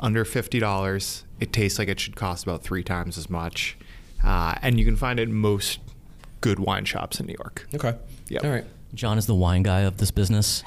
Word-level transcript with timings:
under 0.00 0.24
$50. 0.24 1.22
It 1.38 1.52
tastes 1.52 1.78
like 1.78 1.88
it 1.88 2.00
should 2.00 2.16
cost 2.16 2.42
about 2.44 2.62
three 2.62 2.82
times 2.82 3.16
as 3.16 3.30
much. 3.30 3.76
Uh, 4.24 4.54
and 4.62 4.78
you 4.78 4.84
can 4.84 4.96
find 4.96 5.20
it 5.20 5.24
in 5.28 5.34
most 5.34 5.78
good 6.40 6.58
wine 6.58 6.84
shops 6.84 7.20
in 7.20 7.26
New 7.26 7.36
York. 7.38 7.66
Okay. 7.74 7.94
Yep. 8.28 8.44
All 8.44 8.50
right. 8.50 8.64
John 8.94 9.18
is 9.18 9.26
the 9.26 9.34
wine 9.34 9.62
guy 9.62 9.80
of 9.80 9.98
this 9.98 10.10
business. 10.10 10.64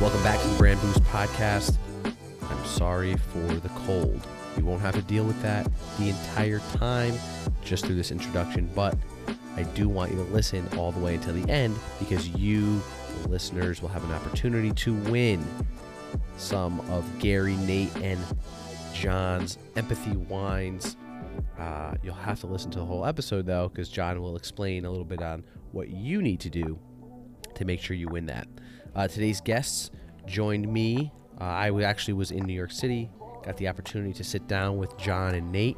Welcome 0.00 0.22
back 0.22 0.40
to 0.40 0.48
the 0.48 0.58
Brand 0.58 0.80
Boost 0.80 1.02
podcast. 1.04 1.76
I'm 2.04 2.64
sorry 2.64 3.16
for 3.16 3.54
the 3.54 3.68
cold. 3.70 4.20
You 4.56 4.64
won't 4.64 4.80
have 4.80 4.94
to 4.94 5.02
deal 5.02 5.24
with 5.24 5.40
that 5.42 5.70
the 5.98 6.08
entire 6.08 6.60
time 6.74 7.14
just 7.64 7.86
through 7.86 7.96
this 7.96 8.10
introduction, 8.10 8.70
but 8.74 8.96
I 9.56 9.62
do 9.62 9.88
want 9.88 10.12
you 10.12 10.18
to 10.18 10.32
listen 10.32 10.68
all 10.76 10.92
the 10.92 11.00
way 11.00 11.14
until 11.14 11.34
the 11.34 11.50
end 11.50 11.76
because 11.98 12.28
you, 12.28 12.82
the 13.22 13.28
listeners, 13.28 13.80
will 13.80 13.88
have 13.88 14.04
an 14.04 14.12
opportunity 14.12 14.72
to 14.72 14.94
win 15.10 15.44
some 16.36 16.80
of 16.90 17.04
Gary, 17.18 17.56
Nate, 17.56 17.94
and 17.96 18.20
John's 18.92 19.58
empathy 19.76 20.16
wines. 20.16 20.96
Uh, 21.58 21.94
you'll 22.02 22.14
have 22.14 22.40
to 22.40 22.46
listen 22.46 22.70
to 22.72 22.78
the 22.78 22.84
whole 22.84 23.06
episode 23.06 23.46
though, 23.46 23.68
because 23.68 23.88
John 23.88 24.20
will 24.20 24.36
explain 24.36 24.84
a 24.84 24.90
little 24.90 25.04
bit 25.04 25.22
on 25.22 25.42
what 25.72 25.88
you 25.88 26.22
need 26.22 26.40
to 26.40 26.50
do 26.50 26.78
to 27.54 27.64
make 27.64 27.80
sure 27.80 27.96
you 27.96 28.08
win 28.08 28.26
that. 28.26 28.46
Uh, 28.94 29.08
today's 29.08 29.40
guests 29.40 29.90
joined 30.26 30.70
me. 30.70 31.12
Uh, 31.40 31.44
I 31.44 31.82
actually 31.82 32.14
was 32.14 32.30
in 32.30 32.44
New 32.44 32.54
York 32.54 32.72
City, 32.72 33.10
got 33.46 33.56
the 33.56 33.68
opportunity 33.68 34.12
to 34.12 34.24
sit 34.24 34.46
down 34.48 34.76
with 34.76 34.96
John 34.98 35.34
and 35.34 35.50
Nate, 35.52 35.76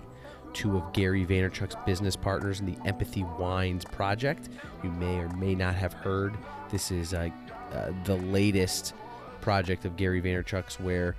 two 0.54 0.77
of 0.77 0.92
Gary 0.95 1.27
Vaynerchuk's 1.27 1.77
business 1.84 2.16
partners 2.16 2.60
in 2.60 2.66
the 2.66 2.78
Empathy 2.86 3.24
Wines 3.38 3.84
project. 3.84 4.48
You 4.82 4.91
may 4.91 5.18
or 5.18 5.28
may 5.36 5.54
not 5.54 5.74
have 5.74 5.92
heard. 5.92 6.36
This 6.70 6.91
is 6.91 7.12
uh, 7.12 7.28
uh, 7.72 7.92
the 8.05 8.16
latest 8.16 8.94
project 9.42 9.84
of 9.84 9.96
Gary 9.96 10.22
Vaynerchuk's 10.22 10.80
where 10.80 11.14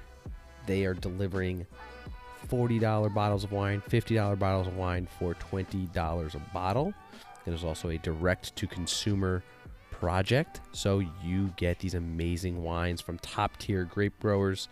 they 0.65 0.85
are 0.85 0.95
delivering 0.95 1.65
$40 2.49 3.13
bottles 3.13 3.43
of 3.43 3.51
wine, 3.51 3.81
$50 3.87 4.39
bottles 4.39 4.67
of 4.67 4.75
wine 4.75 5.07
for 5.19 5.35
$20 5.35 6.35
a 6.35 6.39
bottle. 6.53 6.93
It 7.45 7.53
is 7.53 7.63
also 7.63 7.89
a 7.89 7.97
direct 7.99 8.55
to 8.55 8.67
consumer 8.67 9.43
project. 9.91 10.61
So 10.71 10.99
you 11.23 11.53
get 11.57 11.79
these 11.79 11.93
amazing 11.93 12.63
wines 12.63 13.01
from 13.01 13.19
top 13.19 13.57
tier 13.57 13.83
grape 13.83 14.19
growers. 14.19 14.67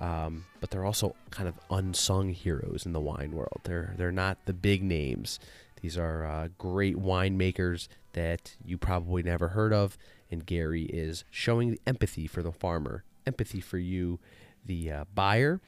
Um, 0.00 0.46
but 0.60 0.70
they're 0.70 0.84
also 0.84 1.14
kind 1.30 1.48
of 1.48 1.54
unsung 1.70 2.30
heroes 2.30 2.84
in 2.84 2.92
the 2.92 3.00
wine 3.00 3.32
world. 3.32 3.60
They're 3.64 3.94
they're 3.96 4.12
not 4.12 4.38
the 4.46 4.52
big 4.52 4.82
names. 4.82 5.38
These 5.80 5.98
are 5.98 6.24
uh, 6.24 6.48
great 6.58 6.96
winemakers 6.96 7.88
that 8.14 8.56
you 8.64 8.78
probably 8.78 9.22
never 9.22 9.48
heard 9.48 9.72
of. 9.72 9.98
And 10.30 10.46
Gary 10.46 10.84
is 10.84 11.24
showing 11.30 11.70
the 11.70 11.80
empathy 11.86 12.26
for 12.26 12.42
the 12.42 12.52
farmer, 12.52 13.04
empathy 13.26 13.60
for 13.60 13.78
you, 13.78 14.18
the 14.64 14.90
uh, 14.90 15.04
buyer, 15.14 15.60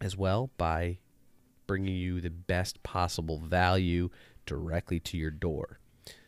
as 0.00 0.16
well 0.16 0.50
by 0.58 0.98
bringing 1.66 1.96
you 1.96 2.20
the 2.20 2.30
best 2.30 2.82
possible 2.82 3.38
value 3.38 4.10
directly 4.44 5.00
to 5.00 5.16
your 5.16 5.30
door. 5.30 5.78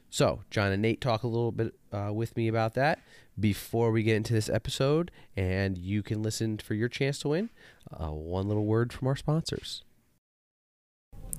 So, 0.08 0.42
John 0.50 0.72
and 0.72 0.82
Nate 0.82 1.00
talk 1.00 1.22
a 1.22 1.28
little 1.28 1.52
bit 1.52 1.74
uh, 1.92 2.10
with 2.12 2.36
me 2.36 2.48
about 2.48 2.74
that 2.74 2.98
before 3.38 3.90
we 3.90 4.02
get 4.02 4.16
into 4.16 4.32
this 4.32 4.48
episode, 4.48 5.10
and 5.36 5.78
you 5.78 6.02
can 6.02 6.22
listen 6.22 6.58
for 6.58 6.74
your 6.74 6.88
chance 6.88 7.18
to 7.20 7.28
win. 7.28 7.50
Uh, 7.92 8.08
one 8.08 8.48
little 8.48 8.66
word 8.66 8.92
from 8.92 9.08
our 9.08 9.16
sponsors. 9.16 9.84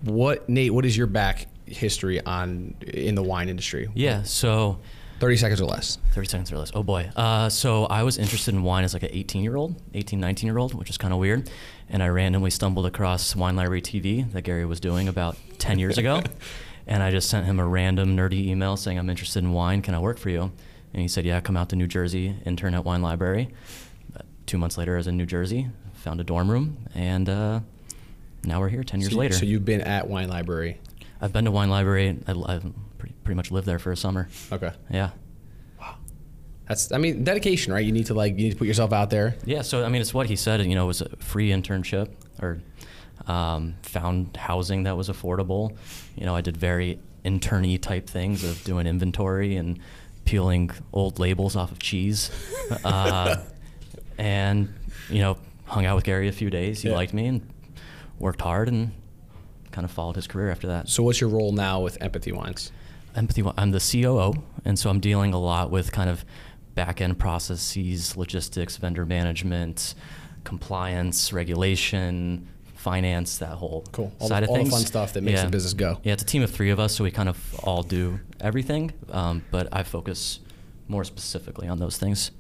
What 0.02 0.50
Nate? 0.50 0.74
What 0.74 0.86
is 0.86 0.98
your 0.98 1.08
back 1.08 1.48
history 1.66 2.20
on 2.26 2.76
in 2.82 3.16
the 3.16 3.24
wine 3.24 3.50
industry? 3.50 3.90
Yeah, 3.94 4.24
so 4.24 4.80
Thirty 5.24 5.38
seconds 5.38 5.62
or 5.62 5.66
less. 5.66 6.00
30 6.12 6.28
seconds 6.28 6.52
or 6.52 6.58
less. 6.58 6.72
Oh 6.74 6.84
boy. 6.84 7.10
Uh, 7.16 7.48
so 7.48 7.86
I 7.86 8.04
was 8.04 8.18
interested 8.18 8.54
in 8.54 8.62
wine 8.62 8.84
as 8.84 8.94
like 8.94 9.04
an 9.04 9.10
18 9.14 9.42
year 9.42 9.56
old, 9.56 9.82
18, 9.94 10.20
19 10.20 10.48
year 10.48 10.58
old, 10.58 10.74
which 10.74 10.90
is 10.90 10.98
kind 10.98 11.14
of 11.14 11.20
weird. 11.20 11.50
And 11.88 12.04
I 12.04 12.10
randomly 12.10 12.50
stumbled 12.50 12.86
across 12.86 13.34
Wine 13.34 13.56
Library 13.56 13.82
TV 13.82 14.30
that 14.34 14.42
Gary 14.42 14.66
was 14.66 14.82
doing 14.82 15.08
about 15.08 15.38
10 15.60 15.80
years 15.80 15.98
ago. 15.98 16.22
and 16.88 17.02
I 17.02 17.10
just 17.10 17.30
sent 17.30 17.46
him 17.46 17.58
a 17.60 17.66
random 17.66 18.18
nerdy 18.18 18.48
email 18.48 18.76
saying, 18.76 19.00
I'm 19.00 19.10
interested 19.10 19.44
in 19.46 19.54
wine. 19.54 19.82
Can 19.82 19.96
I 19.96 20.00
work 20.00 20.18
for 20.18 20.30
you? 20.30 20.52
And 20.94 21.02
he 21.02 21.08
said, 21.08 21.26
Yeah, 21.26 21.40
come 21.42 21.58
out 21.58 21.70
to 21.70 21.76
New 21.76 21.88
Jersey, 21.88 22.36
intern 22.46 22.74
at 22.74 22.86
Wine 22.86 23.02
Library. 23.02 23.50
Two 24.46 24.58
months 24.58 24.78
later, 24.78 24.96
I 24.96 24.98
was 24.98 25.08
in 25.08 25.18
New 25.18 25.26
Jersey, 25.26 25.70
found 25.94 26.20
a 26.20 26.24
dorm 26.24 26.52
room, 26.52 26.78
and 26.94 27.30
uh, 27.30 27.62
now 28.44 28.60
we're 28.60 28.70
here 28.70 28.84
10 28.84 29.00
years 29.00 29.14
so, 29.14 29.18
later. 29.18 29.34
So 29.34 29.46
you've 29.46 29.66
been 29.66 29.82
at 29.82 30.08
Wine 30.08 30.28
Library. 30.28 30.80
I've 31.22 31.32
been 31.32 31.46
to 31.46 31.52
Wine 31.52 31.70
Library. 31.70 32.20
I, 32.28 32.32
I've 32.32 32.66
pretty, 32.98 33.16
pretty 33.24 33.36
much 33.36 33.52
lived 33.52 33.66
there 33.66 33.80
for 33.80 33.92
a 33.92 33.98
summer. 33.98 34.28
Okay. 34.52 34.72
Yeah. 34.92 35.12
Wow. 35.80 35.96
That's 36.68 36.92
I 36.92 36.98
mean 36.98 37.24
dedication, 37.24 37.72
right? 37.72 37.86
You 37.86 37.94
need 37.94 38.08
to 38.08 38.14
like 38.14 38.34
you 38.34 38.44
need 38.44 38.52
to 38.52 38.58
put 38.58 38.68
yourself 38.68 38.92
out 38.92 39.10
there. 39.10 39.38
Yeah, 39.46 39.62
so 39.62 39.86
I 39.86 39.90
mean, 39.90 40.02
it's 40.02 40.14
what 40.14 40.28
he 40.28 40.36
said. 40.36 40.62
You 40.62 40.76
know, 40.76 40.84
it 40.84 40.88
was 40.88 41.02
a 41.02 41.16
free 41.18 41.50
internship, 41.50 42.10
or 42.42 42.62
um, 43.28 43.76
found 43.82 44.36
housing 44.36 44.84
that 44.84 44.98
was 44.98 45.10
affordable. 45.10 45.76
You 46.16 46.26
know, 46.26 46.36
I 46.36 46.42
did 46.42 46.58
very 46.58 47.00
interny 47.24 47.82
type 47.82 48.10
things 48.10 48.44
of 48.44 48.62
doing 48.66 48.86
inventory 48.86 49.56
and 49.56 49.80
peeling 50.26 50.72
old 50.92 51.20
labels 51.20 51.56
off 51.56 51.72
of 51.72 51.80
cheese, 51.80 52.32
uh, 52.84 53.38
and 54.18 54.74
you 55.10 55.20
know, 55.20 55.38
hung 55.66 55.86
out 55.86 55.96
with 55.96 56.04
Gary 56.06 56.28
a 56.28 56.32
few 56.32 56.50
days. 56.50 56.82
He 56.82 56.90
Yeah. 56.90 56.96
liked 56.96 57.14
me 57.14 57.28
and 57.28 57.42
worked 58.20 58.42
hard 58.42 58.68
and 58.70 58.92
kind 59.72 59.86
of 59.86 59.92
followed 59.92 60.16
his 60.16 60.28
career 60.28 60.50
after 60.52 60.68
that. 60.68 60.88
So 60.88 61.04
what's 61.04 61.20
your 61.20 61.30
role 61.30 61.52
now 61.52 61.82
with 61.82 61.98
Empathy 62.02 62.32
Wines? 62.32 62.72
Empathy. 63.16 63.44
I'm 63.58 63.72
the 63.72 63.80
COO, 63.80 64.34
and 64.66 64.78
so 64.80 64.90
I'm 64.90 65.00
dealing 65.00 65.34
a 65.34 65.40
lot 65.40 65.72
with 65.72 65.92
kind 65.92 66.10
of 66.10 66.24
back 66.76 67.02
end 67.02 67.20
processes, 67.20 68.16
logistics, 68.18 68.78
vendor 68.78 69.06
management, 69.06 69.94
compliance, 70.44 71.32
regulation, 71.34 72.48
finance, 72.84 73.38
that 73.38 73.56
whole 73.56 73.86
Cool. 73.92 74.12
All 74.20 74.28
side 74.28 74.44
the, 74.44 74.48
of 74.48 74.50
all 74.52 74.64
the 74.64 74.70
fun 74.70 74.82
stuff 74.82 75.14
that 75.14 75.24
makes 75.24 75.40
yeah. 75.40 75.46
the 75.46 75.52
business 75.52 75.74
go. 75.74 76.00
Yeah, 76.04 76.14
it's 76.14 76.24
a 76.24 76.26
team 76.26 76.44
of 76.44 76.52
three 76.52 76.70
of 76.70 76.80
us, 76.80 76.94
so 76.96 77.04
we 77.04 77.12
kind 77.12 77.30
of 77.30 77.38
all 77.64 77.82
do 77.82 78.20
everything, 78.42 78.92
um, 79.10 79.44
but 79.52 79.70
I 79.72 79.84
focus 79.84 80.42
more 80.88 81.04
specifically 81.04 81.68
on 81.68 81.80
those 81.80 81.98
things. 81.98 82.32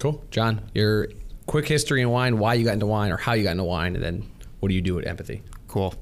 Cool. 0.00 0.22
John, 0.30 0.60
your 0.74 1.08
quick 1.46 1.68
history 1.68 2.02
in 2.02 2.10
wine, 2.10 2.38
why 2.38 2.54
you 2.54 2.64
got 2.64 2.74
into 2.74 2.86
wine 2.86 3.12
or 3.12 3.16
how 3.16 3.34
you 3.34 3.44
got 3.44 3.52
into 3.52 3.64
wine, 3.64 3.94
and 3.94 4.04
then 4.04 4.28
what 4.60 4.68
do 4.68 4.74
you 4.74 4.82
do 4.82 4.98
at 4.98 5.06
Empathy? 5.06 5.42
Cool. 5.68 5.94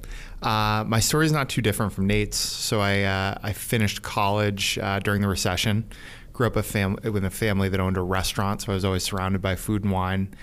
Uh, 0.43 0.85
my 0.87 1.01
story 1.01 1.27
is 1.27 1.33
not 1.33 1.49
too 1.49 1.63
different 1.63 1.93
from 1.93 2.07
Nate's. 2.07 2.37
So 2.37 2.81
I 2.81 3.03
uh, 3.03 3.39
I 3.43 3.53
finished 3.53 4.03
college 4.03 4.79
uh, 4.79 4.99
during 5.01 5.21
the 5.23 5.29
recession. 5.29 5.89
Grew 6.33 6.47
up 6.47 6.57
a 6.57 6.63
fam- 6.63 6.99
with 7.03 7.25
a 7.25 7.31
family 7.31 7.69
that 7.69 7.81
owned 7.81 7.97
a 7.97 8.03
restaurant, 8.03 8.63
so 8.63 8.73
I 8.73 8.75
was 8.75 8.85
always 8.85 9.03
surrounded 9.03 9.43
by 9.43 9.57
food 9.57 9.85
and 9.85 9.93
wine. 9.93 10.35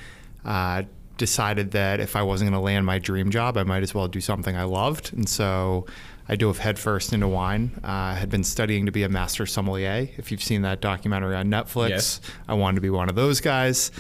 Decided 1.20 1.72
that 1.72 2.00
if 2.00 2.16
I 2.16 2.24
wasn't 2.24 2.50
going 2.50 2.60
to 2.60 2.64
land 2.64 2.86
my 2.86 2.98
dream 2.98 3.30
job, 3.30 3.58
I 3.58 3.64
might 3.64 3.84
as 3.84 3.94
well 3.94 4.08
do 4.08 4.22
something 4.22 4.56
I 4.56 4.64
loved, 4.64 5.12
and 5.14 5.28
so 5.28 5.86
I 6.30 6.38
dove 6.38 6.60
headfirst 6.60 7.12
into 7.12 7.28
wine. 7.28 7.72
Uh, 7.84 7.88
I 7.88 8.14
had 8.14 8.30
been 8.30 8.46
studying 8.46 8.86
to 8.86 8.92
be 8.94 9.04
a 9.04 9.10
master 9.10 9.46
sommelier. 9.46 10.08
If 10.18 10.32
you've 10.32 10.42
seen 10.42 10.62
that 10.62 10.80
documentary 10.80 11.36
on 11.36 11.48
Netflix, 11.48 11.90
Yes. 11.90 12.22
I 12.48 12.54
wanted 12.54 12.76
to 12.76 12.82
be 12.82 12.90
one 12.90 13.10
of 13.10 13.16
those 13.16 13.42
guys. 13.42 13.92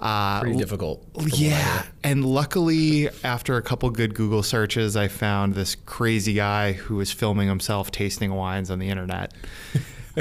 Uh, 0.00 0.40
Pretty 0.40 0.56
difficult. 0.58 1.04
from 1.14 1.24
what 1.24 1.34
I 1.34 1.36
yeah. 1.36 1.82
And 2.02 2.24
luckily, 2.24 3.08
after 3.24 3.56
a 3.56 3.62
couple 3.62 3.88
good 3.90 4.14
Google 4.14 4.42
searches, 4.42 4.96
I 4.96 5.06
found 5.08 5.54
this 5.54 5.76
crazy 5.86 6.34
guy 6.34 6.72
who 6.72 6.96
was 6.96 7.12
filming 7.12 7.46
himself 7.48 7.90
tasting 7.92 8.32
wines 8.34 8.68
on 8.70 8.78
the 8.80 8.88
internet. 8.88 9.32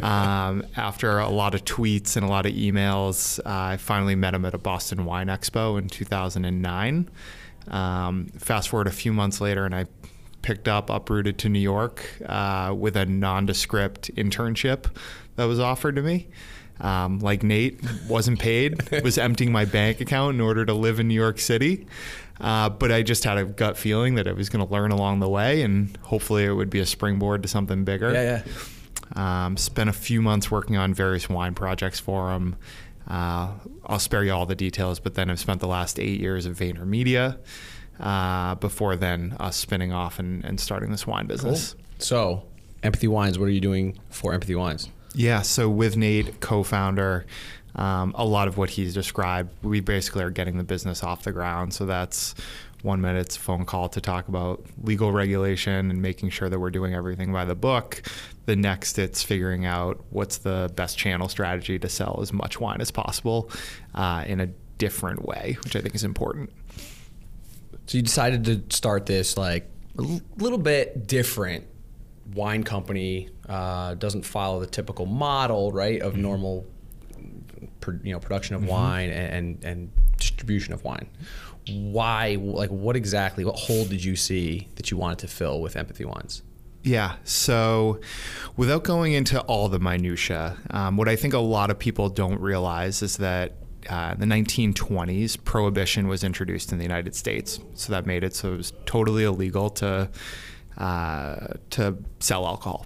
Um, 0.04 0.64
after 0.76 1.20
a 1.20 1.30
lot 1.30 1.56
of 1.56 1.64
tweets 1.66 2.16
and 2.16 2.26
a 2.26 2.30
lot 2.30 2.46
of 2.46 2.54
emails, 2.54 3.40
uh, 3.40 3.74
I 3.74 3.78
finally 3.78 4.16
met 4.16 4.34
him 4.34 4.46
at 4.46 4.54
a 4.54 4.58
Boston 4.58 5.06
Wine 5.06 5.28
Expo 5.28 5.78
in 5.78 5.88
2009. 5.88 7.10
Um, 7.70 8.28
fast 8.38 8.70
forward 8.70 8.88
a 8.88 8.92
few 8.92 9.14
months 9.14 9.42
later, 9.42 9.66
and 9.66 9.76
I 9.76 9.86
picked 10.42 10.68
up, 10.68 10.90
uprooted 10.90 11.38
to 11.40 11.50
New 11.50 11.60
York 11.60 12.10
uh, 12.26 12.74
with 12.78 12.96
a 12.96 13.06
nondescript 13.06 14.10
internship 14.16 14.86
that 15.36 15.46
was 15.46 15.60
offered 15.60 15.96
to 15.98 16.02
me. 16.02 16.28
Um, 16.80 17.20
like 17.20 17.44
Nate, 17.44 17.80
wasn't 18.08 18.40
paid, 18.40 18.90
was 19.04 19.18
emptying 19.18 19.52
my 19.52 19.66
bank 19.66 20.00
account 20.00 20.36
in 20.36 20.42
order 20.42 20.64
to 20.64 20.74
live 20.74 21.00
in 21.00 21.08
New 21.08 21.16
York 21.16 21.40
City. 21.40 21.88
Uh, 22.40 22.70
but 22.70 22.92
I 22.92 23.02
just 23.02 23.24
had 23.24 23.38
a 23.38 23.46
gut 23.46 23.78
feeling 23.78 24.16
that 24.16 24.28
I 24.28 24.32
was 24.32 24.50
going 24.50 24.66
to 24.66 24.72
learn 24.72 24.92
along 24.92 25.20
the 25.20 25.30
way, 25.30 25.64
and 25.64 25.98
hopefully 26.04 26.46
it 26.46 26.54
would 26.54 26.70
be 26.70 26.80
a 26.80 26.86
springboard 26.86 27.42
to 27.44 27.50
something 27.50 27.84
bigger. 27.84 28.14
Yeah, 28.14 28.22
yeah. 28.22 28.44
Um, 29.16 29.58
spent 29.58 29.90
a 29.90 29.94
few 29.94 30.22
months 30.22 30.52
working 30.52 30.78
on 30.78 30.94
various 30.94 31.30
wine 31.30 31.54
projects 31.56 32.00
for 32.00 32.32
him. 32.32 32.56
Uh, 33.08 33.54
I'll 33.86 34.00
spare 34.00 34.24
you 34.24 34.34
all 34.34 34.46
the 34.46 34.56
details, 34.56 35.00
but 35.00 35.16
then 35.16 35.30
I've 35.30 35.40
spent 35.40 35.62
the 35.62 35.68
last 35.68 35.98
eight 36.00 36.20
years 36.20 36.46
at 36.46 36.54
VaynerMedia. 36.54 37.38
Uh, 38.00 38.56
before 38.56 38.96
then, 38.96 39.36
us 39.40 39.56
spinning 39.56 39.92
off 39.94 40.20
and, 40.20 40.44
and 40.46 40.60
starting 40.60 40.92
this 40.92 41.08
wine 41.08 41.26
business. 41.26 41.76
So, 42.00 42.44
Empathy 42.84 43.08
Wines, 43.08 43.40
what 43.40 43.46
are 43.46 43.52
you 43.52 43.62
doing 43.62 43.98
for 44.10 44.34
Empathy 44.34 44.56
Wines? 44.56 44.90
Yeah, 45.16 45.42
so 45.42 45.68
with 45.70 45.98
Nate, 45.98 46.42
co-founder, 46.42 47.26
um, 47.76 48.14
a 48.16 48.26
lot 48.26 48.48
of 48.48 48.58
what 48.58 48.70
he's 48.70 48.94
described, 48.94 49.50
we 49.64 49.80
basically 49.80 50.24
are 50.24 50.30
getting 50.30 50.58
the 50.58 50.64
business 50.64 51.02
off 51.02 51.24
the 51.24 51.32
ground. 51.32 51.74
So 51.74 51.86
that's 51.86 52.36
One 52.84 53.02
minute 53.02 53.22
it's 53.22 53.36
a 53.36 53.40
phone 53.40 53.66
call 53.66 53.90
to 53.90 54.02
talk 54.02 54.28
about 54.28 54.64
legal 54.84 55.12
regulation 55.12 55.90
and 55.90 56.02
making 56.02 56.30
sure 56.30 56.50
that 56.50 56.60
we're 56.60 56.70
doing 56.70 56.94
everything 56.94 57.34
by 57.34 57.46
the 57.46 57.56
book. 57.56 58.04
The 58.48 58.56
next, 58.56 58.98
it's 58.98 59.22
figuring 59.22 59.66
out 59.66 60.06
what's 60.10 60.38
the 60.38 60.72
best 60.74 60.98
channel 60.98 61.28
strategy 61.28 61.78
to 61.80 61.90
sell 61.90 62.20
as 62.22 62.32
much 62.32 62.62
wine 62.62 62.80
as 62.80 62.92
possible 62.92 63.52
uh, 63.94 64.24
in 64.26 64.40
a 64.40 64.48
different 64.78 65.26
way, 65.26 65.58
which 65.66 65.76
I 65.76 65.82
think 65.82 65.94
is 65.96 66.06
important. 66.06 66.50
So 67.88 67.98
you 67.98 68.02
decided 68.04 68.46
to 68.46 68.64
start 68.74 69.06
this 69.06 69.36
like 69.36 69.70
a 70.00 70.02
l- 70.02 70.22
little 70.38 70.58
bit 70.58 71.08
different 71.08 71.68
wine 72.36 72.64
company. 72.64 73.30
Uh, 73.50 73.96
doesn't 73.96 74.24
follow 74.24 74.62
the 74.62 74.68
typical 74.68 75.06
model, 75.06 75.74
right, 75.74 76.02
of 76.02 76.16
normal, 76.16 76.66
pr- 77.82 77.96
you 78.02 78.14
know, 78.14 78.20
production 78.20 78.56
of 78.56 78.66
wine 78.66 79.10
and, 79.10 79.34
and 79.34 79.64
and 79.66 79.92
distribution 80.16 80.74
of 80.74 80.86
wine. 80.86 81.10
Why? 81.70 82.38
Like, 82.40 82.70
what 82.70 82.96
exactly? 82.96 83.44
What 83.44 83.58
hole 83.60 83.84
did 83.84 84.02
you 84.02 84.16
see 84.16 84.70
that 84.76 84.90
you 84.90 84.96
wanted 84.96 85.20
to 85.20 85.28
fill 85.28 85.60
with 85.60 85.76
Empathy 85.76 86.06
Wines? 86.06 86.44
Yeah. 86.84 87.16
So, 87.24 88.00
without 88.56 88.84
going 88.84 89.14
into 89.14 89.42
all 89.42 89.68
the 89.68 89.80
minutia, 89.80 90.58
um, 90.70 90.98
what 90.98 91.10
I 91.10 91.16
think 91.16 91.34
a 91.34 91.40
lot 91.40 91.70
of 91.70 91.78
people 91.78 92.10
don't 92.10 92.40
realize 92.40 93.02
is 93.02 93.18
that 93.18 93.54
uh, 93.90 94.16
the 94.16 94.26
1920s, 94.26 95.44
prohibition 95.44 96.08
was 96.08 96.24
introduced 96.24 96.72
in 96.72 96.78
the 96.78 96.84
United 96.84 97.16
States. 97.16 97.60
So 97.74 97.92
that 97.94 98.06
made 98.06 98.24
it 98.24 98.36
so 98.36 98.54
it 98.54 98.58
was 98.58 98.74
totally 98.86 99.24
illegal 99.24 99.70
to 99.72 100.10
uh, 100.78 101.48
to 101.72 101.98
sell 102.20 102.46
alcohol. 102.46 102.86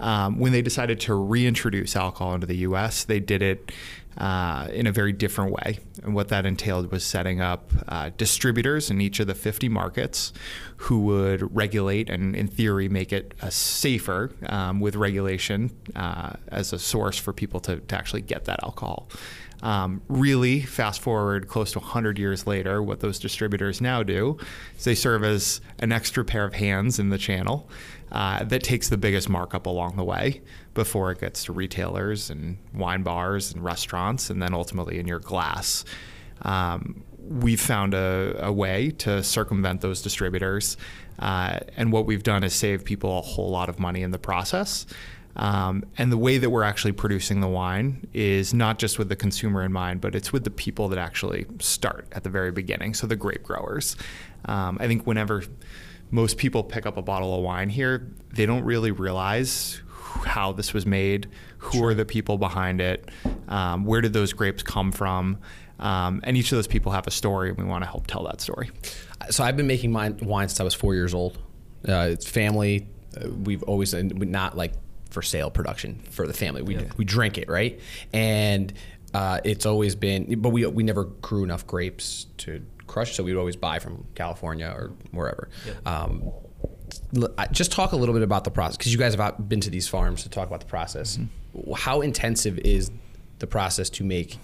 Um, 0.00 0.38
when 0.38 0.52
they 0.52 0.62
decided 0.62 1.00
to 1.00 1.14
reintroduce 1.14 1.96
alcohol 1.96 2.34
into 2.34 2.46
the 2.46 2.58
U.S., 2.58 3.04
they 3.04 3.20
did 3.20 3.42
it 3.42 3.72
uh, 4.18 4.68
in 4.72 4.86
a 4.86 4.92
very 4.92 5.12
different 5.12 5.52
way. 5.52 5.78
And 6.02 6.14
what 6.14 6.28
that 6.28 6.44
entailed 6.44 6.90
was 6.90 7.04
setting 7.04 7.40
up 7.40 7.72
uh, 7.88 8.10
distributors 8.16 8.90
in 8.90 9.00
each 9.00 9.20
of 9.20 9.26
the 9.26 9.34
50 9.34 9.68
markets 9.68 10.32
who 10.76 11.00
would 11.02 11.54
regulate 11.54 12.10
and, 12.10 12.34
in 12.34 12.48
theory, 12.48 12.88
make 12.88 13.12
it 13.12 13.34
uh, 13.40 13.50
safer 13.50 14.32
um, 14.46 14.80
with 14.80 14.96
regulation 14.96 15.70
uh, 15.94 16.32
as 16.48 16.72
a 16.72 16.78
source 16.78 17.16
for 17.18 17.32
people 17.32 17.60
to, 17.60 17.78
to 17.78 17.96
actually 17.96 18.22
get 18.22 18.44
that 18.44 18.62
alcohol. 18.62 19.08
Um, 19.62 20.02
really, 20.08 20.60
fast 20.60 21.00
forward 21.00 21.48
close 21.48 21.72
to 21.72 21.80
100 21.80 22.18
years 22.18 22.46
later, 22.46 22.82
what 22.82 23.00
those 23.00 23.18
distributors 23.18 23.80
now 23.80 24.02
do 24.02 24.38
is 24.76 24.84
they 24.84 24.94
serve 24.94 25.24
as 25.24 25.60
an 25.80 25.90
extra 25.90 26.24
pair 26.24 26.44
of 26.44 26.54
hands 26.54 26.98
in 26.98 27.08
the 27.08 27.18
channel 27.18 27.68
uh, 28.12 28.44
that 28.44 28.62
takes 28.62 28.88
the 28.88 28.96
biggest 28.96 29.28
markup 29.28 29.66
along 29.66 29.96
the 29.96 30.04
way 30.04 30.40
before 30.74 31.10
it 31.10 31.20
gets 31.20 31.44
to 31.44 31.52
retailers 31.52 32.30
and 32.30 32.58
wine 32.72 33.02
bars 33.02 33.52
and 33.52 33.64
restaurants, 33.64 34.30
and 34.30 34.40
then 34.40 34.54
ultimately 34.54 34.98
in 34.98 35.06
your 35.06 35.18
glass. 35.18 35.84
Um, 36.42 37.02
we've 37.18 37.60
found 37.60 37.94
a, 37.94 38.36
a, 38.38 38.52
way 38.52 38.90
to 38.90 39.22
circumvent 39.22 39.80
those 39.80 40.00
distributors, 40.00 40.76
uh, 41.18 41.58
and 41.76 41.92
what 41.92 42.06
we've 42.06 42.22
done 42.22 42.44
is 42.44 42.54
save 42.54 42.84
people 42.84 43.18
a 43.18 43.22
whole 43.22 43.50
lot 43.50 43.68
of 43.68 43.78
money 43.78 44.02
in 44.02 44.12
the 44.12 44.18
process. 44.18 44.86
Um, 45.38 45.84
and 45.96 46.10
the 46.10 46.16
way 46.16 46.38
that 46.38 46.50
we're 46.50 46.64
actually 46.64 46.92
producing 46.92 47.40
the 47.40 47.48
wine 47.48 48.06
is 48.12 48.52
not 48.52 48.78
just 48.78 48.98
with 48.98 49.08
the 49.08 49.16
consumer 49.16 49.62
in 49.62 49.72
mind, 49.72 50.00
but 50.00 50.14
it's 50.14 50.32
with 50.32 50.44
the 50.44 50.50
people 50.50 50.88
that 50.88 50.98
actually 50.98 51.46
start 51.60 52.08
at 52.12 52.24
the 52.24 52.30
very 52.30 52.50
beginning. 52.50 52.94
So 52.94 53.06
the 53.06 53.16
grape 53.16 53.44
growers. 53.44 53.96
Um, 54.46 54.78
I 54.80 54.88
think 54.88 55.06
whenever 55.06 55.44
most 56.10 56.38
people 56.38 56.64
pick 56.64 56.86
up 56.86 56.96
a 56.96 57.02
bottle 57.02 57.36
of 57.36 57.42
wine 57.42 57.68
here, 57.68 58.10
they 58.34 58.46
don't 58.46 58.64
really 58.64 58.90
realize 58.90 59.80
how 60.24 60.52
this 60.52 60.74
was 60.74 60.86
made, 60.86 61.28
who 61.58 61.78
sure. 61.78 61.88
are 61.90 61.94
the 61.94 62.04
people 62.04 62.38
behind 62.38 62.80
it, 62.80 63.08
um, 63.48 63.84
where 63.84 64.00
did 64.00 64.12
those 64.12 64.32
grapes 64.32 64.62
come 64.62 64.90
from. 64.90 65.38
Um, 65.78 66.20
and 66.24 66.36
each 66.36 66.50
of 66.50 66.56
those 66.56 66.66
people 66.66 66.90
have 66.90 67.06
a 67.06 67.10
story, 67.12 67.50
and 67.50 67.58
we 67.58 67.64
want 67.64 67.84
to 67.84 67.88
help 67.88 68.08
tell 68.08 68.24
that 68.24 68.40
story. 68.40 68.70
So 69.30 69.44
I've 69.44 69.56
been 69.56 69.68
making 69.68 69.92
wine 69.92 70.48
since 70.48 70.58
I 70.58 70.64
was 70.64 70.74
four 70.74 70.94
years 70.94 71.14
old. 71.14 71.38
Uh, 71.88 72.08
it's 72.10 72.28
family. 72.28 72.88
Uh, 73.16 73.28
we've 73.30 73.62
always 73.62 73.94
not 73.94 74.56
like 74.56 74.72
for 75.18 75.22
sale 75.22 75.50
production 75.50 75.98
for 76.10 76.28
the 76.28 76.32
family. 76.32 76.62
We 76.62 76.76
yeah. 76.76 76.84
we 76.96 77.04
drink 77.04 77.38
it 77.38 77.48
right, 77.48 77.80
and 78.12 78.72
uh, 79.12 79.40
it's 79.42 79.66
always 79.66 79.96
been. 79.96 80.40
But 80.40 80.50
we 80.50 80.64
we 80.66 80.84
never 80.84 81.04
grew 81.04 81.42
enough 81.42 81.66
grapes 81.66 82.26
to 82.38 82.64
crush, 82.86 83.16
so 83.16 83.24
we'd 83.24 83.34
always 83.34 83.56
buy 83.56 83.80
from 83.80 84.06
California 84.14 84.68
or 84.68 84.92
wherever. 85.10 85.48
Yeah. 85.66 85.92
Um, 85.92 86.30
just 87.50 87.72
talk 87.72 87.90
a 87.92 87.96
little 87.96 88.14
bit 88.14 88.22
about 88.22 88.44
the 88.44 88.52
process 88.52 88.76
because 88.76 88.92
you 88.92 88.98
guys 88.98 89.16
have 89.16 89.48
been 89.48 89.60
to 89.60 89.70
these 89.70 89.88
farms 89.88 90.22
to 90.22 90.28
talk 90.28 90.46
about 90.46 90.60
the 90.60 90.66
process. 90.66 91.16
Mm-hmm. 91.16 91.72
How 91.72 92.00
intensive 92.00 92.58
is 92.60 92.92
the 93.40 93.48
process 93.48 93.90
to 93.90 94.04
make? 94.04 94.36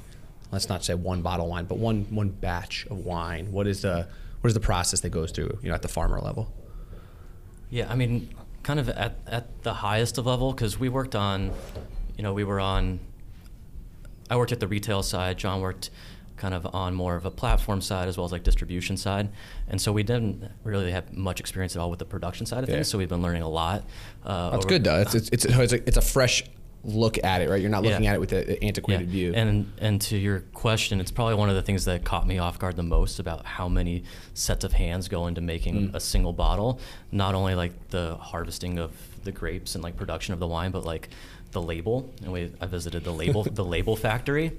Let's 0.50 0.68
not 0.68 0.84
say 0.84 0.94
one 0.94 1.22
bottle 1.22 1.46
of 1.46 1.50
wine, 1.50 1.66
but 1.66 1.78
one 1.78 2.06
one 2.10 2.30
batch 2.30 2.84
of 2.90 2.98
wine. 2.98 3.52
What 3.52 3.68
is 3.68 3.82
the 3.82 4.08
what 4.40 4.48
is 4.48 4.54
the 4.54 4.60
process 4.60 5.02
that 5.02 5.10
goes 5.10 5.30
through? 5.30 5.56
You 5.62 5.68
know, 5.68 5.74
at 5.76 5.82
the 5.82 5.88
farmer 5.88 6.20
level. 6.20 6.52
Yeah, 7.70 7.90
I 7.90 7.94
mean, 7.94 8.34
kind 8.64 8.80
of 8.80 8.88
at, 8.88 9.18
at 9.26 9.62
the 9.62 9.74
highest 9.74 10.18
of 10.18 10.26
level 10.26 10.52
because 10.52 10.78
we 10.80 10.88
worked 10.88 11.14
on, 11.14 11.52
you 12.16 12.22
know, 12.22 12.32
we 12.32 12.42
were 12.42 12.58
on, 12.58 12.98
I 14.28 14.36
worked 14.36 14.52
at 14.52 14.58
the 14.58 14.66
retail 14.66 15.02
side, 15.02 15.38
John 15.38 15.60
worked 15.60 15.90
kind 16.36 16.54
of 16.54 16.66
on 16.74 16.94
more 16.94 17.14
of 17.14 17.24
a 17.24 17.30
platform 17.30 17.80
side 17.80 18.08
as 18.08 18.16
well 18.16 18.24
as 18.24 18.32
like 18.32 18.42
distribution 18.42 18.96
side. 18.96 19.28
And 19.68 19.80
so 19.80 19.92
we 19.92 20.02
didn't 20.02 20.50
really 20.64 20.90
have 20.90 21.12
much 21.12 21.38
experience 21.38 21.76
at 21.76 21.80
all 21.80 21.90
with 21.90 22.00
the 22.00 22.04
production 22.04 22.44
side 22.46 22.64
of 22.64 22.68
yeah. 22.68 22.76
things. 22.76 22.88
So 22.88 22.98
we've 22.98 23.08
been 23.08 23.22
learning 23.22 23.42
a 23.42 23.48
lot. 23.48 23.84
Uh, 24.24 24.50
That's 24.50 24.66
good 24.66 24.82
though. 24.82 25.00
It's, 25.02 25.14
it's, 25.14 25.28
it's, 25.30 25.44
it's, 25.44 25.72
a, 25.72 25.88
it's 25.88 25.96
a 25.96 26.02
fresh 26.02 26.42
look 26.84 27.22
at 27.24 27.40
it, 27.40 27.48
right? 27.48 27.60
You're 27.60 27.70
not 27.70 27.82
looking 27.82 28.04
yeah. 28.04 28.10
at 28.10 28.16
it 28.16 28.20
with 28.20 28.32
an 28.32 28.56
antiquated 28.62 29.08
yeah. 29.08 29.12
view. 29.12 29.32
And 29.34 29.72
and 29.78 30.00
to 30.02 30.16
your 30.16 30.40
question, 30.52 31.00
it's 31.00 31.10
probably 31.10 31.34
one 31.34 31.48
of 31.48 31.54
the 31.54 31.62
things 31.62 31.84
that 31.86 32.04
caught 32.04 32.26
me 32.26 32.38
off 32.38 32.58
guard 32.58 32.76
the 32.76 32.82
most 32.82 33.18
about 33.18 33.44
how 33.46 33.68
many 33.68 34.04
sets 34.34 34.64
of 34.64 34.72
hands 34.72 35.08
go 35.08 35.26
into 35.26 35.40
making 35.40 35.90
mm. 35.90 35.94
a 35.94 36.00
single 36.00 36.32
bottle. 36.32 36.80
Not 37.10 37.34
only 37.34 37.54
like 37.54 37.88
the 37.88 38.16
harvesting 38.16 38.78
of 38.78 38.92
the 39.24 39.32
grapes 39.32 39.74
and 39.74 39.82
like 39.82 39.96
production 39.96 40.34
of 40.34 40.40
the 40.40 40.46
wine, 40.46 40.70
but 40.70 40.84
like 40.84 41.08
the 41.54 41.62
label. 41.62 42.12
And 42.22 42.32
we 42.32 42.52
I 42.60 42.66
visited 42.66 43.04
the 43.04 43.12
label 43.12 43.42
the 43.50 43.64
label 43.64 43.96
factory. 43.96 44.52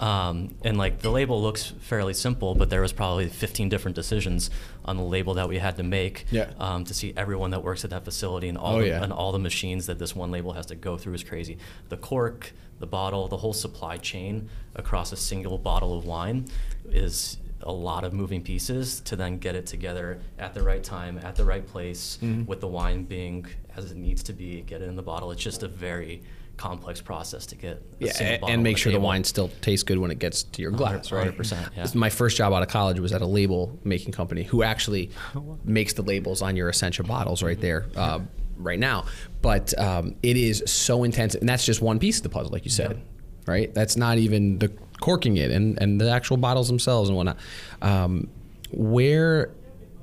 Um, 0.00 0.54
and 0.64 0.76
like 0.76 1.00
the 1.00 1.10
label 1.10 1.40
looks 1.40 1.72
fairly 1.80 2.14
simple, 2.14 2.54
but 2.54 2.68
there 2.68 2.82
was 2.82 2.92
probably 2.92 3.28
15 3.28 3.68
different 3.68 3.94
decisions 3.94 4.50
on 4.84 4.96
the 4.96 5.02
label 5.02 5.34
that 5.34 5.48
we 5.48 5.58
had 5.58 5.76
to 5.78 5.82
make 5.82 6.26
yeah. 6.30 6.50
um, 6.58 6.84
to 6.84 6.92
see 6.92 7.14
everyone 7.16 7.52
that 7.52 7.64
works 7.64 7.84
at 7.84 7.90
that 7.90 8.04
facility 8.04 8.48
and 8.48 8.58
all 8.58 8.76
oh, 8.76 8.80
the, 8.80 8.88
yeah. 8.88 9.02
and 9.02 9.12
all 9.12 9.32
the 9.32 9.38
machines 9.38 9.86
that 9.86 9.98
this 9.98 10.14
one 10.14 10.30
label 10.30 10.52
has 10.52 10.66
to 10.66 10.74
go 10.74 10.98
through 10.98 11.14
is 11.14 11.24
crazy. 11.24 11.56
The 11.88 11.96
cork, 11.96 12.52
the 12.80 12.86
bottle, 12.86 13.28
the 13.28 13.38
whole 13.38 13.54
supply 13.54 13.96
chain 13.96 14.50
across 14.74 15.10
a 15.12 15.16
single 15.16 15.56
bottle 15.56 15.96
of 15.96 16.04
wine 16.04 16.46
is 16.90 17.38
a 17.62 17.72
lot 17.72 18.04
of 18.04 18.12
moving 18.12 18.42
pieces 18.42 19.00
to 19.00 19.16
then 19.16 19.38
get 19.38 19.54
it 19.54 19.66
together 19.66 20.20
at 20.38 20.54
the 20.54 20.62
right 20.62 20.82
time, 20.82 21.18
at 21.22 21.36
the 21.36 21.44
right 21.44 21.66
place, 21.66 22.18
mm-hmm. 22.22 22.44
with 22.44 22.60
the 22.60 22.68
wine 22.68 23.04
being 23.04 23.46
as 23.76 23.90
it 23.90 23.96
needs 23.96 24.22
to 24.24 24.32
be, 24.32 24.60
get 24.62 24.82
it 24.82 24.88
in 24.88 24.96
the 24.96 25.02
bottle. 25.02 25.30
It's 25.32 25.42
just 25.42 25.62
a 25.62 25.68
very 25.68 26.22
complex 26.56 27.00
process 27.00 27.46
to 27.46 27.56
get. 27.56 27.82
yeah, 28.00 28.38
and 28.46 28.62
make 28.62 28.76
sure 28.76 28.92
the 28.92 29.00
wine 29.00 29.24
still 29.24 29.48
tastes 29.62 29.84
good 29.84 29.98
when 29.98 30.10
it 30.10 30.18
gets 30.18 30.42
to 30.42 30.60
your 30.60 30.72
glass, 30.72 31.08
100%, 31.08 31.12
right? 31.12 31.38
100%. 31.38 31.76
Yeah. 31.76 31.86
My 31.94 32.10
first 32.10 32.36
job 32.36 32.52
out 32.52 32.62
of 32.62 32.68
college 32.68 33.00
was 33.00 33.12
at 33.12 33.22
a 33.22 33.26
label 33.26 33.78
making 33.84 34.12
company 34.12 34.42
who 34.42 34.62
actually 34.62 35.10
makes 35.64 35.94
the 35.94 36.02
labels 36.02 36.42
on 36.42 36.56
your 36.56 36.68
Essentia 36.68 37.04
bottles 37.04 37.42
right 37.42 37.60
there. 37.60 37.86
Uh, 37.96 38.20
right 38.56 38.80
now, 38.80 39.06
but 39.40 39.78
um, 39.78 40.16
it 40.22 40.36
is 40.36 40.64
so 40.66 41.04
intense, 41.04 41.36
and 41.36 41.48
that's 41.48 41.64
just 41.64 41.80
one 41.80 42.00
piece 42.00 42.16
of 42.16 42.24
the 42.24 42.28
puzzle, 42.28 42.50
like 42.50 42.64
you 42.64 42.72
said, 42.72 42.96
yeah. 42.96 43.52
right? 43.52 43.72
That's 43.72 43.96
not 43.96 44.18
even 44.18 44.58
the 44.58 44.72
corking 45.00 45.36
it 45.36 45.50
and, 45.50 45.80
and 45.80 46.00
the 46.00 46.10
actual 46.10 46.36
bottles 46.36 46.68
themselves 46.68 47.08
and 47.08 47.16
whatnot. 47.16 47.36
Um, 47.82 48.28
where 48.70 49.50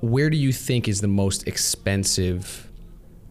where 0.02 0.30
do 0.30 0.38
you 0.38 0.52
think 0.52 0.88
is 0.88 1.02
the 1.02 1.08
most 1.08 1.48
expensive 1.48 2.66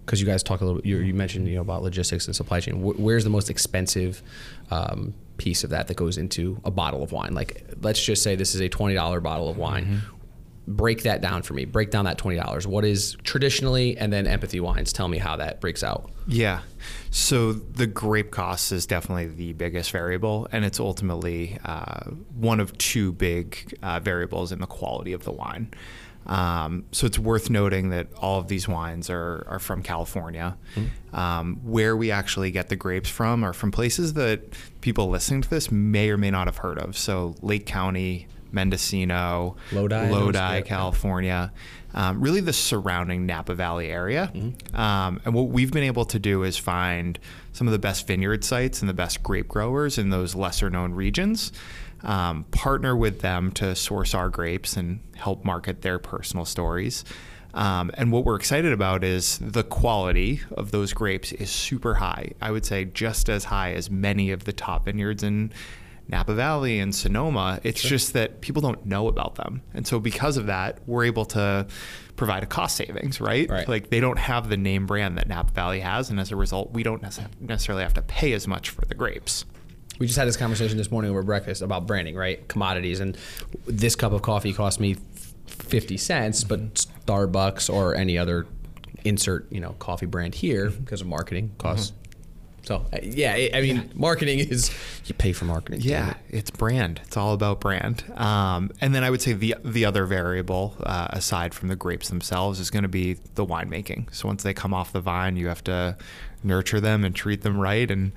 because 0.05 0.21
you 0.21 0.27
guys 0.27 0.43
talk 0.43 0.61
a 0.61 0.65
little. 0.65 0.83
You, 0.85 0.99
you, 0.99 1.15
mentioned 1.15 1.49
you 1.49 1.55
know 1.55 1.63
about 1.63 1.83
logistics 1.83 2.27
and 2.27 2.37
supply 2.37 2.61
chain. 2.61 2.83
where's 2.83 3.25
the 3.25 3.31
most 3.31 3.49
expensive 3.49 4.23
um, 4.71 5.15
piece 5.39 5.65
of 5.65 5.71
that 5.71 5.89
that 5.89 5.97
goes 5.97 6.19
into 6.19 6.61
a 6.65 6.71
bottle 6.71 7.03
of 7.03 7.13
wine? 7.13 7.35
Like, 7.35 7.65
let's 7.81 8.03
just 8.03 8.23
say 8.23 8.35
this 8.35 8.55
is 8.55 8.61
a 8.61 8.69
twenty 8.69 8.95
dollar 8.95 9.21
bottle 9.21 9.49
of 9.49 9.57
wine. 9.57 9.85
Mm-hmm. 9.85 10.17
Break 10.67 11.03
that 11.03 11.21
down 11.21 11.43
for 11.43 11.53
me. 11.53 11.67
Break 11.67 11.91
down 11.91 12.07
that 12.07 12.17
twenty 12.17 12.39
dollars. 12.39 12.67
What 12.67 12.85
is 12.85 13.17
traditionally, 13.23 13.99
and 13.99 14.13
then 14.13 14.27
empathy 14.27 14.61
wines. 14.61 14.93
Tell 14.93 15.09
me 15.09 15.19
how 15.19 15.37
that 15.37 15.61
breaks 15.61 15.83
out. 15.83 16.11
Yeah. 16.27 16.61
So 17.11 17.53
the 17.53 17.87
grape 17.87 18.31
cost 18.31 18.73
is 18.73 18.87
definitely 18.87 19.27
the 19.27 19.53
biggest 19.53 19.91
variable, 19.91 20.49
and 20.53 20.65
it's 20.65 20.81
ultimately 20.81 21.59
uh, 21.65 22.11
one 22.35 22.61
of 22.61 22.77
two 22.79 23.13
big 23.13 23.77
uh, 23.83 24.01
variables 24.01 24.53
in 24.53 24.61
the 24.61 24.67
quality 24.67 25.13
of 25.13 25.25
the 25.25 25.33
wine. 25.33 25.69
Um, 26.27 26.87
so 26.91 27.07
it's 27.07 27.19
worth 27.19 27.51
noting 27.51 27.91
that 27.91 28.07
all 28.17 28.41
of 28.41 28.49
these 28.49 28.67
wines 28.67 29.11
are, 29.11 29.45
are 29.47 29.59
from 29.59 29.83
California. 29.83 30.57
Mm-hmm. 30.75 31.15
Um, 31.15 31.57
where 31.63 31.95
we 31.95 32.11
actually 32.11 32.51
get 32.51 32.71
the 32.71 32.77
grapes 32.77 33.11
from 33.11 33.45
are 33.45 33.53
from 33.53 33.71
places 33.71 34.15
that 34.15 34.41
people 34.81 35.11
listening 35.11 35.43
to 35.43 35.51
this 35.51 35.71
may 35.71 36.09
or 36.09 36.17
may 36.17 36.31
not 36.31 36.47
have 36.47 36.57
heard 36.57 36.79
of. 36.79 36.97
So 36.97 37.35
Lake 37.43 37.67
County, 37.67 38.27
Mendocino, 38.55 39.57
Lodi, 39.73 40.11
Lodi. 40.11 40.63
California, 40.63 41.53
um, 41.95 42.21
really 42.21 42.41
the 42.41 42.53
surrounding 42.53 43.27
Napa 43.27 43.55
Valley 43.55 43.89
area. 43.89 44.31
Mm-hmm. 44.35 44.77
Um, 44.77 45.21
and 45.25 45.35
what 45.35 45.49
we've 45.49 45.73
been 45.73 45.85
able 45.85 46.05
to 46.07 46.19
do 46.19 46.43
is 46.43 46.57
find 46.57 47.19
some 47.53 47.67
of 47.67 47.73
the 47.73 47.79
best 47.79 48.07
vineyard 48.07 48.45
sites 48.45 48.81
and 48.81 48.89
the 48.89 48.95
best 48.95 49.23
grape 49.23 49.49
growers 49.49 49.99
in 49.99 50.11
those 50.11 50.35
lesser 50.35 50.71
known 50.71 50.93
regions. 50.93 51.53
Um, 52.03 52.45
partner 52.51 52.95
with 52.95 53.21
them 53.21 53.51
to 53.53 53.75
source 53.75 54.15
our 54.15 54.29
grapes 54.29 54.77
and 54.77 55.01
help 55.17 55.45
market 55.45 55.81
their 55.83 55.99
personal 55.99 56.45
stories. 56.45 57.05
Um, 57.55 57.93
and 57.95 58.11
what 58.11 58.25
we're 58.25 58.35
excited 58.35 58.73
about 58.73 59.05
is 59.05 59.39
the 59.39 59.63
quality 59.63 60.41
of 60.57 60.73
those 60.73 60.93
grapes 60.93 61.33
is 61.33 61.51
super 61.51 61.95
high. 61.95 62.33
I 62.43 62.51
would 62.51 62.67
say 62.67 62.85
just 62.85 63.29
as 63.29 63.45
high 63.45 63.73
as 63.73 63.91
many 63.91 64.33
of 64.33 64.45
the 64.45 64.53
top 64.53 64.87
vineyards 64.87 65.23
in 65.23 65.53
Napa 66.09 66.35
Valley 66.35 66.79
and 66.79 66.95
Sonoma. 66.95 67.61
It's 67.63 67.83
just 67.83 68.13
that 68.13 68.41
people 68.41 68.61
don't 68.61 68.85
know 68.85 69.09
about 69.09 69.37
them. 69.37 69.63
And 69.73 69.87
so 69.87 69.99
because 69.99 70.37
of 70.37 70.47
that, 70.47 70.81
we're 70.87 71.05
able 71.05 71.25
to 71.27 71.67
provide 72.17 72.43
a 72.43 72.47
cost 72.47 72.77
savings, 72.77 73.21
right? 73.21 73.49
Right. 73.49 73.69
Like 73.69 73.91
they 73.91 74.01
don't 74.01 74.19
have 74.19 74.49
the 74.49 74.57
name 74.57 74.87
brand 74.87 75.17
that 75.19 75.29
Napa 75.29 75.53
Valley 75.53 75.81
has. 75.81 76.11
And 76.11 76.21
as 76.21 76.31
a 76.31 76.37
result, 76.37 76.73
we 76.73 76.83
don't 76.83 77.03
necess- 77.03 77.29
necessarily 77.41 77.83
have 77.83 77.95
to 77.95 78.03
pay 78.03 78.33
as 78.33 78.47
much 78.47 78.71
for 78.71 78.85
the 78.85 78.95
grapes. 78.95 79.45
We 79.99 80.07
just 80.07 80.19
had 80.19 80.27
this 80.27 80.37
conversation 80.37 80.77
this 80.77 80.91
morning 80.91 81.11
over 81.11 81.23
breakfast 81.23 81.63
about 81.63 81.87
branding, 81.87 82.17
right? 82.17 82.47
Commodities, 82.49 82.99
and 82.99 83.17
this 83.65 83.95
cup 83.95 84.13
of 84.13 84.23
coffee 84.23 84.53
cost 84.53 84.81
me 84.81 84.97
fifty 85.47 85.97
cents, 85.97 86.43
but 86.43 86.61
mm-hmm. 86.61 87.11
Starbucks 87.11 87.73
or 87.73 87.95
any 87.95 88.19
other 88.19 88.47
insert, 89.05 89.51
you 89.53 89.61
know, 89.61 89.77
coffee 89.79 90.07
brand 90.07 90.35
here 90.35 90.71
mm-hmm. 90.71 90.83
because 90.83 91.01
of 91.01 91.07
marketing 91.07 91.55
costs. 91.59 91.93
Mm-hmm. 91.93 92.04
So 92.65 92.85
uh, 92.93 92.99
yeah, 93.03 93.33
I 93.33 93.51
I 93.55 93.61
mean, 93.61 93.91
marketing 93.95 94.39
is 94.41 94.71
you 95.05 95.15
pay 95.15 95.33
for 95.33 95.45
marketing. 95.45 95.81
Yeah, 95.83 96.11
it. 96.11 96.17
it's 96.31 96.51
brand. 96.51 97.01
It's 97.05 97.17
all 97.17 97.35
about 97.35 97.61
brand. 97.61 98.05
Um, 98.17 98.71
and 98.81 98.95
then 98.95 99.05
I 99.05 99.11
would 99.11 99.23
say 99.23 99.33
the 99.33 99.57
the 99.65 99.85
other 99.85 100.07
variable, 100.07 100.75
uh, 100.83 101.09
aside 101.11 101.55
from 101.55 101.69
the 101.69 101.77
grapes 101.77 102.09
themselves, 102.09 102.61
is 102.61 102.71
going 102.71 102.83
to 102.83 102.89
be 102.89 103.15
the 103.35 103.45
winemaking. 103.45 104.13
So 104.15 104.29
once 104.29 104.43
they 104.43 104.55
come 104.55 104.73
off 104.73 104.93
the 104.93 105.01
vine, 105.01 105.37
you 105.37 105.49
have 105.49 105.63
to 105.65 105.97
nurture 106.45 106.81
them 106.81 107.05
and 107.05 107.15
treat 107.15 107.43
them 107.43 107.59
right, 107.59 107.91
and 107.91 108.13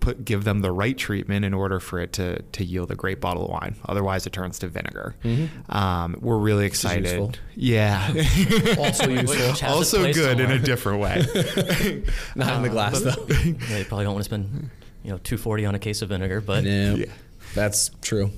put 0.00 0.24
give 0.24 0.42
them 0.44 0.60
the 0.60 0.72
right 0.72 0.98
treatment 0.98 1.44
in 1.44 1.54
order 1.54 1.78
for 1.78 1.98
it 2.00 2.12
to 2.14 2.42
to 2.42 2.64
yield 2.64 2.90
a 2.90 2.94
great 2.94 3.20
bottle 3.20 3.44
of 3.44 3.50
wine. 3.50 3.76
Otherwise, 3.86 4.26
it 4.26 4.32
turns 4.32 4.58
to 4.60 4.68
vinegar. 4.68 5.14
Um, 5.68 6.16
we're 6.20 6.38
really 6.38 6.66
excited. 6.66 7.38
Yeah. 7.54 8.08
also 8.78 9.08
useful. 9.08 9.68
also 9.68 10.00
place 10.00 10.16
good 10.16 10.40
in 10.40 10.50
a 10.50 10.58
different 10.58 11.00
way. 11.00 11.18
Not 12.34 12.56
in 12.56 12.62
the 12.62 12.68
glass 12.70 13.00
though. 13.00 13.26
Yeah, 13.28 13.78
you 13.78 13.84
probably 13.84 14.04
don't 14.04 14.14
want 14.14 14.24
to 14.24 14.28
spend, 14.28 14.70
you 15.04 15.10
know, 15.10 15.18
240 15.18 15.66
on 15.66 15.74
a 15.74 15.78
case 15.78 16.02
of 16.02 16.08
vinegar, 16.08 16.40
but 16.40 16.64
Yeah, 16.64 16.94
Yeah. 16.94 17.04
That's 17.54 17.90
true. 18.00 18.30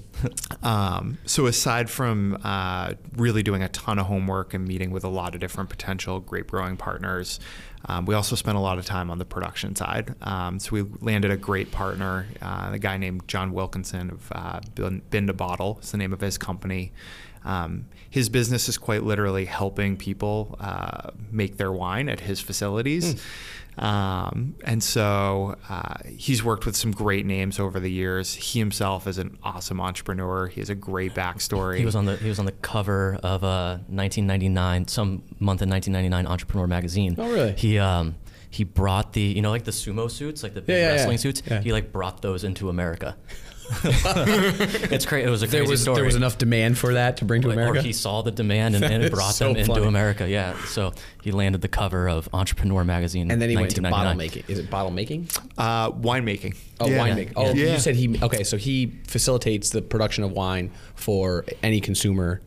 Um, 0.62 1.18
so 1.26 1.46
aside 1.46 1.90
from 1.90 2.38
uh, 2.44 2.94
really 3.16 3.42
doing 3.42 3.62
a 3.62 3.68
ton 3.68 3.98
of 3.98 4.06
homework 4.06 4.54
and 4.54 4.66
meeting 4.66 4.90
with 4.90 5.04
a 5.04 5.08
lot 5.08 5.34
of 5.34 5.40
different 5.40 5.70
potential 5.70 6.20
grape 6.20 6.50
growing 6.50 6.76
partners, 6.76 7.40
um, 7.86 8.06
we 8.06 8.14
also 8.14 8.34
spent 8.34 8.56
a 8.56 8.60
lot 8.60 8.78
of 8.78 8.86
time 8.86 9.10
on 9.10 9.18
the 9.18 9.24
production 9.24 9.76
side. 9.76 10.14
Um, 10.22 10.58
so 10.58 10.70
we 10.72 10.82
landed 11.00 11.30
a 11.30 11.36
great 11.36 11.70
partner, 11.70 12.26
uh, 12.40 12.70
a 12.72 12.78
guy 12.78 12.96
named 12.96 13.28
John 13.28 13.52
Wilkinson 13.52 14.10
of 14.10 14.32
uh, 14.32 14.60
Bin 15.10 15.26
to 15.26 15.34
Bottle. 15.34 15.78
Is 15.82 15.90
the 15.90 15.98
name 15.98 16.12
of 16.12 16.20
his 16.20 16.38
company. 16.38 16.92
Um, 17.44 17.86
his 18.08 18.28
business 18.28 18.68
is 18.68 18.78
quite 18.78 19.02
literally 19.02 19.44
helping 19.44 19.96
people 19.96 20.56
uh, 20.60 21.10
make 21.30 21.56
their 21.58 21.72
wine 21.72 22.08
at 22.08 22.20
his 22.20 22.40
facilities. 22.40 23.22
Um, 23.76 24.54
and 24.64 24.82
so 24.82 25.56
uh, 25.68 25.94
he's 26.16 26.44
worked 26.44 26.64
with 26.64 26.76
some 26.76 26.92
great 26.92 27.26
names 27.26 27.58
over 27.58 27.80
the 27.80 27.90
years. 27.90 28.32
He 28.32 28.58
himself 28.60 29.06
is 29.08 29.18
an 29.18 29.36
awesome 29.42 29.80
entrepreneur. 29.80 30.46
He 30.46 30.60
has 30.60 30.70
a 30.70 30.74
great 30.76 31.12
backstory. 31.14 31.78
he 31.78 31.84
was 31.84 31.96
on 31.96 32.04
the 32.04 32.16
he 32.16 32.28
was 32.28 32.38
on 32.38 32.46
the 32.46 32.52
cover 32.52 33.18
of 33.22 33.42
uh, 33.42 33.78
1999, 33.88 34.86
some 34.88 35.24
month 35.40 35.60
in 35.62 35.68
1999 35.70 36.26
Entrepreneur 36.26 36.66
magazine. 36.68 37.16
Oh, 37.18 37.28
really? 37.32 37.52
He 37.56 37.78
um 37.78 38.14
he 38.48 38.62
brought 38.62 39.12
the 39.12 39.20
you 39.20 39.42
know 39.42 39.50
like 39.50 39.64
the 39.64 39.72
sumo 39.72 40.08
suits, 40.08 40.44
like 40.44 40.54
the 40.54 40.60
big 40.60 40.76
Yeah, 40.76 40.80
yeah, 40.82 40.86
yeah. 40.86 40.92
wrestling 40.92 41.18
suits. 41.18 41.42
Yeah. 41.44 41.60
He 41.60 41.72
like 41.72 41.90
brought 41.90 42.22
those 42.22 42.44
into 42.44 42.68
America. 42.68 43.16
it's 43.84 45.06
crazy. 45.06 45.26
It 45.26 45.30
was 45.30 45.42
a 45.42 45.46
crazy 45.46 45.58
There 45.62 45.68
was 45.68 45.82
story. 45.82 45.96
there 45.96 46.04
was 46.04 46.14
enough 46.16 46.38
demand 46.38 46.78
for 46.78 46.94
that 46.94 47.16
to 47.18 47.24
bring 47.24 47.42
to 47.42 47.48
Like, 47.48 47.56
America. 47.56 47.78
Or 47.80 47.82
he 47.82 47.92
saw 47.92 48.22
the 48.22 48.30
demand 48.30 48.74
and, 48.74 48.84
and 48.84 48.94
That 49.02 49.06
is 49.06 49.10
brought 49.10 49.34
so 49.34 49.48
them 49.48 49.56
into. 49.56 49.82
America. 49.84 50.28
Yeah. 50.28 50.56
So 50.66 50.92
he 51.22 51.32
landed 51.32 51.60
the 51.60 51.68
cover 51.68 52.08
of 52.08 52.28
Entrepreneur 52.32 52.84
magazine. 52.84 53.30
and 53.30 53.40
then 53.40 53.50
he 53.50 53.56
went 53.56 53.70
to 53.74 53.82
bottle 53.82 54.14
making. 54.14 54.44
Is 54.48 54.58
it 54.58 54.70
bottle 54.70 54.90
making? 54.90 55.28
uh, 55.58 55.90
winemaking. 55.92 56.56
Oh, 56.80 56.88
Yeah. 56.88 56.98
winemaking. 57.08 57.32
Oh, 57.36 57.52
Yeah. 57.54 57.72
you 57.74 57.78
said 57.78 57.96
he. 57.96 58.18
Okay, 58.22 58.44
so 58.44 58.56
he 58.56 58.92
facilitates 59.06 59.70
the 59.70 59.82
production 59.82 60.24
of 60.24 60.32
wine 60.32 60.70
for 60.94 61.44
any 61.62 61.80
consumer. 61.80 62.40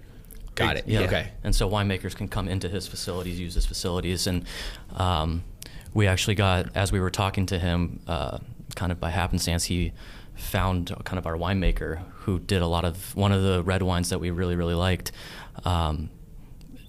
Got 0.56 0.78
it. 0.78 0.88
Yeah. 0.88 1.02
Okay. 1.02 1.30
And 1.44 1.56
so 1.56 1.70
winemakers 1.70 2.16
can 2.16 2.28
come 2.28 2.48
into 2.48 2.68
his 2.68 2.88
facilities, 2.88 3.40
use 3.40 3.54
his 3.54 3.66
facilities, 3.68 4.26
and 4.26 4.44
um, 4.96 5.44
we 5.94 6.08
actually 6.08 6.34
got, 6.36 6.76
as 6.76 6.92
we 6.92 7.00
were 7.00 7.12
talking 7.12 7.46
to 7.48 7.60
him, 7.60 8.00
uh, 8.08 8.40
kind 8.76 8.92
of 8.92 9.00
by 9.00 9.12
happenstance, 9.12 9.66
he 9.66 9.94
found 10.38 10.96
kind 11.04 11.18
of 11.18 11.26
our 11.26 11.36
winemaker 11.36 12.00
who 12.20 12.40
did 12.40 12.62
a 12.62 12.68
lot 12.68 12.86
of 12.86 13.16
one 13.16 13.32
of 13.32 13.42
the 13.44 13.64
red 13.64 13.82
wines 13.84 14.10
that 14.10 14.20
we 14.20 14.30
really 14.32 14.56
really 14.56 14.76
liked. 14.76 15.12
Um, 15.66 16.10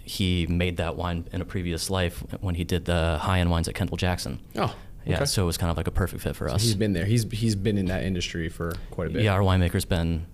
he 0.04 0.46
made 0.46 0.78
that 0.78 0.96
wine 0.96 1.26
in 1.32 1.40
a 1.42 1.44
previous 1.44 1.90
life 1.90 2.22
when 2.40 2.54
he 2.54 2.64
did 2.64 2.86
the 2.86 3.18
high 3.20 3.40
end 3.40 3.50
wines 3.50 3.68
at 3.68 3.74
Kendall 3.74 3.96
Jackson. 3.96 4.40
Oh, 4.56 4.74
Yeah, 5.04 5.24
so 5.24 5.42
it 5.42 5.46
was 5.46 5.58
kind 5.58 5.70
of 5.70 5.76
like 5.76 5.86
a 5.86 5.90
perfect 5.90 6.22
fit 6.22 6.34
for 6.36 6.48
us. 6.48 6.62
He's 6.62 6.74
been 6.74 6.92
there. 6.92 7.04
He's 7.04 7.30
he's 7.30 7.54
been 7.54 7.76
in 7.78 7.86
that 7.86 8.02
industry 8.04 8.48
for 8.48 8.72
quite 8.90 9.08
a 9.08 9.10
bit. 9.10 9.22
Yeah, 9.22 9.32
our 9.34 9.40
winemaker's 9.40 9.84
been 9.84 10.26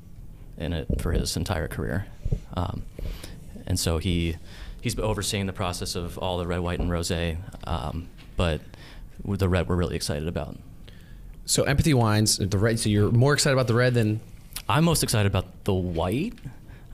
in 0.57 0.73
it 0.73 1.01
for 1.01 1.13
his 1.13 1.37
entire 1.37 1.67
career, 1.67 2.07
um, 2.55 2.85
and 3.67 3.79
so 3.79 3.99
he 3.99 4.37
he's 4.81 4.99
overseeing 4.99 5.47
the 5.47 5.53
process 5.53 5.97
of 5.97 6.19
all 6.19 6.39
the 6.39 6.47
red, 6.47 6.61
white, 6.61 6.79
and 6.79 6.91
rosé. 6.91 7.39
Um, 7.65 8.09
but 8.37 8.61
the 9.25 9.49
red, 9.49 9.69
we're 9.69 9.77
really 9.77 9.97
excited 9.97 10.29
about. 10.29 10.57
So 11.47 11.65
empathy 11.65 11.95
wines, 11.95 12.39
the 12.39 12.59
red. 12.59 12.79
So 12.81 12.89
you're 12.89 13.11
more 13.11 13.35
excited 13.35 13.55
about 13.55 13.67
the 13.67 13.75
red 13.75 13.95
than 13.95 14.21
I'm 14.69 14.85
most 14.85 15.03
excited 15.03 15.27
about 15.31 15.65
the 15.65 15.75
white. 15.75 16.35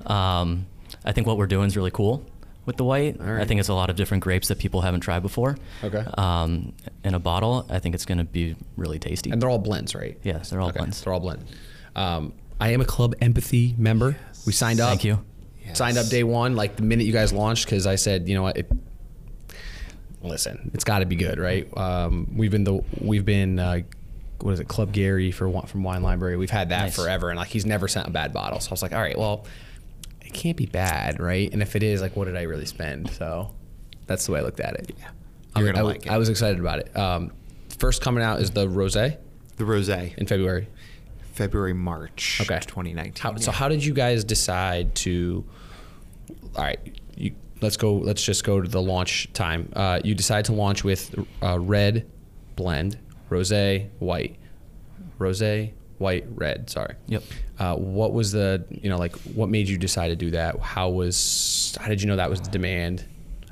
Um, 0.06 0.66
I 1.04 1.12
think 1.12 1.26
what 1.26 1.36
we're 1.38 1.46
doing 1.46 1.66
is 1.68 1.76
really 1.76 1.90
cool 1.92 2.24
with 2.66 2.76
the 2.76 2.84
white. 2.84 3.18
Right. 3.20 3.40
I 3.40 3.44
think 3.44 3.60
it's 3.60 3.68
a 3.68 3.74
lot 3.74 3.90
of 3.90 3.96
different 3.96 4.22
grapes 4.24 4.48
that 4.48 4.58
people 4.58 4.80
haven't 4.80 5.00
tried 5.00 5.20
before. 5.20 5.56
Okay. 5.84 6.04
Um, 6.18 6.72
in 7.04 7.14
a 7.14 7.18
bottle, 7.20 7.66
I 7.70 7.78
think 7.78 7.94
it's 7.94 8.04
going 8.04 8.18
to 8.18 8.24
be 8.24 8.56
really 8.76 8.98
tasty. 8.98 9.30
and 9.30 9.40
they're 9.40 9.48
all 9.50 9.58
blends, 9.58 9.94
right? 9.94 10.18
yes, 10.24 10.50
they're 10.50 10.60
all 10.60 10.68
Okay, 10.70 10.78
blends. 10.78 11.00
They're 11.02 11.12
all 11.12 11.20
blended. 11.20 11.46
Um, 11.94 12.32
I 12.60 12.70
am 12.72 12.80
a 12.80 12.84
club 12.84 13.14
empathy 13.20 13.74
member. 13.78 14.16
We 14.46 14.52
signed 14.52 14.80
up. 14.80 14.88
Thank 14.88 15.04
you. 15.04 15.24
Signed 15.72 15.96
up 15.98 16.08
day 16.08 16.24
one, 16.24 16.56
like 16.56 16.74
the 16.74 16.82
minute 16.82 17.06
you 17.06 17.12
guys 17.12 17.32
launched, 17.32 17.66
because 17.66 17.86
I 17.86 17.94
said, 17.94 18.28
you 18.28 18.34
know 18.34 18.42
what, 18.42 18.56
it, 18.56 18.68
listen, 20.22 20.70
it's 20.74 20.82
got 20.84 20.98
to 20.98 21.06
be 21.06 21.16
good, 21.16 21.38
right? 21.38 21.68
Um, 21.76 22.28
we've 22.36 22.50
been 22.50 22.64
the 22.64 22.82
we've 23.00 23.24
been 23.24 23.58
uh, 23.60 23.82
what 24.42 24.52
is 24.52 24.60
it, 24.60 24.68
Club 24.68 24.92
Gary 24.92 25.30
for 25.30 25.50
from 25.66 25.82
Wine 25.82 26.02
Library. 26.02 26.36
We've 26.36 26.50
had 26.50 26.68
that 26.70 26.84
Nice. 26.84 26.96
forever, 26.96 27.30
and 27.30 27.38
like 27.38 27.48
he's 27.48 27.66
never 27.66 27.88
sent 27.88 28.06
a 28.06 28.10
bad 28.10 28.32
bottle. 28.32 28.60
So 28.60 28.70
I 28.70 28.72
was 28.72 28.82
like, 28.82 28.92
all 28.92 29.00
right, 29.00 29.18
well, 29.18 29.46
it 30.24 30.32
can't 30.32 30.56
be 30.56 30.66
bad, 30.66 31.20
right? 31.20 31.50
And 31.52 31.62
if 31.62 31.76
it 31.76 31.82
is, 31.82 32.00
like, 32.00 32.16
what 32.16 32.26
did 32.26 32.36
I 32.36 32.42
really 32.42 32.66
spend? 32.66 33.10
So 33.10 33.52
that's 34.06 34.26
the 34.26 34.32
way 34.32 34.40
I 34.40 34.42
looked 34.42 34.60
at 34.60 34.74
it. 34.74 34.94
Yeah. 34.98 35.08
You're 35.56 35.72
gonna 35.72 35.78
I, 35.80 35.82
like 35.82 36.06
it. 36.06 36.12
I 36.12 36.18
was 36.18 36.28
excited 36.28 36.60
about 36.60 36.78
it. 36.78 36.96
Um, 36.96 37.32
first 37.78 38.02
coming 38.02 38.22
out 38.22 38.40
is 38.40 38.50
the 38.52 38.66
rosé 38.68 39.16
The 39.56 39.64
rosé, 39.64 40.16
in 40.16 40.26
February. 40.26 40.68
February, 41.32 41.72
March, 41.72 42.38
Okay. 42.42 42.60
2019. 42.60 43.14
How, 43.22 43.36
So 43.36 43.50
how 43.50 43.68
did 43.68 43.84
you 43.84 43.94
guys 43.94 44.24
decide 44.24 44.94
to? 44.96 45.44
All 46.56 46.62
right, 46.64 46.78
you, 47.16 47.34
let's 47.60 47.76
go. 47.76 47.94
Let's 47.94 48.22
just 48.22 48.44
go 48.44 48.60
to 48.60 48.68
the 48.68 48.82
launch 48.82 49.32
time. 49.32 49.72
Uh, 49.74 50.00
you 50.04 50.14
decide 50.14 50.44
to 50.46 50.52
launch 50.52 50.84
with 50.84 51.14
uh, 51.42 51.58
red 51.58 52.06
blend, 52.56 52.98
rosé, 53.30 53.88
white, 53.98 54.36
rosé, 55.18 55.72
white, 55.98 56.26
red. 56.34 56.68
Sorry. 56.68 56.94
Yep. 57.06 57.22
Uh, 57.58 57.76
what 57.76 58.12
was 58.12 58.32
the 58.32 58.64
you 58.70 58.90
know 58.90 58.98
like 58.98 59.16
what 59.34 59.48
made 59.48 59.68
you 59.68 59.78
decide 59.78 60.08
to 60.08 60.16
do 60.16 60.30
that? 60.32 60.58
How 60.60 60.90
was 60.90 61.76
how 61.80 61.88
did 61.88 62.02
you 62.02 62.08
know 62.08 62.16
that 62.16 62.30
was 62.30 62.40
the 62.40 62.50
demand? 62.50 63.04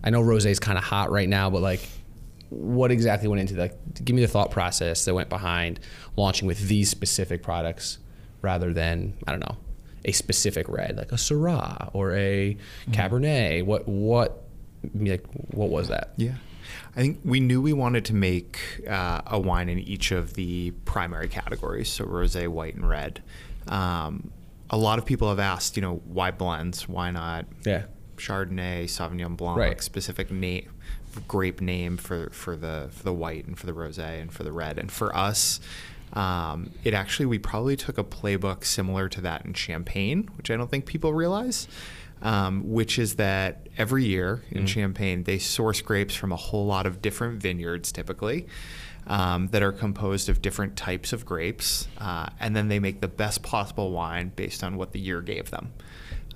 I 0.04 0.11
know 0.11 0.23
rosé 0.23 0.47
is 0.47 0.58
kind 0.58 0.78
of 0.78 0.85
hot 0.85 1.11
right 1.11 1.28
now, 1.28 1.50
but 1.50 1.62
like 1.62 1.80
what 2.50 2.90
exactly 2.90 3.28
went 3.28 3.40
into 3.40 3.54
that? 3.54 4.04
Give 4.04 4.16
me 4.16 4.23
the 4.23 4.28
thought 4.28 4.50
process 4.50 5.04
that 5.04 5.14
went 5.14 5.28
behind 5.28 5.80
launching 6.16 6.47
with 6.47 6.68
these 6.68 6.88
specific 6.90 7.42
products 7.42 7.99
rather 8.42 8.73
than 8.73 9.14
I 9.26 9.32
don't 9.32 9.40
know 9.40 9.56
a 10.04 10.12
specific 10.12 10.68
red 10.68 10.97
like 10.97 11.12
a 11.12 11.16
Syrah 11.16 11.90
or 11.92 12.14
a 12.14 12.56
Cabernet. 12.90 13.64
What 13.64 13.87
what 13.87 14.44
like 14.94 15.25
what 15.50 15.68
was 15.68 15.88
that? 15.88 16.12
Yeah. 16.16 16.35
I 16.97 17.01
think 17.01 17.21
we 17.25 17.41
knew 17.41 17.61
we 17.61 17.73
wanted 17.73 18.05
to 18.07 18.15
make 18.15 18.59
uh, 18.89 19.23
a 19.27 19.39
wine 19.39 19.69
in 19.69 19.79
each 19.79 20.11
of 20.13 20.35
the 20.35 20.73
primary 20.85 21.29
categories, 21.29 21.89
so 21.89 22.05
rosé, 22.05 22.49
white, 22.49 22.75
and 22.75 22.89
red. 22.89 23.23
Um, 23.69 24.31
a 24.71 24.77
lot 24.77 24.99
of 24.99 25.07
people 25.07 25.29
have 25.29 25.39
asked, 25.39 25.77
you 25.77 25.83
know, 25.83 26.03
why 26.07 26.31
blends? 26.31 26.89
Why 26.89 27.11
not 27.11 27.47
Yeah. 27.65 27.85
Chardonnay, 28.17 28.85
Sauvignon 28.85 29.37
Blanc, 29.37 29.59
Right. 29.59 29.83
specific 29.83 30.31
name, 30.31 30.69
grape 31.27 31.61
name 31.61 31.97
for 31.97 32.31
for 32.31 32.57
the 32.57 32.89
for 32.91 33.03
the 33.05 33.13
white 33.15 33.47
and 33.47 33.59
for 33.59 33.67
the 33.67 33.73
rosé 33.73 34.21
and 34.21 34.33
for 34.33 34.43
the 34.43 34.53
red. 34.53 34.77
And 34.79 34.91
for 34.91 35.15
us, 35.17 35.61
um, 36.13 36.71
it 36.85 36.95
actually 36.95 37.27
we 37.27 37.39
probably 37.39 37.77
took 37.77 37.97
a 37.99 38.05
playbook 38.05 38.65
similar 38.65 39.09
to 39.11 39.21
that 39.23 39.45
in 39.45 39.55
Champagne, 39.55 40.29
which 40.37 40.51
I 40.51 40.57
don't 40.57 40.71
think 40.71 40.85
people 40.87 41.13
realize. 41.15 41.69
Um, 42.21 42.69
which 42.69 42.99
is 42.99 43.15
that 43.15 43.69
every 43.79 44.05
year 44.05 44.43
in 44.51 44.67
Champagne 44.67 45.23
they 45.23 45.39
source 45.39 45.81
grapes 45.81 46.17
from 46.17 46.33
a 46.33 46.37
whole 46.37 46.67
lot 46.67 46.85
of 46.85 47.01
different 47.01 47.41
vineyards, 47.41 47.93
typically. 47.93 48.47
Um, 49.07 49.49
that 49.53 49.63
are 49.63 49.73
composed 49.73 50.29
of 50.29 50.43
different 50.43 50.77
types 50.77 51.15
of 51.15 51.25
grapes, 51.25 51.89
uh, 51.97 52.29
and 52.41 52.55
then 52.55 52.69
they 52.69 52.79
make 52.79 53.01
the 53.01 53.09
best 53.09 53.43
possible 53.43 53.91
wine 53.91 54.33
based 54.37 54.63
on 54.63 54.77
what 54.77 54.93
the 54.93 55.01
year 55.01 55.23
gave 55.23 55.51
them. 55.51 55.73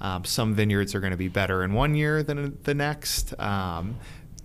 Um, 0.01 0.25
some 0.25 0.55
vineyards 0.55 0.95
are 0.95 1.01
going 1.01 1.11
to 1.11 1.19
be 1.19 1.29
better 1.29 1.63
in 1.63 1.75
one 1.75 1.95
year 1.95 2.23
than 2.23 2.59
the 2.63 2.75
next. 2.75 3.39
Um, 3.39 3.99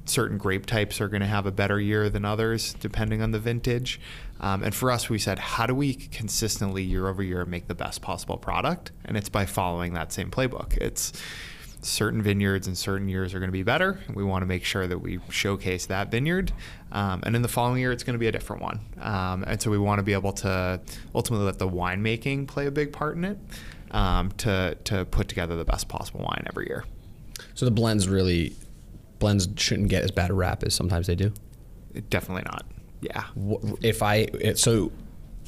certain 0.05 0.37
grape 0.37 0.65
types 0.65 1.01
are 1.01 1.07
going 1.07 1.21
to 1.21 1.27
have 1.27 1.45
a 1.45 1.51
better 1.51 1.79
year 1.79 2.09
than 2.09 2.25
others, 2.25 2.73
depending 2.75 3.21
on 3.21 3.31
the 3.31 3.39
vintage. 3.39 3.99
Um, 4.39 4.63
and 4.63 4.73
for 4.73 4.91
us, 4.91 5.09
we 5.09 5.19
said, 5.19 5.39
how 5.39 5.65
do 5.65 5.73
we 5.73 5.93
consistently 5.93 6.83
year 6.83 7.07
over 7.07 7.23
year 7.23 7.45
make 7.45 7.67
the 7.67 7.75
best 7.75 8.01
possible 8.01 8.37
product? 8.37 8.91
And 9.05 9.17
it's 9.17 9.29
by 9.29 9.45
following 9.45 9.93
that 9.93 10.11
same 10.11 10.29
playbook. 10.29 10.77
It's 10.77 11.13
certain 11.81 12.21
vineyards 12.21 12.67
in 12.67 12.75
certain 12.75 13.07
years 13.07 13.33
are 13.33 13.39
going 13.39 13.49
to 13.49 13.53
be 13.53 13.63
better. 13.63 13.99
We 14.13 14.23
want 14.23 14.41
to 14.41 14.45
make 14.45 14.63
sure 14.63 14.87
that 14.87 14.99
we 14.99 15.19
showcase 15.29 15.85
that 15.87 16.11
vineyard. 16.11 16.51
Um, 16.91 17.21
and 17.23 17.35
in 17.35 17.41
the 17.41 17.47
following 17.47 17.79
year, 17.79 17.91
it's 17.91 18.03
going 18.03 18.15
to 18.15 18.19
be 18.19 18.27
a 18.27 18.31
different 18.31 18.61
one. 18.61 18.79
Um, 18.99 19.43
and 19.47 19.61
so 19.61 19.71
we 19.71 19.77
want 19.77 19.99
to 19.99 20.03
be 20.03 20.13
able 20.13 20.33
to 20.33 20.81
ultimately 21.13 21.45
let 21.45 21.59
the 21.59 21.69
winemaking 21.69 22.47
play 22.47 22.65
a 22.65 22.71
big 22.71 22.91
part 22.91 23.15
in 23.15 23.25
it 23.25 23.37
um, 23.91 24.31
to, 24.33 24.75
to 24.85 25.05
put 25.05 25.27
together 25.27 25.55
the 25.55 25.65
best 25.65 25.87
possible 25.87 26.21
wine 26.21 26.43
every 26.47 26.67
year. 26.67 26.83
So 27.53 27.65
the 27.65 27.71
blends 27.71 28.07
really 28.07 28.55
blends 29.19 29.47
shouldn't 29.55 29.89
get 29.89 30.03
as 30.03 30.11
bad 30.11 30.29
a 30.29 30.33
rap 30.33 30.63
as 30.63 30.73
sometimes 30.73 31.07
they 31.07 31.15
do. 31.15 31.31
Definitely 32.09 32.43
not. 32.43 32.65
Yeah. 33.01 33.23
If 33.81 34.01
I 34.01 34.27
so 34.55 34.91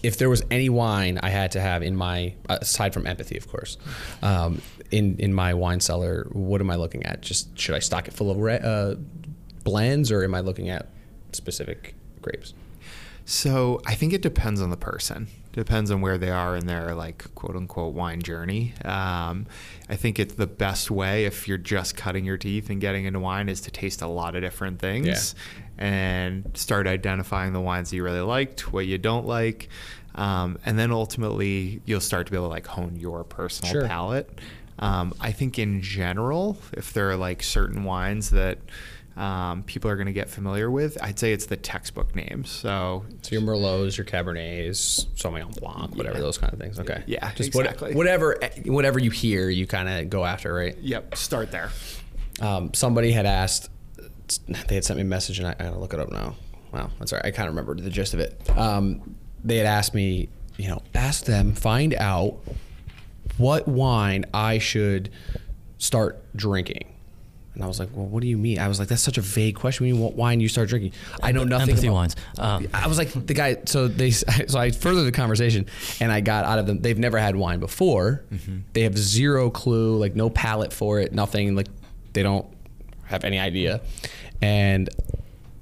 if 0.04 0.18
there 0.18 0.30
was 0.30 0.44
any 0.50 0.70
wine 0.70 1.20
I 1.22 1.30
had 1.30 1.52
to 1.52 1.62
have 1.62 1.84
in 1.84 1.96
my 1.96 2.34
aside 2.48 2.94
from 2.94 3.06
empathy, 3.08 3.38
of 3.38 3.48
course, 3.48 3.78
um, 4.22 4.62
in 4.92 5.18
in 5.18 5.34
my 5.34 5.54
wine 5.54 5.80
cellar, 5.80 6.28
what 6.32 6.62
am 6.62 6.70
I 6.70 6.76
looking 6.76 7.06
at? 7.06 7.22
Just 7.22 7.58
should 7.58 7.76
I 7.76 7.80
stock 7.80 8.08
it 8.08 8.14
full 8.14 8.32
of 8.32 8.38
re- 8.38 8.60
uh, 8.64 8.96
blends, 9.64 10.12
or 10.12 10.24
am 10.24 10.36
I 10.36 10.40
looking 10.40 10.70
at 10.70 10.88
specific 11.32 11.96
grapes? 12.22 12.54
So 13.26 13.82
I 13.86 13.96
think 13.96 14.14
it 14.14 14.22
depends 14.22 14.62
on 14.62 14.70
the 14.70 14.78
person. 14.78 15.28
Depends 15.52 15.90
on 15.90 16.00
where 16.02 16.18
they 16.20 16.30
are 16.30 16.56
in 16.56 16.68
their 16.68 16.94
like 16.94 17.34
quote 17.36 17.56
unquote 17.56 17.94
wine 17.94 18.22
journey. 18.22 18.74
Um, 18.86 19.48
I 19.90 19.96
think 19.96 20.20
it's 20.20 20.36
the 20.36 20.46
best 20.48 20.92
way 20.92 21.26
if 21.26 21.48
you're 21.48 21.58
just 21.58 21.98
cutting 21.98 22.24
your 22.24 22.38
teeth 22.38 22.70
and 22.70 22.80
getting 22.80 23.06
into 23.06 23.20
wine 23.20 23.50
is 23.50 23.60
to 23.62 23.72
taste 23.72 24.02
a 24.04 24.08
lot 24.08 24.36
of 24.36 24.42
different 24.42 24.80
things 24.80 25.34
and 25.78 26.52
start 26.54 26.86
identifying 26.88 27.54
the 27.54 27.62
wines 27.62 27.90
that 27.90 27.96
you 27.96 28.04
really 28.04 28.20
liked, 28.22 28.72
what 28.72 28.86
you 28.86 28.98
don't 29.00 29.26
like, 29.26 29.70
um, 30.16 30.60
and 30.66 30.78
then 30.78 30.92
ultimately 30.92 31.82
you'll 31.86 32.00
start 32.02 32.28
to 32.28 32.32
be 32.32 32.38
able 32.38 32.48
to 32.48 32.52
like 32.54 32.68
hone 32.68 32.96
your 32.96 33.24
personal 33.24 33.72
Sure. 33.72 33.88
palate. 33.88 34.30
Um, 34.78 35.14
I 35.20 35.32
think 35.32 35.58
in 35.60 35.82
general, 35.82 36.58
if 36.74 36.94
there 36.94 37.10
are 37.10 37.18
like 37.18 37.42
certain 37.44 37.84
wines 37.84 38.30
that 38.30 38.60
um, 39.20 39.64
people 39.64 39.92
are 39.92 39.96
going 39.96 40.08
to 40.08 40.14
get 40.14 40.30
familiar 40.30 40.72
with, 40.72 40.98
I'd 41.04 41.20
say 41.20 41.34
it's 41.34 41.46
the 41.48 41.58
textbook 41.58 42.16
names. 42.16 42.50
So 42.50 43.06
So 43.22 43.36
your 43.36 43.42
Merlots, 43.42 43.98
your 43.98 44.06
Cabernets, 44.06 45.06
Sauvignon 45.16 45.60
Blanc, 45.60 45.96
whatever 45.96 46.18
Yeah. 46.18 46.22
those 46.24 46.38
kind 46.38 46.54
of 46.54 46.60
things. 46.60 46.80
Okay, 46.80 47.04
Yeah, 47.06 47.32
just 47.34 47.50
exactly. 47.50 47.94
whatever 47.94 48.40
whatever 48.66 48.98
you 48.98 49.12
hear, 49.12 49.50
you 49.50 49.68
kind 49.68 49.90
of 49.90 50.10
go 50.10 50.24
after, 50.26 50.54
right? 50.54 50.78
Yep, 50.80 51.16
start 51.18 51.52
there. 51.52 51.70
Um, 52.40 52.74
somebody 52.74 53.12
had 53.12 53.26
asked, 53.26 53.70
they 54.48 54.76
had 54.76 54.86
sent 54.86 54.98
me 54.98 55.02
a 55.02 55.06
message, 55.06 55.40
and 55.40 55.48
I, 55.48 55.52
I 55.60 55.64
gotta 55.66 55.80
look 55.80 55.94
it 55.94 56.00
up 56.00 56.12
now. 56.12 56.36
Wow, 56.72 56.90
that's 57.00 57.12
all 57.12 57.18
right. 57.18 57.26
I 57.26 57.32
kind 57.32 57.50
of 57.50 57.54
remembered 57.56 57.80
the 57.84 57.90
gist 57.90 58.14
of 58.14 58.20
it. 58.22 58.40
Um, 58.58 59.16
they 59.44 59.58
had 59.58 59.66
asked 59.66 59.94
me, 59.94 60.30
you 60.58 60.70
know, 60.70 60.82
ask 60.96 61.26
them, 61.26 61.54
find 61.54 61.94
out 61.96 62.38
what 63.38 63.68
wine 63.68 64.26
I 64.34 64.60
should 64.60 65.10
start 65.78 66.24
drinking. 66.36 66.94
And 67.60 67.66
I 67.66 67.68
was 67.68 67.78
like, 67.78 67.90
well, 67.94 68.06
what 68.06 68.22
do 68.22 68.28
you 68.30 68.38
mean? 68.38 68.58
I 68.58 68.70
was 68.70 68.80
like, 68.80 68.88
that's 68.88 69.02
such 69.02 69.18
a 69.18 69.22
vague 69.22 69.56
question. 69.56 69.84
What, 69.84 69.88
do 69.88 69.90
you 69.90 69.96
mean, 69.96 70.04
what 70.04 70.16
wine 70.16 70.40
you 70.40 70.48
start 70.48 70.70
drinking? 70.70 70.94
I 71.22 71.34
know 71.34 71.44
nothing 71.44 71.72
Empathy 71.72 71.88
about 71.88 71.96
wines. 71.96 72.16
Um, 72.38 72.68
I 72.74 72.88
was 72.88 72.98
like 72.98 73.12
the 73.12 73.34
guy. 73.34 73.58
So 73.66 73.90
they, 73.90 74.12
so 74.12 74.58
I 74.58 74.72
furthered 74.72 75.04
the 75.04 75.12
conversation, 75.12 75.66
and 76.00 76.10
I 76.10 76.22
got 76.22 76.46
out 76.46 76.58
of 76.58 76.68
them. 76.68 76.80
They've 76.80 76.98
never 76.98 77.18
had 77.18 77.36
wine 77.36 77.60
before. 77.60 78.24
They 78.72 78.84
have 78.84 78.98
zero 78.98 79.50
clue, 79.50 79.98
like 79.98 80.16
no 80.16 80.30
palate 80.30 80.72
for 80.72 81.02
it, 81.02 81.12
nothing. 81.12 81.54
Like 81.54 81.68
they 82.14 82.24
don't 82.24 82.48
have 83.04 83.26
any 83.26 83.40
idea, 83.40 83.82
and 84.42 84.90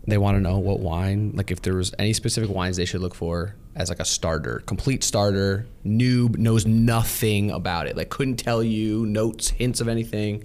they 0.06 0.20
want 0.20 0.38
to 0.38 0.42
know 0.42 0.60
what 0.60 0.80
wine, 0.80 1.32
like 1.34 1.50
if 1.50 1.64
there 1.64 1.74
was 1.74 1.96
any 1.98 2.14
specific 2.14 2.52
wines 2.52 2.78
they 2.78 2.86
should 2.86 3.02
look 3.02 3.16
for 3.16 3.56
as 3.76 3.90
like 3.90 4.00
a 4.00 4.06
starter, 4.06 4.62
complete 4.68 5.04
starter. 5.04 5.66
Noob 5.84 6.38
knows 6.38 6.68
nothing 6.68 7.50
about 7.50 7.88
it, 7.88 7.98
like 7.98 8.10
couldn't 8.10 8.38
tell 8.38 8.62
you 8.62 9.04
notes, 9.08 9.50
hints 9.50 9.82
of 9.82 9.88
anything. 9.88 10.44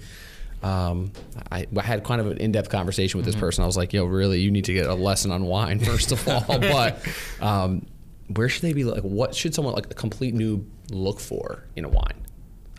Um, 0.62 1.12
I, 1.51 1.66
I 1.77 1.83
had 1.83 2.05
kind 2.05 2.20
of 2.20 2.29
an 2.29 2.38
in-depth 2.38 2.68
conversation 2.70 3.18
with 3.18 3.27
this 3.27 3.35
person. 3.37 3.64
I 3.64 3.66
was 3.66 3.77
like, 3.77 3.92
"Yo, 3.92 4.05
really, 4.05 4.40
you 4.40 4.51
need 4.51 4.64
to 4.66 4.72
get 4.72 4.87
a 4.87 4.94
lesson 4.94 5.31
on 5.31 5.44
wine 5.44 5.79
first 5.85 6.12
of 6.12 6.27
all." 6.29 6.44
but 6.61 6.98
um, 7.40 7.87
where 8.29 8.48
should 8.48 8.62
they 8.62 8.72
be? 8.72 8.85
Like, 8.85 9.03
what 9.03 9.35
should 9.35 9.55
someone 9.55 9.75
like 9.75 9.87
a 9.90 9.94
complete 9.94 10.35
noob 10.35 10.64
look 10.90 11.20
for 11.20 11.64
in 11.77 11.85
a 11.85 11.88
wine? 11.88 12.27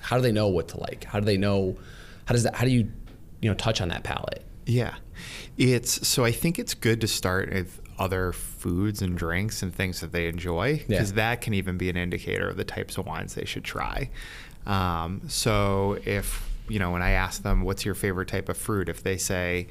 How 0.01 0.15
do 0.17 0.21
they 0.21 0.31
know 0.31 0.47
what 0.47 0.69
to 0.69 0.79
like? 0.79 1.03
How 1.03 1.19
do 1.19 1.25
they 1.25 1.37
know? 1.37 1.77
How 2.25 2.33
does 2.33 2.43
that? 2.43 2.55
How 2.55 2.65
do 2.65 2.71
you, 2.71 2.91
you 3.41 3.49
know, 3.49 3.55
touch 3.55 3.81
on 3.81 3.89
that 3.89 4.03
palate? 4.03 4.43
Yeah, 4.65 4.95
it's 5.57 6.07
so 6.07 6.23
I 6.23 6.31
think 6.31 6.57
it's 6.59 6.73
good 6.73 7.01
to 7.01 7.07
start 7.07 7.51
with 7.51 7.81
other 7.99 8.31
foods 8.31 9.01
and 9.01 9.17
drinks 9.17 9.61
and 9.61 9.73
things 9.75 9.99
that 9.99 10.11
they 10.13 10.27
enjoy 10.27 10.77
because 10.87 11.11
Yeah. 11.11 11.15
that 11.15 11.41
can 11.41 11.53
even 11.53 11.77
be 11.77 11.89
an 11.89 11.97
indicator 11.97 12.49
of 12.49 12.57
the 12.57 12.63
types 12.63 12.97
of 12.97 13.05
wines 13.05 13.35
they 13.35 13.45
should 13.45 13.63
try. 13.63 14.09
Um, 14.65 15.21
so 15.27 15.99
if 16.05 16.49
you 16.69 16.79
know 16.79 16.91
when 16.91 17.01
I 17.01 17.11
ask 17.11 17.43
them 17.43 17.61
what's 17.61 17.85
your 17.85 17.95
favorite 17.95 18.27
type 18.27 18.49
of 18.49 18.57
fruit, 18.57 18.89
if 18.89 19.03
they 19.03 19.17
say 19.17 19.67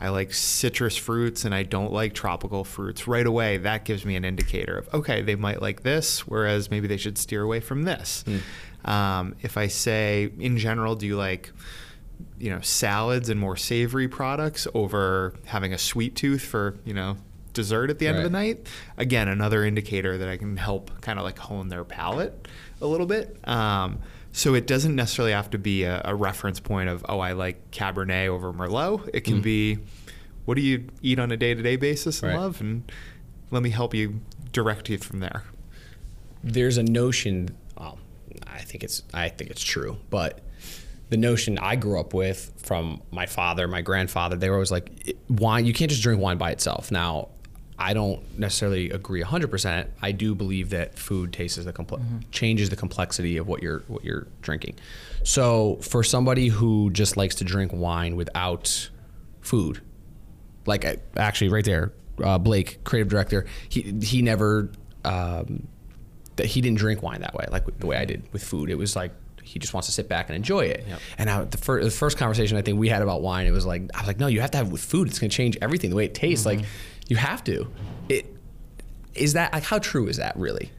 I 0.00 0.08
like 0.08 0.32
citrus 0.32 0.96
fruits 0.96 1.44
and 1.44 1.54
I 1.54 1.62
don't 1.62 1.92
like 1.92 2.14
tropical 2.14 2.64
fruits, 2.64 3.06
right 3.06 3.26
away 3.26 3.58
that 3.58 3.84
gives 3.84 4.04
me 4.04 4.16
an 4.16 4.24
indicator 4.24 4.78
of 4.78 4.94
okay 4.94 5.22
they 5.22 5.36
might 5.36 5.60
like 5.60 5.82
this, 5.82 6.26
whereas 6.26 6.70
maybe 6.70 6.88
they 6.88 6.96
should 6.96 7.18
steer 7.18 7.42
away 7.42 7.60
from 7.60 7.82
this. 7.82 8.24
Um, 8.84 9.34
if 9.42 9.58
I 9.58 9.66
say 9.66 10.30
in 10.38 10.56
general, 10.56 10.94
do 10.94 11.06
you 11.06 11.16
like 11.16 11.52
you 12.38 12.50
know 12.50 12.60
salads 12.60 13.28
and 13.28 13.38
more 13.38 13.56
savory 13.56 14.08
products 14.08 14.66
over 14.74 15.34
having 15.46 15.72
a 15.72 15.78
sweet 15.78 16.16
tooth 16.16 16.42
for 16.42 16.78
you 16.84 16.94
know 16.94 17.16
dessert 17.52 17.90
at 17.90 17.98
the 17.98 18.06
end 18.06 18.16
of 18.18 18.24
the 18.24 18.30
night? 18.30 18.66
Again 18.96 19.28
another 19.28 19.64
indicator 19.64 20.16
that 20.16 20.28
i 20.28 20.36
can 20.36 20.56
help 20.56 21.00
kind 21.02 21.18
of 21.18 21.24
like 21.24 21.38
hone 21.38 21.68
their 21.68 21.84
palate 21.84 22.48
a 22.80 22.86
little 22.86 23.06
bit. 23.06 23.36
Um, 23.46 23.98
so 24.32 24.54
it 24.54 24.66
doesn't 24.66 24.94
necessarily 24.94 25.32
have 25.32 25.50
to 25.50 25.58
be 25.58 25.82
a, 25.84 26.00
a 26.04 26.14
reference 26.14 26.60
point 26.60 26.88
of 26.88 27.04
oh 27.08 27.20
i 27.20 27.32
like 27.32 27.70
cabernet 27.70 28.28
over 28.28 28.52
merlot 28.52 29.08
it 29.12 29.22
can 29.22 29.34
mm-hmm. 29.34 29.42
be 29.42 29.78
what 30.44 30.54
do 30.54 30.62
you 30.62 30.86
eat 31.02 31.18
on 31.18 31.30
a 31.30 31.36
day-to-day 31.36 31.76
basis 31.76 32.22
and 32.22 32.32
Right. 32.32 32.40
love 32.40 32.60
and 32.60 32.90
let 33.50 33.62
me 33.62 33.70
help 33.70 33.94
you 33.94 34.20
direct 34.52 34.88
you 34.88 34.98
from 34.98 35.20
there 35.20 35.44
there's 36.42 36.78
a 36.78 36.82
notion. 36.82 37.50
Well, 37.78 37.98
I 38.46 38.58
think 38.58 38.84
it's 38.84 39.02
I 39.12 39.28
think 39.28 39.50
it's 39.50 39.62
true, 39.62 39.98
but 40.10 40.40
the 41.10 41.16
notion 41.16 41.58
I 41.58 41.76
grew 41.76 41.98
up 41.98 42.14
with 42.14 42.52
from 42.56 43.02
my 43.10 43.26
father, 43.26 43.66
my 43.66 43.82
grandfather, 43.82 44.36
they 44.36 44.48
were 44.48 44.56
always 44.56 44.70
like, 44.70 45.16
wine. 45.28 45.66
You 45.66 45.72
can't 45.72 45.90
just 45.90 46.02
drink 46.02 46.20
wine 46.20 46.38
by 46.38 46.52
itself. 46.52 46.90
Now, 46.90 47.28
I 47.80 47.94
don't 47.94 48.38
necessarily 48.38 48.90
agree 48.90 49.22
100%. 49.22 49.88
I 50.02 50.12
do 50.12 50.34
believe 50.34 50.68
that 50.70 50.98
food 50.98 51.32
tastes 51.32 51.56
the 51.64 51.72
compl- 51.72 52.02
changes 52.30 52.68
the 52.68 52.76
complexity 52.76 53.38
of 53.38 53.48
what 53.48 53.62
you're 53.62 53.80
what 53.88 54.04
you're 54.04 54.26
drinking. 54.42 54.76
So, 55.22 55.76
for 55.76 56.04
somebody 56.04 56.48
who 56.48 56.90
just 56.90 57.16
likes 57.16 57.36
to 57.36 57.44
drink 57.44 57.72
wine 57.72 58.16
without 58.16 58.90
food, 59.40 59.80
like 60.66 60.84
uh, 60.84 60.96
actually 61.16 61.48
right 61.48 61.64
there, 61.64 61.92
uh, 62.22 62.36
Blake, 62.36 62.84
creative 62.84 63.08
director, 63.08 63.46
he 63.70 63.80
he 64.02 64.20
never 64.20 64.70
um, 65.06 65.66
that 66.36 66.46
he 66.46 66.60
didn't 66.60 66.78
drink 66.78 67.02
wine 67.02 67.22
that 67.22 67.34
way, 67.34 67.46
like 67.50 67.64
the 67.78 67.86
way 67.86 67.96
I 67.96 68.04
did 68.04 68.22
with 68.32 68.44
food. 68.44 68.68
It 68.68 68.76
was 68.76 68.94
like 68.94 69.12
he 69.42 69.58
just 69.58 69.72
wants 69.72 69.88
to 69.88 69.92
sit 69.92 70.06
back 70.08 70.28
and 70.28 70.36
enjoy 70.36 70.60
it. 70.66 70.84
And 71.18 71.28
I, 71.30 71.44
the, 71.44 71.56
fir- 71.58 71.82
the 71.82 71.90
first 71.90 72.18
conversation 72.18 72.56
I 72.56 72.62
think 72.62 72.78
we 72.78 72.88
had 72.88 73.02
about 73.02 73.22
wine, 73.22 73.46
it 73.46 73.52
was 73.52 73.64
like 73.66 73.82
I 73.94 74.00
was 74.00 74.06
like, 74.06 74.18
no, 74.20 74.26
you 74.26 74.42
have 74.42 74.50
to 74.52 74.58
have 74.58 74.66
it 74.68 74.72
with 74.72 74.82
food. 74.84 75.08
It's 75.08 75.18
going 75.18 75.30
to 75.30 75.36
change 75.36 75.56
everything, 75.62 75.90
the 75.90 75.96
way 75.96 76.04
it 76.04 76.14
tastes. 76.14 76.44
Like 76.46 76.60
you 77.10 77.16
have 77.16 77.44
to. 77.44 77.66
It 78.08 78.34
is 79.14 79.32
that 79.34 79.52
like 79.52 79.64
how 79.64 79.78
true 79.78 80.06
is 80.06 80.16
that 80.16 80.36
really? 80.36 80.70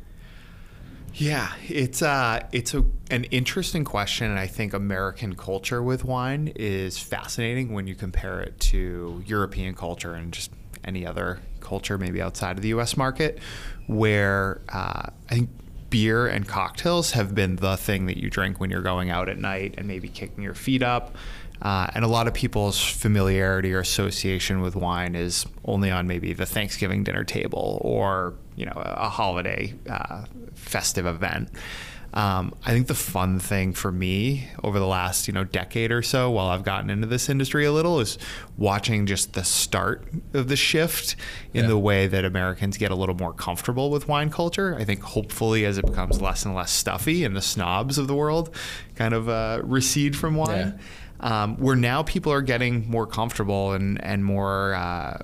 Yeah, 1.14 1.52
it's 1.68 2.02
uh, 2.02 2.48
it's 2.54 2.74
a, 2.74 2.86
an 3.10 3.26
interesting 3.26 3.84
question, 3.84 4.30
and 4.30 4.40
I 4.40 4.48
think 4.48 4.74
American 4.74 5.36
culture 5.36 5.84
with 5.84 6.06
wine 6.06 6.54
is 6.56 6.98
fascinating 6.98 7.74
when 7.74 7.86
you 7.86 7.96
compare 7.96 8.40
it 8.40 8.60
to 8.62 9.22
European 9.28 9.76
culture 9.76 10.14
and 10.14 10.32
just 10.32 10.52
any 10.86 11.06
other 11.06 11.40
culture, 11.60 11.98
maybe 11.98 12.22
outside 12.22 12.56
of 12.58 12.62
the 12.62 12.70
U.S. 12.70 12.96
market, 12.96 13.40
where 13.88 14.62
uh, 14.70 15.10
I 15.30 15.34
think 15.34 15.50
beer 15.90 16.28
and 16.28 16.48
cocktails 16.48 17.12
have 17.12 17.36
been 17.36 17.58
the 17.58 17.76
thing 17.76 18.06
that 18.06 18.16
you 18.16 18.30
drink 18.30 18.62
when 18.62 18.70
you're 18.72 18.82
going 18.82 19.10
out 19.10 19.28
at 19.28 19.38
night 19.38 19.76
and 19.78 19.88
maybe 19.88 20.08
kicking 20.08 20.42
your 20.42 20.56
feet 20.56 20.82
up. 20.82 21.16
Uh, 21.62 21.88
and 21.94 22.04
a 22.04 22.08
lot 22.08 22.28
of 22.28 22.34
people's 22.34 22.82
familiarity 22.84 23.72
or 23.74 23.80
association 23.80 24.62
with 24.62 24.76
wine 24.76 25.16
is 25.16 25.46
only 25.66 25.92
on 25.92 26.08
maybe 26.08 26.34
the 26.34 26.46
Thanksgiving 26.46 27.04
dinner 27.04 27.24
table 27.24 27.80
or 27.84 28.34
you 28.56 28.66
know 28.66 28.74
a, 28.76 28.94
a 29.06 29.10
holiday 29.10 29.74
uh, 29.90 30.26
festive 30.56 31.06
event. 31.06 31.50
Um, 32.14 32.54
I 32.66 32.72
think 32.72 32.88
the 32.88 32.94
fun 32.96 33.40
thing 33.40 33.72
for 33.72 33.90
me 33.90 34.50
over 34.66 34.80
the 34.80 34.86
last 34.86 35.30
you 35.30 35.34
know 35.34 35.46
decade 35.46 35.94
or 35.94 36.02
so, 36.02 36.30
while 36.30 36.48
I've 36.48 36.64
gotten 36.64 36.90
into 36.90 37.08
this 37.08 37.30
industry 37.30 37.64
a 37.64 37.72
little, 37.72 38.02
is 38.02 38.18
watching 38.58 39.06
just 39.06 39.32
the 39.34 39.46
start 39.46 40.04
of 40.34 40.50
the 40.50 40.58
shift 40.58 41.16
in 41.54 41.62
Yeah. 41.64 41.68
the 41.70 41.78
way 41.78 42.08
that 42.08 42.26
Americans 42.26 42.76
get 42.78 42.92
a 42.92 42.96
little 42.96 43.16
more 43.16 43.32
comfortable 43.34 43.90
with 43.90 44.10
wine 44.10 44.30
culture. 44.30 44.76
I 44.78 44.84
think 44.84 45.02
hopefully 45.04 45.64
as 45.64 45.78
it 45.78 45.86
becomes 45.86 46.20
less 46.22 46.44
and 46.44 46.54
less 46.54 46.72
stuffy 46.72 47.24
and 47.24 47.34
the 47.34 47.42
snobs 47.42 47.98
of 47.98 48.08
the 48.08 48.16
world 48.16 48.54
kind 48.96 49.14
of 49.14 49.30
uh, 49.30 49.62
recede 49.64 50.18
from 50.18 50.36
wine, 50.36 50.80
um, 51.22 51.56
where 51.58 51.76
now 51.76 52.04
people 52.04 52.32
are 52.34 52.42
getting 52.42 52.90
more 52.90 53.08
comfortable 53.08 53.72
and 53.74 54.04
and 54.04 54.26
more. 54.26 54.74
Uh, 54.74 55.20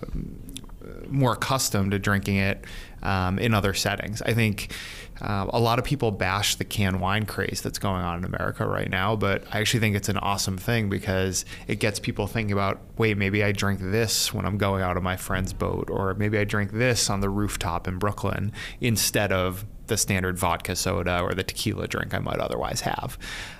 more 1.10 1.34
accustomed 1.34 1.92
to 1.92 2.00
drinking 2.00 2.38
it 2.38 2.64
um, 3.04 3.40
in 3.40 3.54
other 3.54 3.74
settings. 3.74 4.22
I 4.22 4.34
think 4.34 4.74
uh, 5.22 5.48
a 5.50 5.60
lot 5.60 5.80
of 5.80 5.86
people 5.86 6.12
bash 6.12 6.56
the 6.56 6.66
canned 6.66 7.00
wine 7.00 7.26
craze 7.26 7.62
that's 7.62 7.80
going 7.80 8.02
on 8.02 8.20
in 8.20 8.26
America 8.26 8.66
right 8.68 8.90
now, 8.90 9.16
but 9.16 9.44
I 9.52 9.60
actually 9.60 9.80
think 9.80 9.96
it's 9.96 10.10
an 10.10 10.18
awesome 10.18 10.58
thing 10.58 10.90
because 10.90 11.46
it 11.68 11.80
gets 11.80 12.00
people 12.00 12.28
thinking 12.28 12.54
about 12.54 12.80
wait, 12.98 13.18
maybe 13.18 13.44
I 13.44 13.52
drink 13.52 13.80
this 13.80 14.34
when 14.34 14.46
I'm 14.46 14.58
going 14.58 14.82
out 14.82 14.98
on 14.98 15.04
my 15.04 15.16
friend's 15.16 15.54
boat, 15.54 15.90
or 15.90 16.14
maybe 16.16 16.38
I 16.38 16.44
drink 16.44 16.72
this 16.72 17.10
on 17.10 17.22
the 17.22 17.30
rooftop 17.30 17.88
in 17.88 17.98
Brooklyn 17.98 18.52
instead 18.82 19.32
of 19.32 19.66
the 19.88 19.98
standard 19.98 20.38
vodka 20.38 20.76
soda 20.76 21.20
or 21.22 21.34
the 21.34 21.44
tequila 21.44 21.88
drink 21.88 22.14
I 22.14 22.20
might 22.20 22.40
otherwise 22.40 22.82
have. 22.82 23.18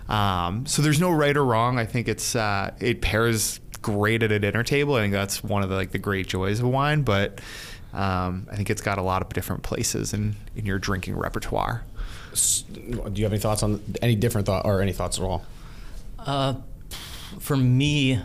Um, 0.10 0.66
so 0.66 0.82
there's 0.82 1.00
no 1.00 1.12
right 1.12 1.36
or 1.36 1.44
wrong. 1.46 1.78
I 1.80 1.86
think 1.86 2.08
it's 2.08 2.36
uh, 2.36 2.74
it 2.80 3.02
pairs 3.02 3.60
great 3.82 4.24
at 4.24 4.32
a 4.32 4.40
dinner 4.40 4.64
table. 4.64 4.96
I 4.96 5.02
think 5.02 5.14
that's 5.14 5.44
one 5.44 5.64
of 5.64 5.70
the 5.70 5.76
like 5.76 5.92
the 5.92 6.00
great 6.00 6.28
joys 6.28 6.60
of 6.60 6.68
wine, 6.68 7.02
but 7.04 7.40
um, 7.94 8.48
I 8.52 8.56
think 8.56 8.70
it's 8.70 8.82
got 8.82 8.98
a 8.98 9.02
lot 9.02 9.22
of 9.22 9.30
different 9.30 9.64
places 9.64 10.14
in, 10.14 10.36
in 10.56 10.66
your 10.66 10.78
drinking 10.80 11.16
repertoire. 11.18 11.84
Do 12.34 13.12
you 13.16 13.24
have 13.24 13.34
any 13.34 13.40
thoughts 13.40 13.64
on 13.64 13.82
any 14.02 14.16
different 14.16 14.46
thought 14.46 14.66
or 14.66 14.82
any 14.82 14.94
thoughts 14.94 15.18
at 15.18 15.24
all? 15.24 15.44
Uh, 16.20 16.56
for 17.40 17.58
me, 17.58 18.20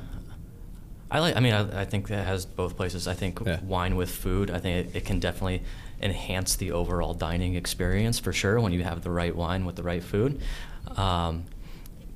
I 1.10 1.20
like. 1.20 1.36
I 1.36 1.40
mean, 1.40 1.54
I, 1.54 1.82
I 1.82 1.84
think 1.84 2.10
it 2.10 2.24
has 2.24 2.44
both 2.44 2.76
places. 2.76 3.06
I 3.08 3.14
think 3.14 3.40
Yeah. 3.44 3.60
wine 3.62 3.96
with 3.96 4.10
food. 4.10 4.50
I 4.50 4.58
think 4.58 4.88
it, 4.88 4.96
it 4.96 5.04
can 5.04 5.18
definitely 5.20 5.62
enhance 6.02 6.56
the 6.56 6.72
overall 6.72 7.14
dining 7.14 7.54
experience 7.54 8.18
for 8.18 8.32
sure 8.32 8.58
when 8.60 8.72
you 8.72 8.82
have 8.82 9.02
the 9.02 9.10
right 9.10 9.34
wine 9.34 9.64
with 9.64 9.76
the 9.76 9.82
right 9.82 10.02
food. 10.02 10.40
Um, 10.96 11.44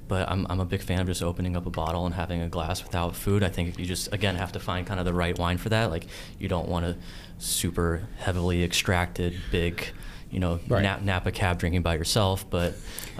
but 0.08 0.28
I'm, 0.30 0.46
I'm 0.48 0.60
a 0.60 0.64
big 0.64 0.82
fan 0.82 1.00
of 1.00 1.06
just 1.08 1.22
opening 1.22 1.56
up 1.56 1.66
a 1.66 1.70
bottle 1.70 2.06
and 2.06 2.14
having 2.14 2.40
a 2.40 2.48
glass 2.48 2.82
without 2.84 3.16
food. 3.16 3.42
I 3.42 3.48
think 3.48 3.78
you 3.78 3.84
just 3.86 4.12
again 4.12 4.36
have 4.36 4.52
to 4.52 4.60
find 4.60 4.86
kind 4.86 5.00
of 5.00 5.06
the 5.06 5.12
right 5.14 5.36
wine 5.38 5.58
for 5.58 5.68
that. 5.70 5.90
Like 5.90 6.06
you 6.38 6.48
don't 6.48 6.68
want 6.68 6.84
a 6.86 6.96
super 7.38 8.06
heavily 8.18 8.62
extracted 8.62 9.34
big, 9.50 9.84
you 10.30 10.38
know, 10.38 10.60
Right. 10.68 10.82
nap, 10.82 11.02
Napa 11.02 11.32
cab 11.32 11.58
drinking 11.58 11.82
by 11.82 11.94
yourself. 11.96 12.48
But 12.48 12.74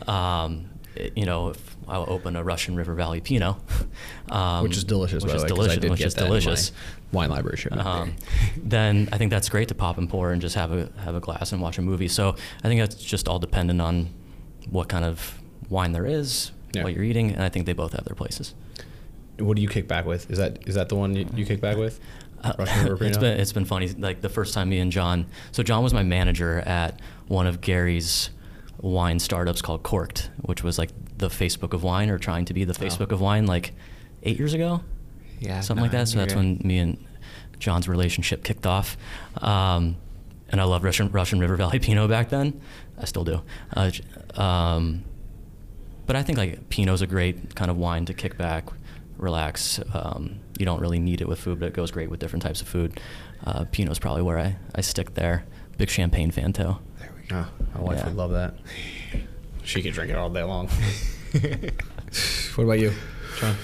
um, 0.06 0.66
it- 0.94 1.12
you 1.16 1.26
know, 1.26 1.48
if 1.50 1.76
I'll 1.88 2.06
open 2.08 2.34
a 2.36 2.42
Russian 2.44 2.74
River 2.76 2.94
Valley 2.94 3.20
Pinot, 3.20 3.56
um, 4.30 4.62
which 4.64 4.76
is 4.76 4.84
delicious, 4.84 5.24
which 5.24 5.34
is 5.34 5.42
way, 5.42 5.48
delicious, 5.48 5.84
which 5.90 6.00
is 6.00 6.14
delicious. 6.14 6.72
My 7.12 7.20
wine 7.20 7.30
library 7.30 7.56
shipment. 7.56 7.86
Um, 7.86 8.14
then 8.56 9.08
I 9.12 9.18
think 9.18 9.30
that's 9.30 9.48
great 9.48 9.68
to 9.68 9.74
pop 9.74 9.96
and 9.98 10.08
pour 10.10 10.32
and 10.32 10.40
just 10.42 10.54
have 10.56 10.72
a 10.72 10.88
have 11.02 11.14
a 11.14 11.20
glass 11.20 11.52
and 11.52 11.62
watch 11.62 11.78
a 11.78 11.82
movie. 11.82 12.08
So 12.08 12.34
I 12.64 12.68
think 12.68 12.80
that's 12.80 12.96
just 12.96 13.28
all 13.28 13.38
dependent 13.38 13.80
on 13.80 14.08
what 14.70 14.88
kind 14.88 15.04
of 15.04 15.40
wine 15.68 15.92
there 15.92 16.04
is, 16.06 16.50
Yeah. 16.74 16.82
what 16.82 16.92
you're 16.94 17.04
eating, 17.04 17.30
and 17.32 17.42
I 17.42 17.48
think 17.48 17.66
they 17.66 17.72
both 17.72 17.92
have 17.92 18.04
their 18.04 18.16
places. 18.16 18.54
what 19.38 19.54
do 19.56 19.62
you 19.62 19.68
kick 19.68 19.86
back 19.86 20.06
with? 20.06 20.30
Is 20.30 20.38
that 20.38 20.66
is 20.66 20.74
that 20.74 20.88
the 20.88 20.96
one 20.96 21.14
you, 21.14 21.26
you 21.34 21.44
kick 21.46 21.60
back 21.60 21.76
with? 21.76 22.00
Uh, 22.42 22.52
Russian 22.58 22.86
River 22.88 23.04
it's 23.06 23.18
been 23.18 23.38
it's 23.40 23.52
been 23.52 23.64
funny. 23.64 23.88
Like 23.88 24.20
the 24.20 24.28
first 24.28 24.52
time 24.54 24.68
me 24.70 24.78
and 24.78 24.90
John, 24.90 25.26
so 25.52 25.62
John 25.62 25.82
was 25.82 25.94
my 25.94 26.02
manager 26.02 26.60
at 26.60 27.00
one 27.28 27.46
of 27.46 27.60
Gary's 27.60 28.30
wine 28.80 29.18
startups 29.18 29.62
called 29.62 29.82
Corkd, 29.82 30.28
which 30.42 30.62
was 30.62 30.78
like 30.78 30.90
the 31.18 31.28
Facebook 31.28 31.72
of 31.72 31.82
wine 31.82 32.10
or 32.10 32.18
trying 32.18 32.44
to 32.46 32.54
be 32.54 32.64
the 32.64 32.74
Facebook 32.74 33.10
of 33.12 33.20
wine, 33.20 33.46
like 33.46 33.72
eight 34.24 34.38
years 34.38 34.54
ago. 34.54 34.80
Yeah, 35.40 35.60
something 35.60 35.82
like 35.82 35.92
that. 35.92 36.08
So 36.08 36.18
that's 36.18 36.34
when 36.34 36.60
me 36.64 36.78
and 36.78 37.04
John's 37.58 37.88
relationship 37.88 38.42
kicked 38.44 38.66
off. 38.66 38.96
Um, 39.38 39.96
and 40.48 40.60
I 40.60 40.64
loved 40.64 40.84
Russian 40.84 41.10
Russian 41.10 41.40
River 41.40 41.56
Valley 41.56 41.78
Pinot 41.80 42.08
back 42.08 42.28
then. 42.30 42.60
I 42.98 43.04
still 43.04 43.24
do. 43.24 43.42
Uh, 43.74 43.90
um, 44.40 45.04
but 46.06 46.16
I 46.16 46.22
think 46.22 46.38
like 46.38 46.68
Pinot's 46.70 47.02
a 47.02 47.06
great 47.06 47.54
kind 47.54 47.70
of 47.70 47.76
wine 47.76 48.04
to 48.06 48.14
kick 48.14 48.38
back, 48.38 48.66
relax. 49.18 49.80
Um, 49.92 50.36
you 50.58 50.64
don't 50.64 50.80
really 50.80 50.98
need 51.00 51.20
it 51.20 51.28
with 51.28 51.38
food, 51.40 51.58
but 51.60 51.66
it 51.66 51.74
goes 51.74 51.90
great 51.90 52.08
with 52.10 52.20
different 52.20 52.42
types 52.42 52.62
of 52.62 52.68
food. 52.68 53.00
Uh, 53.44 53.64
Pinot's 53.70 53.98
probably 53.98 54.22
where 54.22 54.38
I, 54.38 54.56
I 54.74 54.80
stick 54.80 55.14
there. 55.14 55.44
Big 55.76 55.90
champagne 55.90 56.30
fan 56.30 56.52
too. 56.52 56.76
There 56.98 57.12
we 57.20 57.26
go. 57.28 57.44
Oh, 57.44 57.64
my 57.74 57.80
wife 57.80 57.98
Yeah. 57.98 58.06
would 58.06 58.16
love 58.16 58.30
that. 58.32 58.54
She 59.64 59.82
could 59.82 59.92
drink 59.92 60.10
it 60.10 60.16
all 60.16 60.30
day 60.30 60.42
long. 60.44 60.68
what 62.54 62.64
about 62.64 62.78
you, 62.78 62.92
John? 63.38 63.56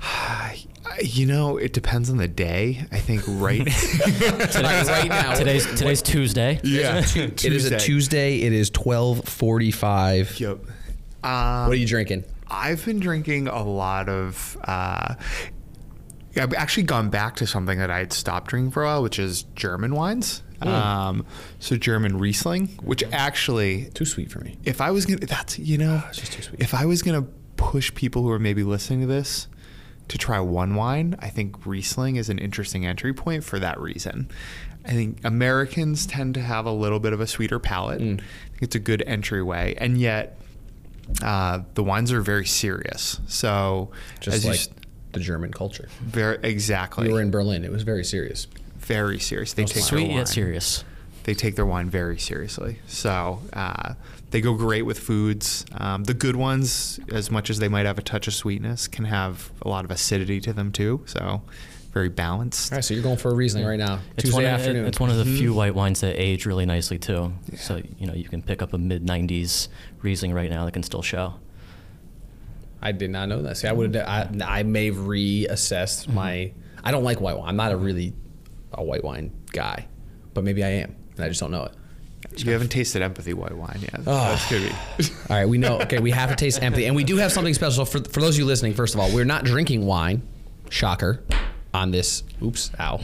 You 1.02 1.26
know, 1.26 1.56
it 1.58 1.72
depends 1.72 2.10
on 2.10 2.16
the 2.16 2.28
day. 2.28 2.84
I 2.92 2.98
think 2.98 3.22
right. 3.26 3.66
right 4.56 5.08
now, 5.08 5.34
Today's 5.34 5.66
today's 5.76 6.02
Tuesday. 6.02 6.60
yeah, 6.64 7.02
It 7.14 7.44
is 7.44 7.70
a 7.70 7.78
Tuesday. 7.78 8.40
It 8.42 8.52
is 8.52 8.70
twelve 8.70 9.24
forty-five. 9.28 10.38
Yep. 10.40 10.58
Um, 11.22 11.66
What 11.66 11.72
are 11.72 11.74
you 11.74 11.86
drinking? 11.86 12.24
I've 12.50 12.84
been 12.84 13.00
drinking 13.00 13.48
a 13.48 13.62
lot 13.62 14.08
of. 14.08 14.56
Uh, 14.64 15.14
I've 16.36 16.54
actually 16.54 16.84
gone 16.84 17.10
back 17.10 17.36
to 17.36 17.46
something 17.46 17.78
that 17.78 17.90
I 17.90 17.98
had 17.98 18.12
stopped 18.12 18.48
drinking 18.50 18.70
for 18.70 18.84
a 18.84 18.86
while, 18.86 19.02
which 19.02 19.18
is 19.18 19.42
German 19.54 19.94
wines. 19.94 20.42
Um, 20.60 21.24
so 21.60 21.76
German 21.76 22.18
Riesling, 22.18 22.68
which 22.82 23.02
actually, 23.12 23.86
Too 23.94 24.04
sweet 24.04 24.30
for 24.30 24.40
me. 24.40 24.58
if 24.64 24.80
I 24.80 24.90
was 24.90 25.06
gonna, 25.06 25.20
that's 25.20 25.56
you 25.58 25.78
know, 25.78 26.02
it's 26.08 26.18
just 26.18 26.32
too 26.32 26.42
sweet. 26.42 26.60
if 26.60 26.74
I 26.74 26.84
was 26.84 27.02
gonna 27.02 27.26
push 27.56 27.94
people 27.94 28.22
who 28.22 28.30
are 28.30 28.38
maybe 28.40 28.62
listening 28.64 29.00
to 29.02 29.06
this 29.06 29.46
to 30.08 30.18
try 30.18 30.40
one 30.40 30.74
wine, 30.74 31.16
I 31.18 31.28
think 31.28 31.66
Riesling 31.66 32.16
is 32.16 32.28
an 32.28 32.38
interesting 32.38 32.86
entry 32.86 33.12
point 33.12 33.44
for 33.44 33.58
that 33.58 33.78
reason. 33.80 34.30
I 34.84 34.92
think 34.92 35.18
Americans 35.24 36.06
tend 36.06 36.34
to 36.34 36.40
have 36.40 36.64
a 36.64 36.72
little 36.72 36.98
bit 36.98 37.12
of 37.12 37.20
a 37.20 37.26
sweeter 37.26 37.58
palate. 37.58 38.00
Mm. 38.00 38.14
I 38.14 38.48
think 38.50 38.62
it's 38.62 38.74
a 38.74 38.80
good 38.80 39.02
entryway, 39.06 39.74
and 39.78 39.98
yet 39.98 40.38
uh, 41.22 41.60
the 41.74 41.82
wines 41.82 42.12
are 42.12 42.20
very 42.20 42.46
serious. 42.46 43.20
So 43.26 43.90
Just 44.20 44.36
as 44.38 44.44
you 44.44 44.50
like 44.52 44.60
the 45.12 45.20
German 45.20 45.52
culture. 45.52 45.88
very 46.00 46.38
exactly, 46.42 47.08
We 47.08 47.12
were 47.12 47.20
in 47.20 47.30
Berlin. 47.30 47.64
It 47.64 47.70
was 47.70 47.82
very 47.82 48.04
serious. 48.04 48.46
very 48.76 49.18
serious. 49.18 49.52
They 49.52 49.64
take 49.64 49.82
Sweet 49.84 50.10
yet 50.10 50.28
serious. 50.28 50.84
They 51.28 51.34
take 51.34 51.56
their 51.56 51.66
wine 51.66 51.90
very 51.90 52.18
seriously. 52.18 52.78
So 52.86 53.42
uh, 53.52 53.92
they 54.30 54.40
go 54.40 54.54
great 54.54 54.80
with 54.86 54.98
foods. 54.98 55.66
Um, 55.76 56.04
the 56.04 56.14
good 56.14 56.36
ones, 56.36 56.98
as 57.12 57.30
much 57.30 57.50
as 57.50 57.58
they 57.58 57.68
might 57.68 57.84
have 57.84 57.98
a 57.98 58.02
touch 58.02 58.28
of 58.28 58.32
sweetness, 58.32 58.88
can 58.88 59.04
have 59.04 59.52
a 59.60 59.68
lot 59.68 59.84
of 59.84 59.90
acidity 59.90 60.40
to 60.40 60.54
them 60.54 60.72
too. 60.72 61.02
So 61.04 61.42
very 61.92 62.08
balanced. 62.08 62.72
All 62.72 62.78
right, 62.78 62.82
so 62.84 62.94
you're 62.94 63.02
going 63.02 63.18
for 63.18 63.30
a 63.30 63.34
Riesling 63.34 63.66
right 63.66 63.78
now. 63.78 64.00
It's 64.16 64.22
Tuesday 64.24 64.36
one, 64.36 64.44
of, 64.46 64.50
afternoon. 64.52 64.86
it's 64.86 64.98
one 64.98 65.10
of 65.10 65.18
the 65.18 65.24
Mm-hmm. 65.24 65.36
few 65.36 65.52
white 65.52 65.74
wines 65.74 66.00
that 66.00 66.18
age 66.18 66.46
really 66.46 66.64
nicely 66.64 66.98
too. 66.98 67.34
So 67.58 67.82
you 67.98 68.06
know 68.06 68.14
you 68.14 68.24
can 68.24 68.40
pick 68.40 68.62
up 68.62 68.72
a 68.72 68.78
mid 68.78 69.04
'90s 69.06 69.68
Riesling 70.00 70.32
right 70.32 70.48
now 70.48 70.64
that 70.64 70.72
can 70.72 70.82
still 70.82 71.02
show. 71.02 71.34
I 72.80 72.92
did 72.92 73.10
not 73.10 73.28
know 73.28 73.42
that. 73.42 73.58
See, 73.58 73.68
I 73.68 73.72
would. 73.72 73.96
I, 73.98 74.30
I 74.46 74.62
may 74.62 74.86
have 74.86 74.96
reassessed 74.96 76.06
Mm-hmm. 76.06 76.14
my. 76.14 76.52
I 76.82 76.90
don't 76.90 77.04
like 77.04 77.20
white 77.20 77.36
wine. 77.36 77.50
I'm 77.50 77.56
not 77.56 77.72
a 77.72 77.76
really 77.76 78.14
a 78.72 78.82
white 78.82 79.04
wine 79.04 79.30
guy, 79.52 79.88
but 80.32 80.42
maybe 80.44 80.64
I 80.64 80.68
am, 80.68 80.96
and 81.18 81.24
I 81.24 81.28
just 81.28 81.40
don't 81.40 81.50
know 81.50 81.64
it. 81.64 81.72
You 82.36 82.52
haven't 82.52 82.68
tasted 82.68 83.02
empathy 83.02 83.32
white 83.32 83.56
wine 83.56 83.78
yet. 83.80 84.00
Oh. 84.06 84.36
That's 84.36 84.48
good. 84.48 84.72
All 85.30 85.36
right, 85.36 85.48
we 85.48 85.58
know. 85.58 85.80
Okay, 85.80 85.98
we 85.98 86.10
have 86.10 86.30
to 86.30 86.36
taste 86.36 86.62
empathy, 86.62 86.86
and 86.86 86.94
we 86.94 87.04
do 87.04 87.16
have 87.16 87.32
something 87.32 87.54
special 87.54 87.84
for 87.84 88.00
for 88.00 88.20
those 88.20 88.34
of 88.34 88.40
you 88.40 88.44
listening. 88.44 88.74
First 88.74 88.94
of 88.94 89.00
all, 89.00 89.12
we're 89.12 89.24
not 89.24 89.44
drinking 89.44 89.86
wine. 89.86 90.22
Shocker, 90.70 91.22
on 91.72 91.90
this. 91.90 92.22
Oops, 92.42 92.70
ow. 92.78 93.00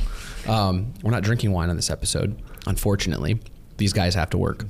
Um, 0.46 0.92
we're 1.02 1.10
not 1.10 1.22
drinking 1.22 1.52
wine 1.52 1.70
on 1.70 1.76
this 1.76 1.90
episode. 1.90 2.40
Unfortunately, 2.66 3.40
these 3.76 3.92
guys 3.92 4.14
have 4.14 4.30
to 4.30 4.38
work, 4.38 4.64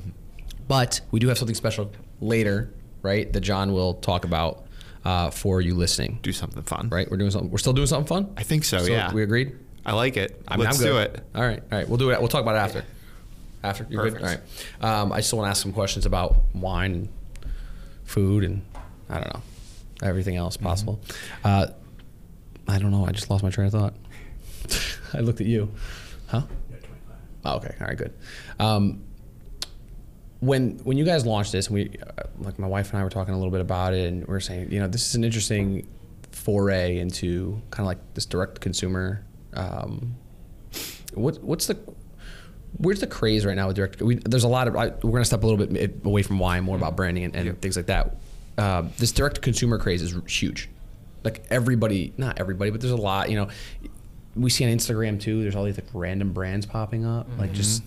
but 0.68 1.00
we 1.11 1.20
do 1.20 1.28
have 1.28 1.38
something 1.38 1.54
special 1.54 1.90
later, 2.20 2.72
right? 3.02 3.33
That 3.33 3.40
John 3.40 3.72
will 3.72 3.94
talk 3.94 4.24
about 4.24 4.66
uh, 5.04 5.30
for 5.30 5.61
you 5.61 5.74
listening. 5.74 6.18
Do 6.22 6.33
something 6.33 6.62
fun. 6.62 6.88
Right? 6.90 7.11
We're 7.11 7.16
doing 7.16 7.30
something. 7.30 7.50
We're 7.50 7.59
still 7.59 7.72
doing 7.72 7.87
something 7.87 8.07
fun. 8.07 8.35
I 8.37 8.42
think 8.42 8.64
so. 8.64 8.78
So 8.78 8.92
yeah. 8.92 9.12
we 9.12 9.22
agreed. 9.22 9.59
I 9.87 9.92
like 9.92 10.16
it. 10.16 10.42
I 10.48 10.57
mean, 10.57 10.64
Let's 10.64 10.78
do 10.78 10.98
it. 10.98 11.22
All 11.35 11.42
right, 11.42 11.61
all 11.70 11.78
right. 11.78 11.88
We'll 11.88 11.98
do 11.98 12.11
it. 12.11 12.18
We'll 12.18 12.28
talk 12.28 12.42
about 12.42 12.57
it 12.57 12.59
after. 12.59 12.85
After 13.64 13.87
you're 13.88 14.03
Perfect. 14.03 14.22
good. 14.22 14.40
All 14.83 14.90
right. 14.90 15.00
Um, 15.00 15.12
I 15.12 15.20
still 15.20 15.38
want 15.38 15.46
to 15.46 15.50
ask 15.50 15.62
some 15.62 15.72
questions 15.72 16.07
about 16.07 16.37
wine 16.55 16.92
and 16.92 17.09
food 18.05 18.44
and 18.44 18.62
I 19.09 19.14
don't 19.14 19.33
know 19.35 19.42
everything 20.03 20.37
else 20.37 20.57
Mm-hmm. 20.57 20.66
possible. 20.66 21.00
Uh, 21.42 21.66
I 22.68 22.79
don't 22.79 22.90
know. 22.90 23.05
I 23.07 23.11
just 23.12 23.31
lost 23.31 23.42
my 23.42 23.50
train 23.50 23.66
of 23.68 23.72
thought. 23.72 23.94
I 25.14 25.20
looked 25.20 25.40
at 25.40 25.46
you. 25.46 25.70
Huh? 26.29 26.42
Yeah, 26.70 26.77
oh, 27.44 27.57
okay. 27.57 27.74
All 27.81 27.87
right. 27.87 27.96
Good. 27.96 28.12
Um, 28.59 29.03
when 30.40 30.79
when 30.85 30.96
you 30.98 31.05
guys 31.05 31.24
launched 31.24 31.53
this, 31.53 31.70
we 31.70 31.96
uh, 32.18 32.22
like 32.38 32.59
my 32.59 32.66
wife 32.66 32.90
and 32.90 32.98
I 33.00 33.05
were 33.05 33.11
talking 33.11 33.33
a 33.33 33.37
little 33.37 33.50
bit 33.53 33.61
about 33.61 33.94
it, 33.94 34.09
and 34.12 34.27
we 34.27 34.35
are 34.35 34.40
saying, 34.40 34.70
you 34.72 34.81
know, 34.81 34.88
this 34.88 35.07
is 35.09 35.14
an 35.14 35.24
interesting 35.24 35.87
foray 36.33 36.98
into 36.98 37.61
kind 37.70 37.81
of 37.85 37.87
like 37.87 38.14
this 38.14 38.27
direct 38.27 38.61
consumer. 38.61 39.24
Um, 39.55 40.16
what 41.14 41.42
what's 41.42 41.66
the 41.66 41.79
where's 42.78 43.00
the 43.00 43.06
craze 43.06 43.46
right 43.46 43.56
now 43.56 43.68
with 43.68 43.76
direct? 43.76 44.02
We, 44.02 44.16
there's 44.16 44.44
a 44.44 44.48
lot 44.48 44.68
of 44.68 44.76
I, 44.76 44.88
we're 45.02 45.12
gonna 45.12 45.24
step 45.24 45.42
a 45.42 45.46
little 45.46 45.66
bit 45.66 46.00
away 46.04 46.22
from 46.22 46.38
wine, 46.38 46.64
more 46.64 46.76
about 46.76 46.90
mm-hmm. 46.90 46.96
branding 46.96 47.24
and, 47.24 47.37
and 47.37 47.60
things 47.60 47.76
like 47.76 47.87
that. 47.87 48.16
Uh, 48.56 48.84
this 48.98 49.12
direct 49.12 49.42
consumer 49.42 49.78
craze 49.78 50.02
is 50.02 50.14
huge. 50.26 50.68
Like 51.24 51.44
everybody, 51.50 52.12
not 52.16 52.38
everybody, 52.38 52.70
but 52.70 52.80
there's 52.80 52.92
a 52.92 52.96
lot. 52.96 53.30
You 53.30 53.37
know, 53.37 53.48
we 54.37 54.50
see 54.50 54.64
on 54.64 54.70
Instagram 54.70 55.20
too. 55.20 55.42
There's 55.42 55.56
all 55.56 55.64
these 55.64 55.76
like 55.76 55.88
random 55.92 56.32
brands 56.32 56.66
popping 56.66 57.04
up, 57.04 57.28
like 57.38 57.50
mm-hmm. 57.50 57.54
just 57.54 57.82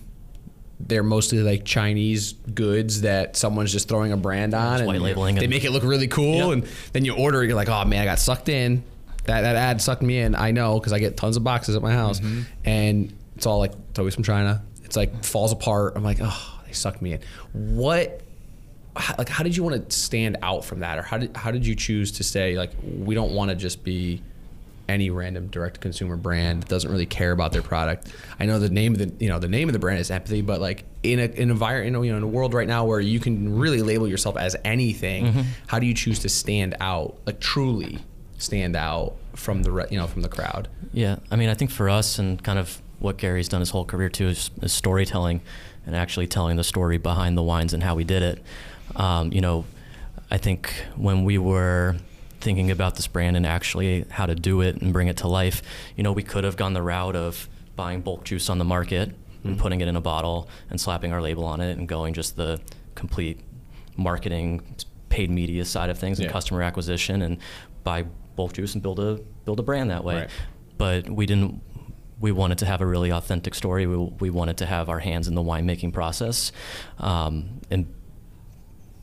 they're 0.80 1.02
mostly 1.02 1.38
like 1.38 1.64
Chinese 1.64 2.34
goods 2.54 3.02
that 3.02 3.36
someone's 3.36 3.72
just 3.72 3.88
throwing 3.88 4.12
a 4.12 4.16
brand 4.16 4.54
on 4.54 4.78
and 4.78 4.86
white 4.86 5.00
labeling 5.00 5.34
They 5.34 5.46
make 5.46 5.64
it 5.64 5.70
look 5.70 5.82
really 5.82 6.08
cool, 6.08 6.36
Yep. 6.36 6.52
and 6.52 6.66
then 6.92 7.04
you 7.04 7.14
order. 7.14 7.42
It, 7.42 7.48
you're 7.48 7.56
like, 7.56 7.68
oh 7.68 7.84
man, 7.84 8.02
I 8.02 8.04
got 8.04 8.18
sucked 8.18 8.48
in. 8.48 8.82
That 9.24 9.42
that 9.42 9.56
ad 9.56 9.82
sucked 9.82 10.02
me 10.02 10.18
in. 10.18 10.34
I 10.34 10.52
know 10.52 10.78
because 10.78 10.92
I 10.92 10.98
get 10.98 11.16
tons 11.16 11.36
of 11.36 11.44
boxes 11.44 11.76
at 11.76 11.82
my 11.82 11.92
house, 11.92 12.20
mm-hmm. 12.20 12.42
and 12.64 13.12
it's 13.36 13.46
all 13.46 13.58
like 13.58 13.72
it's 13.90 13.98
always 13.98 14.14
from 14.14 14.24
China. 14.24 14.62
It's 14.88 14.96
like 14.96 15.22
falls 15.22 15.52
apart. 15.52 15.92
I'm 15.96 16.02
like, 16.02 16.16
oh, 16.22 16.60
they 16.66 16.72
sucked 16.72 17.02
me 17.02 17.12
in. 17.12 17.20
What? 17.52 18.22
how- 18.96 19.14
Like, 19.18 19.28
how 19.28 19.44
did 19.44 19.54
you 19.54 19.62
want 19.62 19.90
to 19.90 19.94
stand 19.94 20.38
out 20.42 20.64
from 20.64 20.80
that, 20.80 20.98
or 20.98 21.02
how 21.02 21.18
did 21.18 21.36
how 21.36 21.50
did 21.50 21.66
you 21.66 21.74
choose 21.74 22.10
to 22.12 22.24
say 22.24 22.56
like 22.56 22.70
we 22.82 23.14
don't 23.14 23.32
want 23.32 23.50
to 23.50 23.54
just 23.54 23.84
be 23.84 24.22
any 24.88 25.10
random 25.10 25.48
direct 25.48 25.82
consumer 25.82 26.16
brand 26.16 26.62
that 26.62 26.68
doesn't 26.70 26.90
really 26.90 27.04
care 27.04 27.32
about 27.32 27.52
their 27.52 27.60
product. 27.60 28.08
I 28.40 28.46
know 28.46 28.58
the 28.58 28.70
name 28.70 28.94
of 28.94 28.98
the 28.98 29.12
you 29.22 29.28
know 29.28 29.38
the 29.38 29.46
name 29.48 29.68
of 29.68 29.74
the 29.74 29.78
brand 29.78 30.00
is 30.00 30.10
empathy, 30.10 30.40
but 30.40 30.58
like 30.62 30.84
in 31.02 31.18
a 31.18 31.24
in 31.24 31.42
an 31.42 31.50
environment 31.50 32.02
you 32.06 32.10
know 32.12 32.16
in 32.16 32.22
a 32.22 32.26
world 32.26 32.54
right 32.54 32.66
now 32.66 32.86
where 32.86 32.98
you 32.98 33.20
can 33.20 33.58
really 33.58 33.82
label 33.82 34.08
yourself 34.08 34.38
as 34.38 34.56
anything, 34.64 35.26
mm-hmm. 35.26 35.42
how 35.66 35.78
do 35.78 35.84
you 35.84 35.92
choose 35.92 36.20
to 36.20 36.30
stand 36.30 36.74
out 36.80 37.18
like 37.26 37.38
truly 37.40 37.98
stand 38.38 38.74
out 38.74 39.14
from 39.34 39.62
the 39.64 39.70
re- 39.70 39.86
you 39.90 39.98
know 39.98 40.06
from 40.06 40.22
the 40.22 40.28
crowd? 40.30 40.68
Yeah, 40.94 41.16
I 41.30 41.36
mean, 41.36 41.50
I 41.50 41.54
think 41.54 41.70
for 41.70 41.90
us 41.90 42.18
and 42.18 42.42
kind 42.42 42.58
of 42.58 42.80
what 42.98 43.16
Gary's 43.16 43.48
done 43.48 43.60
his 43.60 43.70
whole 43.70 43.84
career 43.84 44.08
too 44.08 44.28
is, 44.28 44.50
is 44.62 44.72
storytelling 44.72 45.40
and 45.86 45.94
actually 45.96 46.26
telling 46.26 46.56
the 46.56 46.64
story 46.64 46.98
behind 46.98 47.36
the 47.38 47.42
wines 47.42 47.72
and 47.72 47.82
how 47.82 47.94
we 47.94 48.04
did 48.04 48.22
it. 48.22 48.42
Um, 48.96 49.32
you 49.32 49.40
know, 49.40 49.64
I 50.30 50.38
think 50.38 50.72
when 50.96 51.24
we 51.24 51.38
were 51.38 51.96
thinking 52.40 52.70
about 52.70 52.96
this 52.96 53.06
brand 53.06 53.36
and 53.36 53.46
actually 53.46 54.04
how 54.10 54.26
to 54.26 54.34
do 54.34 54.60
it 54.60 54.76
and 54.82 54.92
bring 54.92 55.08
it 55.08 55.16
to 55.18 55.28
life, 55.28 55.62
you 55.96 56.02
know, 56.02 56.12
we 56.12 56.22
could 56.22 56.44
have 56.44 56.56
gone 56.56 56.72
the 56.72 56.82
route 56.82 57.16
of 57.16 57.48
buying 57.76 58.00
bulk 58.00 58.24
juice 58.24 58.48
on 58.50 58.58
the 58.58 58.64
market 58.64 59.14
and 59.44 59.58
putting 59.58 59.80
it 59.80 59.88
in 59.88 59.96
a 59.96 60.00
bottle 60.00 60.46
and 60.68 60.78
slapping 60.80 61.12
our 61.12 61.22
label 61.22 61.44
on 61.44 61.60
it 61.60 61.78
and 61.78 61.88
going 61.88 62.12
just 62.12 62.36
the 62.36 62.60
complete 62.94 63.40
marketing 63.96 64.60
paid 65.08 65.30
media 65.30 65.64
side 65.64 65.88
of 65.88 65.98
things 65.98 66.18
and 66.18 66.26
Yeah. 66.26 66.32
customer 66.32 66.62
acquisition 66.62 67.22
and 67.22 67.38
buy 67.84 68.04
bulk 68.36 68.52
juice 68.52 68.74
and 68.74 68.82
build 68.82 69.00
a 69.00 69.20
build 69.44 69.58
a 69.58 69.62
brand 69.62 69.90
that 69.90 70.04
way 70.04 70.16
Right. 70.16 70.30
but 70.76 71.08
we 71.08 71.24
didn't 71.24 71.62
we 72.20 72.32
wanted 72.32 72.58
to 72.58 72.66
have 72.66 72.80
a 72.80 72.86
really 72.86 73.10
authentic 73.12 73.54
story 73.54 73.86
we, 73.86 73.96
we 74.20 74.30
wanted 74.30 74.56
to 74.58 74.66
have 74.66 74.88
our 74.88 74.98
hands 74.98 75.28
in 75.28 75.34
the 75.34 75.42
winemaking 75.42 75.92
process 75.92 76.52
um, 76.98 77.60
and 77.70 77.86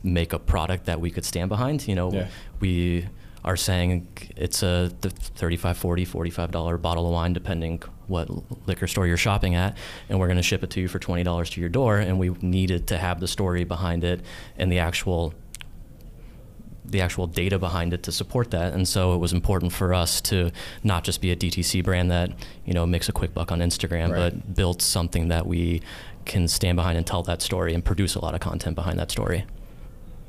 make 0.04 0.34
a 0.34 0.40
product 0.40 0.86
that 0.86 1.00
we 1.02 1.10
could 1.10 1.26
stand 1.26 1.50
behind 1.50 1.88
you 1.88 1.96
know 1.96 2.12
Yeah. 2.12 2.28
we 2.60 3.08
are 3.44 3.56
saying 3.56 4.08
it's 4.36 4.64
a 4.64 4.92
th- 5.02 5.14
35 5.14 5.78
40 5.78 6.06
45 6.06 6.52
dollar 6.52 6.78
bottle 6.78 7.06
of 7.08 7.14
wine 7.14 7.34
depending 7.34 7.82
what 8.08 8.28
liquor 8.68 8.88
store 8.88 9.08
you're 9.08 9.18
shopping 9.18 9.56
at 9.56 9.76
and 10.10 10.20
we're 10.20 10.28
going 10.28 10.38
to 10.38 10.44
ship 10.44 10.64
it 10.64 10.70
to 10.72 10.82
you 10.82 10.88
for 10.88 11.00
20 11.00 11.24
dollars 11.24 11.50
to 11.52 11.60
your 11.60 11.70
door 11.70 11.98
and 11.98 12.20
we 12.20 12.30
needed 12.42 12.88
to 12.88 12.98
have 12.98 13.20
the 13.20 13.28
story 13.28 13.64
behind 13.64 14.04
it 14.04 14.22
and 14.58 14.72
the 14.72 14.80
actual 14.80 15.34
the 16.92 17.02
actual 17.02 17.28
data 17.28 17.58
behind 17.60 17.94
it 17.94 18.04
to 18.04 18.12
support 18.12 18.52
that. 18.52 18.74
And 18.74 18.88
so 18.88 19.14
it 19.14 19.18
was 19.18 19.34
important 19.34 19.74
for 19.74 19.94
us 19.94 20.22
to 20.22 20.52
not 20.84 21.04
just 21.04 21.22
be 21.22 21.32
a 21.32 21.36
DTC 21.36 21.84
brand 21.84 22.12
that, 22.12 22.32
you 22.66 22.74
know, 22.74 22.86
makes 22.86 23.10
a 23.10 23.12
quick 23.12 23.34
buck 23.34 23.52
on 23.52 23.60
Instagram, 23.60 24.12
Right. 24.12 24.32
but 24.34 24.56
built 24.56 24.82
something 24.82 25.28
that 25.30 25.48
we 25.48 25.82
can 26.26 26.48
stand 26.48 26.76
behind 26.76 26.98
and 26.98 27.06
tell 27.06 27.24
that 27.24 27.42
story 27.42 27.74
and 27.74 27.84
produce 27.86 28.16
a 28.16 28.20
lot 28.20 28.34
of 28.34 28.40
content 28.40 28.76
behind 28.76 28.98
that 29.00 29.12
story. 29.12 29.46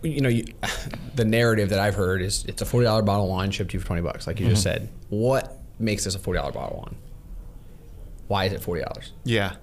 you 0.02 0.20
know, 0.20 0.28
you, 0.28 0.44
the 1.14 1.24
narrative 1.24 1.70
that 1.70 1.78
I've 1.78 1.94
heard 1.94 2.20
is 2.22 2.44
it's 2.46 2.62
a 2.62 2.66
forty 2.66 2.84
dollar 2.84 3.02
bottle 3.02 3.24
of 3.24 3.30
wine 3.30 3.50
shipped 3.50 3.70
to 3.70 3.74
you 3.76 3.80
for 3.80 3.86
twenty 3.86 4.02
bucks, 4.02 4.26
like 4.26 4.38
you 4.38 4.48
just 4.48 4.66
mm-hmm. 4.66 4.84
said. 4.84 4.88
What 5.08 5.58
makes 5.78 6.04
this 6.04 6.14
a 6.14 6.18
forty 6.18 6.38
dollar 6.38 6.52
bottle 6.52 6.78
of 6.78 6.84
wine? 6.84 6.96
Why 8.28 8.44
is 8.44 8.52
it 8.52 8.60
forty 8.60 8.82
dollars? 8.82 9.12
Yeah. 9.24 9.56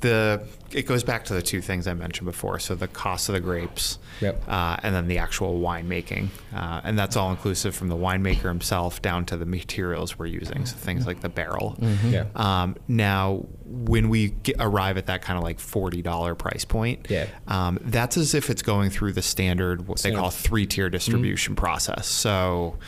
The 0.00 0.46
it 0.72 0.86
goes 0.86 1.02
back 1.02 1.24
to 1.24 1.34
the 1.34 1.42
two 1.42 1.60
things 1.60 1.86
I 1.88 1.94
mentioned 1.94 2.26
before. 2.26 2.58
So 2.60 2.74
the 2.76 2.86
cost 2.86 3.28
of 3.28 3.32
the 3.34 3.40
grapes, 3.40 3.98
Yep. 4.20 4.44
uh, 4.48 4.76
and 4.84 4.94
then 4.94 5.08
the 5.08 5.18
actual 5.18 5.60
winemaking, 5.60 6.28
uh, 6.54 6.80
and 6.84 6.96
that's 6.96 7.16
all 7.16 7.30
inclusive 7.32 7.74
from 7.74 7.88
the 7.88 7.96
winemaker 7.96 8.44
himself 8.48 9.02
down 9.02 9.26
to 9.26 9.36
the 9.36 9.46
materials 9.46 10.16
we're 10.18 10.26
using. 10.26 10.64
So 10.66 10.76
things 10.76 11.06
like 11.08 11.20
the 11.22 11.28
barrel. 11.28 11.76
Yeah. 12.06 12.26
Um, 12.36 12.76
now, 12.86 13.46
when 13.64 14.08
we 14.08 14.30
get, 14.30 14.56
arrive 14.60 14.96
at 14.96 15.06
that 15.06 15.22
kind 15.22 15.36
of 15.36 15.42
like 15.42 15.58
forty 15.58 16.02
dollar 16.02 16.34
price 16.36 16.64
point, 16.64 17.06
Yeah. 17.10 17.26
um, 17.48 17.78
that's 17.82 18.16
as 18.16 18.32
if 18.34 18.48
it's 18.48 18.62
going 18.62 18.90
through 18.90 19.12
the 19.14 19.22
standard 19.22 19.88
what 19.88 19.98
they 20.00 20.12
call 20.12 20.30
three 20.30 20.66
tier 20.66 20.88
distribution 20.88 21.56
process. 21.56 22.06
So. 22.06 22.78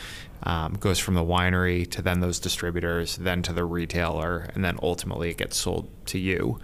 Um, 0.45 0.73
goes 0.73 0.99
from 0.99 1.13
the 1.13 1.23
winery 1.23 1.89
to 1.91 2.01
then 2.01 2.19
those 2.19 2.37
distributors, 2.37 3.15
then 3.15 3.43
to 3.43 3.53
the 3.53 3.63
retailer, 3.63 4.49
and 4.53 4.61
then 4.65 4.77
ultimately 4.83 5.29
it 5.29 5.37
gets 5.37 5.55
sold 5.55 5.87
to 6.07 6.19
you. 6.19 6.59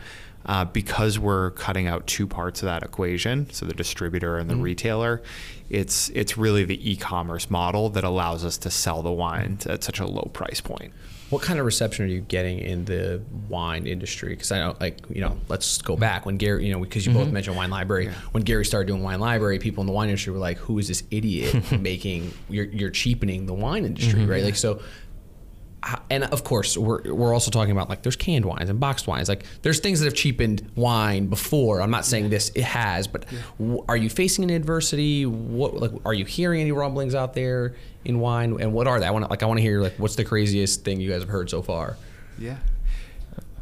Uh, 0.46 0.66
because 0.66 1.20
we're 1.20 1.52
cutting 1.52 1.86
out 1.86 2.08
two 2.08 2.26
parts 2.26 2.64
of 2.64 2.66
that 2.66 2.82
equation, 2.82 3.50
so 3.52 3.66
the 3.66 3.74
distributor 3.74 4.38
and 4.38 4.50
the 4.50 4.54
mm-hmm. 4.54 4.64
retailer, 4.64 5.22
it's 5.70 6.10
it's 6.10 6.38
really 6.38 6.64
the 6.64 6.92
e-commerce 6.92 7.50
model 7.50 7.90
that 7.90 8.04
allows 8.04 8.44
us 8.44 8.58
to 8.58 8.72
sell 8.72 9.04
the 9.04 9.12
wine 9.12 9.60
at 9.68 9.84
such 9.84 10.00
a 10.00 10.08
low 10.08 10.30
price 10.34 10.62
point. 10.62 10.94
What 11.30 11.44
kind 11.44 11.60
of 11.60 11.66
reception 11.66 12.06
are 12.06 12.08
you 12.08 12.22
getting 12.22 12.58
in 12.58 12.86
the 12.86 13.22
wine 13.48 13.86
industry? 13.86 14.30
Because 14.30 14.52
I 14.52 14.60
know, 14.60 14.76
like, 14.80 14.98
you 15.10 15.22
know, 15.22 15.38
let's 15.48 15.80
go 15.80 15.96
back 15.96 16.26
when 16.26 16.38
Gary, 16.38 16.66
you 16.66 16.74
know, 16.74 16.80
because 16.80 17.06
you 17.06 17.14
both 17.14 17.26
mm-hmm. 17.26 17.34
mentioned 17.34 17.56
wine 17.56 17.70
library. 17.70 18.10
When 18.32 18.42
Gary 18.42 18.66
started 18.66 18.88
doing 18.88 19.04
wine 19.04 19.20
library, 19.20 19.60
people 19.60 19.82
in 19.82 19.88
the 19.88 19.94
wine 19.94 20.10
industry 20.10 20.34
were 20.34 20.40
like, 20.40 20.58
"Who 20.58 20.80
is 20.80 20.88
this 20.88 21.04
idiot 21.12 21.72
making? 21.80 22.34
You're, 22.50 22.66
you're 22.66 22.90
cheapening 22.90 23.46
the 23.46 23.54
wine 23.54 23.86
industry, 23.86 24.22
mm-hmm. 24.22 24.32
right?" 24.32 24.44
Like, 24.44 24.56
so. 24.56 24.82
And 26.10 26.26
of 26.26 26.44
course, 26.44 26.78
we're, 26.78 27.02
we're 27.14 27.34
also 27.34 27.52
talking 27.52 27.72
about 27.72 27.90
like 27.90 28.04
there's 28.04 28.16
canned 28.16 28.46
wines 28.46 28.70
and 28.70 28.80
boxed 28.80 29.08
wines. 29.08 29.30
Like 29.30 29.46
there's 29.62 29.80
things 29.80 30.00
that 30.00 30.06
have 30.06 30.14
cheapened 30.14 30.70
wine 30.76 31.28
before. 31.28 31.82
I'm 31.82 31.92
not 31.92 32.06
saying 32.06 32.30
this 32.30 32.52
it 32.54 32.64
has, 32.64 33.08
but 33.08 33.26
w- 33.58 33.84
are 33.88 33.96
you 33.96 34.10
facing 34.10 34.44
an 34.44 34.50
adversity? 34.50 35.26
What 35.26 35.76
like 35.76 35.92
are 36.06 36.14
you 36.14 36.26
hearing 36.26 36.62
any 36.62 36.72
rumblings 36.72 37.16
out 37.16 37.34
there 37.34 37.76
in 38.04 38.20
wine? 38.20 38.60
And 38.60 38.74
what 38.74 38.88
are 38.88 39.00
they? 39.00 39.06
I 39.06 39.12
want 39.12 39.26
to 39.26 39.30
like 39.30 39.42
I 39.42 39.46
want 39.46 39.60
to 39.60 39.62
hear 39.62 39.82
like 39.82 39.94
what's 39.98 40.16
the 40.16 40.26
craziest 40.26 40.84
thing 40.84 41.00
you 41.00 41.10
guys 41.10 41.22
have 41.22 41.30
heard 41.30 41.50
so 41.50 41.62
far? 41.62 41.98
Yeah. 42.38 42.58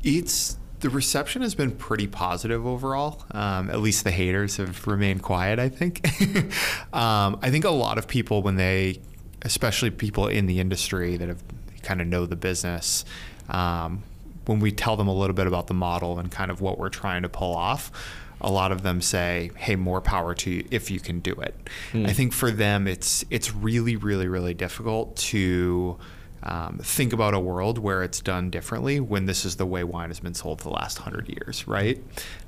It's 0.03 0.57
the 0.79 0.89
reception 0.89 1.41
has 1.41 1.55
been 1.55 1.71
pretty 1.71 2.07
positive 2.07 2.65
overall. 2.65 3.25
Um, 3.31 3.69
at 3.69 3.79
least 3.79 4.03
the 4.03 4.11
haters 4.11 4.57
have 4.57 4.87
remained 4.87 5.21
quiet. 5.21 5.59
I 5.59 5.69
think. 5.69 6.05
um, 6.93 7.39
I 7.41 7.51
think 7.51 7.65
a 7.65 7.69
lot 7.69 7.97
of 7.97 8.07
people 8.07 8.41
when 8.41 8.55
they, 8.55 9.01
especially 9.43 9.91
people 9.91 10.27
in 10.27 10.47
the 10.47 10.59
industry 10.59 11.17
that 11.17 11.27
have 11.27 11.43
kind 11.87 12.01
of 12.01 12.07
know 12.07 12.25
the 12.25 12.35
business, 12.35 13.05
um, 13.49 14.03
when 14.45 14.59
we 14.59 14.71
tell 14.71 14.97
them 14.97 15.07
a 15.07 15.13
little 15.13 15.33
bit 15.33 15.47
about 15.47 15.67
the 15.67 15.73
model 15.73 16.19
and 16.19 16.29
kind 16.31 16.51
of 16.51 16.61
what 16.61 16.77
we're 16.77 16.89
trying 16.89 17.21
to 17.23 17.29
pull 17.29 17.55
off. 17.55 17.91
A 18.39 18.51
lot 18.51 18.71
of 18.71 18.83
them 18.83 19.01
say, 19.01 19.49
"Hey, 19.55 19.75
more 19.75 19.99
power 19.99 20.35
to 20.35 20.49
you 20.51 20.67
if 20.69 20.91
you 20.91 20.99
can 20.99 21.21
do 21.21 21.31
it." 21.31 21.55
I 21.93 22.13
think 22.13 22.33
for 22.33 22.51
them, 22.51 22.87
it's 22.87 23.25
it's 23.31 23.55
really, 23.55 23.95
really, 23.95 24.27
really 24.27 24.53
difficult 24.53 25.15
to 25.31 25.97
um, 26.43 26.79
think 26.83 27.13
about 27.13 27.33
a 27.33 27.39
world 27.39 27.79
where 27.79 28.03
it's 28.03 28.21
done 28.21 28.51
differently 28.51 28.99
when 28.99 29.25
this 29.25 29.43
is 29.43 29.55
the 29.55 29.65
way 29.65 29.83
wine 29.83 30.09
has 30.09 30.19
been 30.19 30.35
sold 30.35 30.61
for 30.61 30.69
the 30.69 30.75
last 30.75 30.99
hundred 30.99 31.29
years, 31.29 31.67
right? 31.67 32.03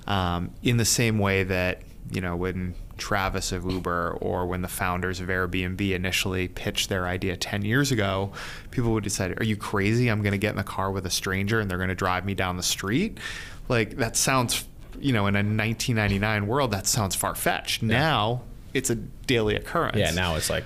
Um, 0.06 0.52
in 0.62 0.78
the 0.78 0.86
same 0.86 1.18
way 1.18 1.44
that 1.44 1.82
you 2.12 2.22
know 2.22 2.36
when 2.36 2.76
Travis 3.00 3.52
of 3.52 3.66
Uber 3.66 4.18
or 4.22 4.46
when 4.46 4.62
the 4.62 4.68
founders 4.68 5.20
of 5.20 5.28
Airbnb 5.30 5.82
initially 5.92 6.48
pitched 6.48 6.90
their 6.90 7.08
idea 7.08 7.36
ten 7.38 7.64
years 7.66 7.92
ago, 7.92 8.32
people 8.70 8.92
would 8.94 9.04
decide, 9.04 9.40
"Are 9.42 9.44
you 9.46 9.56
crazy? 9.58 10.08
I'm 10.10 10.22
going 10.22 10.34
to 10.34 10.38
get 10.38 10.52
in 10.52 10.58
the 10.58 10.64
car 10.64 10.92
with 10.92 11.06
a 11.06 11.10
stranger 11.10 11.60
and 11.60 11.70
they're 11.72 11.78
going 11.80 11.90
to 11.90 11.96
drive 11.96 12.26
me 12.26 12.36
down 12.36 12.58
the 12.58 12.64
street." 12.64 13.18
Like 13.68 13.98
that 13.98 14.16
sounds, 14.18 14.66
you 15.00 15.14
know, 15.14 15.26
in 15.28 15.36
a 15.36 15.40
1999 15.40 16.48
world, 16.48 16.72
that 16.72 16.86
sounds 16.88 17.16
far 17.16 17.36
fetched. 17.36 17.82
Now 17.82 18.42
it's 18.74 18.90
a 18.90 18.96
daily 18.96 19.56
occurrence. 19.56 19.98
Yeah, 19.98 20.12
now 20.12 20.36
it's 20.36 20.50
like 20.50 20.66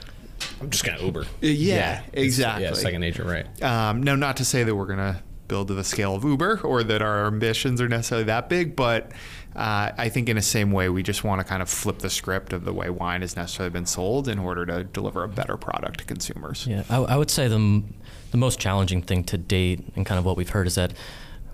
I'm 0.61 0.69
just 0.69 0.83
gonna 0.83 1.01
Uber. 1.01 1.25
Yeah, 1.41 1.99
it's- 2.11 2.25
exactly. 2.25 2.63
Yeah, 2.65 2.73
second 2.73 3.01
nature, 3.01 3.23
right? 3.23 3.63
Um, 3.63 4.03
no, 4.03 4.15
not 4.15 4.37
to 4.37 4.45
say 4.45 4.63
that 4.63 4.75
we're 4.75 4.85
going 4.87 4.97
to 4.99 5.21
build 5.47 5.67
to 5.67 5.73
the 5.73 5.83
scale 5.83 6.15
of 6.15 6.23
Uber 6.23 6.61
or 6.63 6.83
that 6.83 7.01
our 7.01 7.27
ambitions 7.27 7.81
are 7.81 7.87
necessarily 7.87 8.25
that 8.25 8.49
big, 8.49 8.75
but 8.75 9.11
uh, 9.55 9.91
I 9.97 10.09
think 10.09 10.29
in 10.29 10.35
the 10.35 10.41
same 10.41 10.71
way, 10.71 10.89
we 10.89 11.03
just 11.03 11.23
want 11.23 11.39
to 11.39 11.43
kind 11.45 11.61
of 11.61 11.69
flip 11.69 11.99
the 11.99 12.09
script 12.09 12.53
of 12.53 12.65
the 12.65 12.73
way 12.73 12.89
wine 12.89 13.21
has 13.21 13.35
necessarily 13.35 13.71
been 13.71 13.85
sold 13.85 14.27
in 14.27 14.39
order 14.39 14.65
to 14.65 14.83
deliver 14.83 15.23
a 15.23 15.27
better 15.27 15.57
product 15.57 15.99
to 15.99 16.05
consumers. 16.05 16.65
Yeah, 16.65 16.83
I, 16.89 16.97
I 16.97 17.17
would 17.17 17.29
say 17.29 17.47
the 17.47 17.83
the 18.31 18.37
most 18.37 18.59
challenging 18.59 19.03
thing 19.03 19.23
to 19.25 19.37
date, 19.37 19.83
and 19.95 20.05
kind 20.07 20.17
of 20.17 20.25
what 20.25 20.37
we've 20.37 20.49
heard, 20.49 20.65
is 20.65 20.73
that 20.75 20.93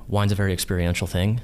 wine's 0.08 0.32
a 0.32 0.36
very 0.36 0.54
experiential 0.54 1.08
thing. 1.08 1.42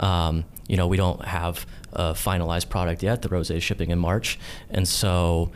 Um, 0.00 0.44
you 0.66 0.78
know, 0.78 0.86
we 0.86 0.96
don't 0.96 1.22
have 1.24 1.66
a 1.92 2.12
finalized 2.14 2.70
product 2.70 3.02
yet. 3.02 3.20
The 3.20 3.28
rosé 3.28 3.56
is 3.56 3.62
shipping 3.62 3.90
in 3.90 3.98
March, 3.98 4.38
and 4.70 4.88
so 4.88 5.52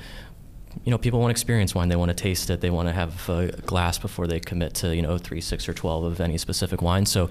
you 0.84 0.90
know, 0.90 0.98
people 0.98 1.20
want 1.20 1.30
to 1.30 1.32
experience 1.32 1.74
wine. 1.74 1.88
They 1.88 1.96
want 1.96 2.10
to 2.10 2.14
taste 2.14 2.50
it. 2.50 2.60
They 2.60 2.70
want 2.70 2.88
to 2.88 2.92
have 2.92 3.28
a 3.28 3.48
glass 3.66 3.98
before 3.98 4.26
they 4.26 4.40
commit 4.40 4.74
to, 4.74 4.94
you 4.94 5.02
know, 5.02 5.18
three, 5.18 5.40
six, 5.40 5.68
or 5.68 5.74
12 5.74 6.04
of 6.04 6.20
any 6.20 6.38
specific 6.38 6.82
wine. 6.82 7.06
So 7.06 7.30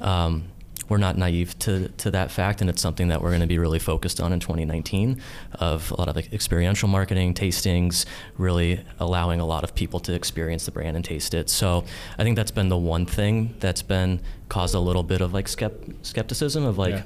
um, 0.00 0.44
we're 0.88 0.98
not 0.98 1.16
naive 1.16 1.58
to, 1.60 1.88
to 1.88 2.10
that 2.10 2.30
fact, 2.30 2.60
and 2.60 2.68
it's 2.68 2.82
something 2.82 3.08
that 3.08 3.22
we're 3.22 3.30
going 3.30 3.40
to 3.40 3.46
be 3.46 3.58
really 3.58 3.78
focused 3.78 4.20
on 4.20 4.32
in 4.32 4.40
2019 4.40 5.20
of 5.54 5.90
a 5.90 5.94
lot 5.94 6.08
of 6.08 6.16
experiential 6.16 6.88
marketing, 6.88 7.34
tastings, 7.34 8.04
really 8.36 8.84
allowing 9.00 9.40
a 9.40 9.46
lot 9.46 9.64
of 9.64 9.74
people 9.74 9.98
to 10.00 10.14
experience 10.14 10.66
the 10.66 10.70
brand 10.70 10.96
and 10.96 11.04
taste 11.04 11.34
it. 11.34 11.48
So 11.48 11.84
I 12.18 12.22
think 12.22 12.36
that's 12.36 12.50
been 12.50 12.68
the 12.68 12.76
one 12.76 13.06
thing 13.06 13.54
that's 13.60 13.82
been 13.82 14.20
caused 14.48 14.74
a 14.74 14.80
little 14.80 15.02
bit 15.02 15.20
of 15.20 15.32
like 15.32 15.46
skept- 15.46 15.94
skepticism 16.02 16.64
of 16.64 16.78
like, 16.78 16.94
Yeah 16.94 17.02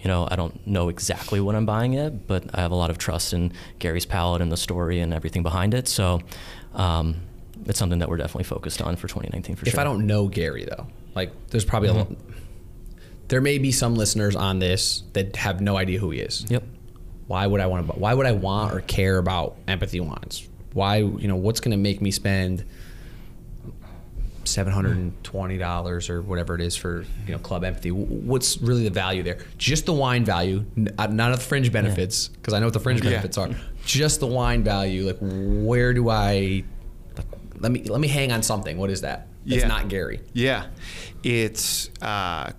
you 0.00 0.08
know, 0.08 0.28
I 0.30 0.36
don't 0.36 0.66
know 0.66 0.88
exactly 0.88 1.40
what 1.40 1.54
I'm 1.54 1.66
buying 1.66 1.92
yet, 1.94 2.26
but 2.26 2.44
I 2.54 2.60
have 2.60 2.70
a 2.70 2.76
lot 2.76 2.90
of 2.90 2.98
trust 2.98 3.32
in 3.32 3.52
Gary's 3.78 4.06
palate 4.06 4.40
and 4.42 4.50
the 4.52 4.56
story 4.56 5.00
and 5.00 5.12
everything 5.12 5.42
behind 5.42 5.74
it. 5.74 5.88
So 5.88 6.20
um, 6.74 7.16
it's 7.66 7.78
something 7.78 7.98
that 7.98 8.08
we're 8.08 8.16
definitely 8.18 8.44
focused 8.44 8.80
on 8.80 8.96
for 8.96 9.08
2019 9.08 9.56
for 9.56 9.62
if 9.66 9.72
sure. 9.72 9.74
If 9.74 9.78
I 9.78 9.84
don't 9.84 10.06
know 10.06 10.28
Gary 10.28 10.64
though, 10.64 10.86
like 11.14 11.32
there's 11.48 11.64
probably 11.64 11.88
Mm-hmm. 11.88 11.98
a 11.98 12.16
lot, 12.16 12.18
there 13.28 13.40
may 13.40 13.58
be 13.58 13.72
some 13.72 13.94
listeners 13.94 14.34
on 14.36 14.58
this 14.58 15.02
that 15.12 15.36
have 15.36 15.60
no 15.60 15.76
idea 15.76 15.98
who 15.98 16.10
he 16.10 16.20
is. 16.20 16.46
Yep. 16.48 16.62
Why 17.26 17.46
would 17.46 17.60
I 17.60 17.66
want 17.66 17.86
to? 17.86 17.92
Why 17.92 18.14
would 18.14 18.24
I 18.24 18.32
want 18.32 18.72
or 18.74 18.80
care 18.80 19.18
about 19.18 19.56
empathy 19.66 20.00
wines? 20.00 20.48
Why 20.72 20.98
you 20.98 21.28
know 21.28 21.36
what's 21.36 21.60
going 21.60 21.72
to 21.72 21.76
make 21.76 22.00
me 22.00 22.10
spend 22.10 22.64
seven 24.48 24.72
hundred 24.72 24.96
and 24.96 25.24
twenty 25.24 25.58
dollars 25.58 26.10
or 26.10 26.22
whatever 26.22 26.54
it 26.54 26.60
is 26.60 26.74
for 26.76 27.04
you 27.26 27.32
know 27.32 27.38
Club 27.38 27.64
Empathy? 27.64 27.90
What's 27.90 28.58
really 28.58 28.84
the 28.84 28.90
value 28.90 29.22
there? 29.22 29.38
Just 29.58 29.86
the 29.86 29.92
wine 29.92 30.24
value, 30.24 30.64
n- 30.76 30.88
uh, 30.98 31.04
of 31.04 31.16
the 31.16 31.36
fringe 31.44 31.70
benefits, 31.72 32.28
because 32.28 32.54
I 32.54 32.58
know 32.60 32.66
what 32.66 32.72
the 32.74 32.80
fringe 32.80 33.02
Yeah. 33.02 33.10
benefits 33.10 33.38
are. 33.38 33.50
Just 33.84 34.20
the 34.20 34.26
wine 34.26 34.64
value. 34.64 35.06
Like, 35.06 35.18
where 35.20 35.92
do 35.94 36.08
I? 36.10 36.64
Like, 37.16 37.26
let 37.60 37.72
me 37.72 37.82
let 37.84 38.00
me 38.00 38.08
hang 38.08 38.32
on 38.32 38.42
something. 38.42 38.78
What 38.78 38.90
is 38.90 39.02
that? 39.02 39.28
It's 39.46 39.62
Yeah. 39.62 39.68
not 39.68 39.88
Gary. 39.88 40.20
Yeah, 40.32 40.66
it's 41.22 41.90
uh, 42.02 42.52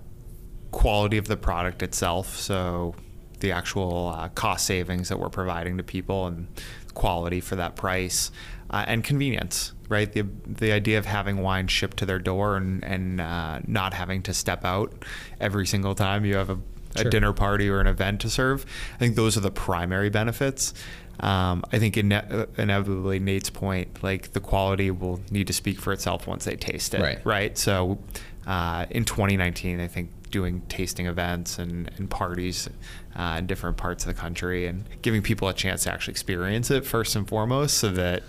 quality 0.70 1.18
of 1.18 1.26
the 1.28 1.36
product 1.36 1.82
itself. 1.82 2.36
So 2.36 2.94
the 3.40 3.52
actual 3.52 4.08
uh, 4.16 4.28
cost 4.30 4.66
savings 4.66 5.08
that 5.08 5.18
we're 5.18 5.28
providing 5.30 5.76
to 5.78 5.82
people 5.82 6.26
and 6.26 6.46
quality 6.94 7.40
for 7.40 7.56
that 7.56 7.76
price 7.76 8.30
uh, 8.70 8.84
and 8.86 9.04
convenience. 9.04 9.72
Right, 9.88 10.12
the 10.12 10.22
the 10.46 10.70
idea 10.70 10.98
of 10.98 11.06
having 11.06 11.38
wine 11.42 11.66
shipped 11.66 11.96
to 11.96 12.06
their 12.06 12.20
door 12.20 12.56
and 12.56 12.84
and 12.84 13.20
uh, 13.20 13.58
not 13.66 13.92
having 13.92 14.22
to 14.22 14.32
step 14.32 14.64
out 14.64 15.04
every 15.40 15.66
single 15.66 15.96
time 15.96 16.24
you 16.24 16.36
have 16.36 16.48
a, 16.50 16.58
a 16.94 17.00
Sure. 17.02 17.10
dinner 17.10 17.32
party 17.32 17.68
or 17.68 17.80
an 17.80 17.88
event 17.88 18.20
to 18.20 18.30
serve. 18.30 18.64
I 18.94 18.98
think 18.98 19.16
those 19.16 19.36
are 19.36 19.40
the 19.40 19.50
primary 19.50 20.08
benefits. 20.08 20.74
Um, 21.18 21.64
I 21.72 21.78
think 21.80 21.96
ine- 21.96 22.12
uh, 22.12 22.46
inevitably 22.56 23.18
Nate's 23.18 23.50
point, 23.50 24.02
like 24.02 24.32
the 24.32 24.40
quality 24.40 24.90
will 24.92 25.20
need 25.30 25.48
to 25.48 25.52
speak 25.52 25.78
for 25.80 25.92
itself 25.92 26.26
once 26.28 26.44
they 26.44 26.54
taste 26.56 26.94
it. 26.94 27.00
Right. 27.00 27.18
Right. 27.26 27.58
So 27.58 27.98
uh, 28.46 28.86
in 28.90 29.04
2019, 29.04 29.80
I 29.80 29.86
think 29.86 30.10
doing 30.30 30.62
tasting 30.68 31.06
events 31.06 31.58
and, 31.58 31.90
and 31.96 32.08
parties 32.08 32.68
uh, 33.16 33.36
in 33.38 33.46
different 33.46 33.76
parts 33.76 34.04
of 34.06 34.14
the 34.14 34.20
country 34.20 34.66
and 34.66 34.84
giving 35.02 35.22
people 35.22 35.48
a 35.48 35.52
chance 35.52 35.82
to 35.84 35.92
actually 35.92 36.12
experience 36.12 36.70
it 36.70 36.86
first 36.86 37.16
and 37.16 37.26
foremost 37.28 37.78
so 37.78 37.90
that 37.90 38.22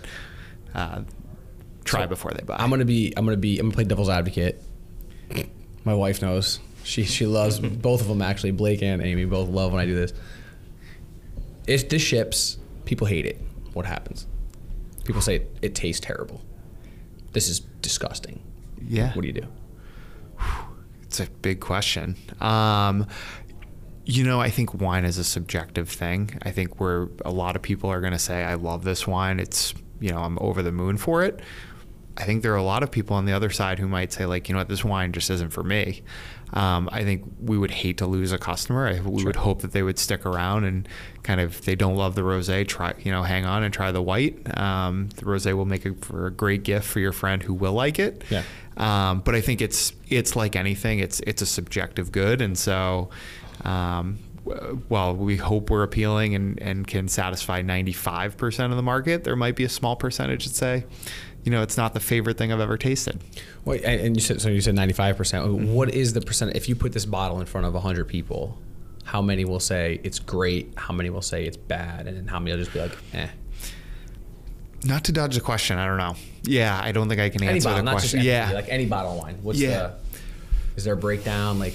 uh, 0.74 1.02
try 1.84 2.02
So, 2.02 2.08
before 2.08 2.32
they 2.32 2.42
buy. 2.44 2.56
I'm 2.58 2.70
gonna 2.70 2.84
be 2.84 3.12
I'm 3.16 3.24
gonna 3.24 3.36
be 3.36 3.58
I'm 3.58 3.66
gonna 3.66 3.74
play 3.74 3.84
devil's 3.84 4.08
advocate. 4.08 4.62
My 5.84 5.94
wife 5.94 6.20
knows. 6.22 6.58
She 6.84 7.04
she 7.04 7.26
loves 7.26 7.58
both 7.60 8.00
of 8.00 8.08
them 8.08 8.20
actually. 8.22 8.50
Blake 8.50 8.82
and 8.82 9.00
Amy 9.02 9.24
both 9.24 9.48
love 9.48 9.72
when 9.72 9.80
I 9.80 9.86
do 9.86 9.94
this. 9.94 10.12
If 11.66 11.88
this 11.88 12.02
ships, 12.02 12.58
people 12.84 13.06
hate 13.06 13.26
it. 13.26 13.40
What 13.72 13.86
happens? 13.86 14.26
People 15.04 15.22
say 15.22 15.36
it, 15.36 15.56
it 15.62 15.74
tastes 15.74 16.04
terrible. 16.04 16.42
This 17.32 17.48
is 17.48 17.60
disgusting. 17.60 18.42
yeah. 18.86 19.12
What 19.14 19.22
do 19.22 19.28
you 19.28 19.34
do? 19.34 19.46
It's 21.12 21.20
a 21.20 21.28
big 21.42 21.60
question. 21.60 22.16
Um, 22.40 23.06
you 24.06 24.24
know, 24.24 24.40
I 24.40 24.48
think 24.48 24.80
wine 24.80 25.04
is 25.04 25.18
a 25.18 25.24
subjective 25.24 25.90
thing. 25.90 26.38
I 26.40 26.50
think 26.52 26.80
where 26.80 27.10
a 27.22 27.30
lot 27.30 27.54
of 27.54 27.60
people 27.60 27.90
are 27.90 28.00
going 28.00 28.14
to 28.14 28.18
say, 28.18 28.44
I 28.44 28.54
love 28.54 28.82
this 28.82 29.06
wine. 29.06 29.38
It's, 29.38 29.74
you 30.00 30.08
know, 30.10 30.20
I'm 30.20 30.38
over 30.40 30.62
the 30.62 30.72
moon 30.72 30.96
for 30.96 31.22
it. 31.22 31.40
I 32.16 32.24
think 32.24 32.42
there 32.42 32.54
are 32.54 32.56
a 32.56 32.62
lot 32.62 32.82
of 32.82 32.90
people 32.90 33.14
on 33.14 33.26
the 33.26 33.34
other 33.34 33.50
side 33.50 33.78
who 33.78 33.88
might 33.88 34.10
say, 34.10 34.24
like, 34.24 34.48
you 34.48 34.54
know 34.54 34.60
what, 34.60 34.68
this 34.68 34.82
wine 34.82 35.12
just 35.12 35.28
isn't 35.28 35.50
for 35.50 35.62
me. 35.62 36.00
Um, 36.54 36.88
I 36.90 37.04
think 37.04 37.24
we 37.40 37.58
would 37.58 37.70
hate 37.70 37.98
to 37.98 38.06
lose 38.06 38.32
a 38.32 38.38
customer. 38.38 38.86
I, 38.88 39.00
we 39.00 39.22
would 39.22 39.36
hope 39.36 39.60
that 39.60 39.72
they 39.72 39.82
would 39.82 39.98
stick 39.98 40.24
around 40.24 40.64
and 40.64 40.88
kind 41.22 41.42
of, 41.42 41.52
if 41.52 41.64
they 41.66 41.74
don't 41.74 41.96
love 41.96 42.14
the 42.14 42.22
rosé, 42.22 42.66
try, 42.66 42.94
you 42.98 43.12
know, 43.12 43.22
hang 43.22 43.44
on 43.44 43.62
and 43.62 43.72
try 43.72 43.92
the 43.92 44.02
white. 44.02 44.58
Um, 44.58 45.10
the 45.16 45.26
rosé 45.26 45.54
will 45.54 45.66
make 45.66 45.84
it 45.84 46.02
for 46.02 46.26
a 46.26 46.30
great 46.30 46.62
gift 46.62 46.86
for 46.86 47.00
your 47.00 47.12
friend 47.12 47.42
who 47.42 47.52
will 47.52 47.74
like 47.74 47.98
it. 47.98 48.24
Yeah. 48.30 48.44
Um, 48.76 49.20
but 49.20 49.34
I 49.34 49.40
think 49.40 49.60
it's 49.60 49.92
it's 50.08 50.34
like 50.36 50.56
anything. 50.56 50.98
It's 50.98 51.20
it's 51.20 51.42
a 51.42 51.46
subjective 51.46 52.12
good, 52.12 52.40
and 52.40 52.56
so 52.56 53.10
um, 53.64 54.18
w- 54.44 54.82
while 54.88 55.14
we 55.14 55.36
hope 55.36 55.70
we're 55.70 55.82
appealing 55.82 56.34
and, 56.34 56.60
and 56.60 56.86
can 56.86 57.08
satisfy 57.08 57.62
95% 57.62 58.70
of 58.70 58.76
the 58.76 58.82
market, 58.82 59.24
there 59.24 59.36
might 59.36 59.56
be 59.56 59.64
a 59.64 59.68
small 59.68 59.94
percentage 59.96 60.44
that 60.46 60.54
say, 60.54 60.84
you 61.44 61.52
know, 61.52 61.62
it's 61.62 61.76
not 61.76 61.92
the 61.94 62.00
favorite 62.00 62.38
thing 62.38 62.52
I've 62.52 62.60
ever 62.60 62.78
tasted. 62.78 63.20
Wait, 63.64 63.82
and 63.84 64.16
you 64.16 64.20
said 64.22 64.40
so. 64.40 64.48
You 64.48 64.60
said 64.60 64.74
95 64.74 65.16
percent. 65.16 65.52
What 65.52 65.90
is 65.90 66.12
the 66.12 66.20
percent? 66.20 66.56
If 66.56 66.68
you 66.68 66.74
put 66.76 66.92
this 66.92 67.04
bottle 67.04 67.40
in 67.40 67.46
front 67.46 67.66
of 67.66 67.74
100 67.74 68.06
people, 68.06 68.58
how 69.04 69.20
many 69.20 69.44
will 69.44 69.60
say 69.60 70.00
it's 70.04 70.18
great? 70.18 70.72
How 70.76 70.94
many 70.94 71.10
will 71.10 71.22
say 71.22 71.44
it's 71.44 71.56
bad? 71.56 72.06
And 72.06 72.30
how 72.30 72.38
many 72.38 72.52
will 72.52 72.58
just 72.64 72.72
be 72.72 72.80
like, 72.80 72.96
eh? 73.12 73.28
Not 74.84 75.04
to 75.04 75.12
dodge 75.12 75.34
the 75.36 75.40
question, 75.40 75.78
I 75.78 75.86
don't 75.86 75.98
know. 75.98 76.16
Yeah, 76.42 76.78
I 76.82 76.90
don't 76.92 77.08
think 77.08 77.20
I 77.20 77.28
can 77.28 77.42
any 77.42 77.54
answer 77.54 77.68
bottle, 77.68 77.78
the 77.78 77.82
not 77.84 77.92
question. 77.92 78.18
empty, 78.18 78.28
yeah, 78.28 78.50
like 78.52 78.66
any 78.68 78.86
bottle 78.86 79.12
of 79.12 79.18
wine. 79.18 79.38
What's 79.42 79.60
Yeah. 79.60 79.68
the? 79.70 79.92
Is 80.76 80.84
there 80.84 80.94
a 80.94 80.96
breakdown 80.96 81.58
like? 81.58 81.74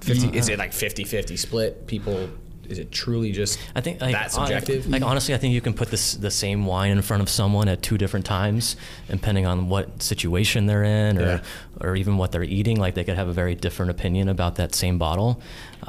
50, 0.00 0.36
is 0.36 0.48
it 0.48 0.58
like 0.58 0.72
50-50 0.72 1.36
split? 1.38 1.86
People, 1.86 2.30
is 2.68 2.78
it 2.78 2.90
truly 2.90 3.32
just 3.32 3.58
I 3.74 3.82
think 3.82 4.00
like, 4.00 4.12
that 4.12 4.32
hon- 4.32 4.46
subjective? 4.46 4.86
like 4.88 5.02
honestly, 5.02 5.34
I 5.34 5.36
think 5.36 5.52
you 5.52 5.60
can 5.60 5.74
put 5.74 5.90
this 5.90 6.14
the 6.14 6.30
same 6.30 6.64
wine 6.64 6.90
in 6.92 7.02
front 7.02 7.22
of 7.22 7.28
someone 7.28 7.68
at 7.68 7.82
two 7.82 7.98
different 7.98 8.24
times, 8.24 8.76
depending 9.10 9.44
on 9.44 9.68
what 9.68 10.02
situation 10.02 10.64
they're 10.66 10.84
in, 10.84 11.18
or 11.18 11.22
Yeah. 11.22 11.40
or 11.82 11.96
even 11.96 12.16
what 12.16 12.32
they're 12.32 12.42
eating. 12.44 12.78
Like 12.80 12.94
they 12.94 13.04
could 13.04 13.16
have 13.16 13.28
a 13.28 13.32
very 13.32 13.54
different 13.54 13.90
opinion 13.90 14.28
about 14.30 14.54
that 14.56 14.74
same 14.74 14.96
bottle. 14.98 15.42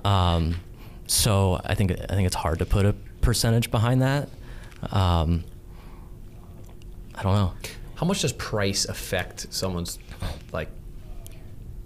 Um, 0.03 0.55
so 1.07 1.61
I 1.63 1.73
think 1.75 1.91
I 1.91 2.13
think 2.15 2.25
it's 2.27 2.35
hard 2.35 2.59
to 2.59 2.65
put 2.65 2.85
a 2.85 2.93
percentage 3.21 3.71
behind 3.71 4.01
that. 4.01 4.27
Um, 4.91 5.43
I 7.15 7.23
don't 7.23 7.35
know. 7.35 7.53
How 7.95 8.05
much 8.05 8.21
does 8.21 8.33
price 8.33 8.85
affect 8.85 9.53
someone's 9.53 9.99
like 10.51 10.69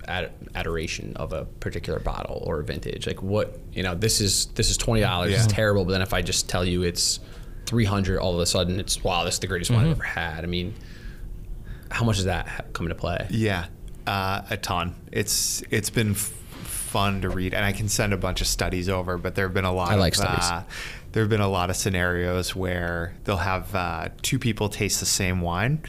ad- 0.07 0.31
adoration 0.53 1.13
of 1.17 1.33
a 1.33 1.45
particular 1.45 1.99
bottle 1.99 2.41
or 2.45 2.61
vintage? 2.61 3.05
Like 3.07 3.21
what 3.21 3.59
you 3.73 3.83
know, 3.83 3.95
this 3.95 4.21
is 4.21 4.45
this 4.55 4.69
is 4.69 4.77
twenty 4.77 5.01
dollars. 5.01 5.33
It's 5.33 5.47
terrible. 5.47 5.83
But 5.85 5.91
then 5.93 6.01
if 6.01 6.13
I 6.13 6.21
just 6.21 6.47
tell 6.47 6.63
you 6.63 6.83
it's 6.83 7.19
three 7.65 7.85
hundred, 7.85 8.19
all 8.19 8.33
of 8.33 8.39
a 8.39 8.45
sudden 8.45 8.79
it's 8.79 9.03
wow, 9.03 9.23
this 9.25 9.35
is 9.35 9.39
the 9.39 9.47
greatest 9.47 9.71
wine 9.71 9.85
I've 9.85 9.91
ever 9.91 10.03
had. 10.03 10.43
I 10.43 10.47
mean, 10.47 10.73
how 11.91 12.05
much 12.05 12.15
does 12.17 12.25
that 12.25 12.47
ha- 12.47 12.63
come 12.71 12.85
into 12.85 12.95
play? 12.95 13.27
Yeah, 13.29 13.65
uh, 14.07 14.43
a 14.49 14.55
ton. 14.57 14.95
It's 15.11 15.63
it's 15.69 15.89
been 15.89 16.11
f- 16.11 16.17
fun 16.63 17.21
to 17.21 17.29
read, 17.29 17.53
and 17.53 17.65
I 17.65 17.73
can 17.73 17.89
send 17.89 18.13
a 18.13 18.17
bunch 18.17 18.39
of 18.39 18.47
studies 18.47 18.87
over. 18.87 19.17
But 19.17 19.35
there 19.35 19.45
have 19.47 19.53
been 19.53 19.65
a 19.65 19.73
lot. 19.73 19.89
I 19.89 19.95
of, 19.95 19.99
like 19.99 20.15
studies. 20.15 20.45
Uh, 20.45 20.63
there 21.15 21.23
have 21.23 21.29
been 21.29 21.39
a 21.39 21.47
lot 21.47 21.69
of 21.69 21.77
scenarios 21.77 22.57
where 22.57 23.13
they'll 23.23 23.37
have 23.37 23.73
uh, 23.73 24.09
two 24.21 24.37
people 24.37 24.67
taste 24.67 24.99
the 24.99 25.05
same 25.05 25.39
wine. 25.39 25.81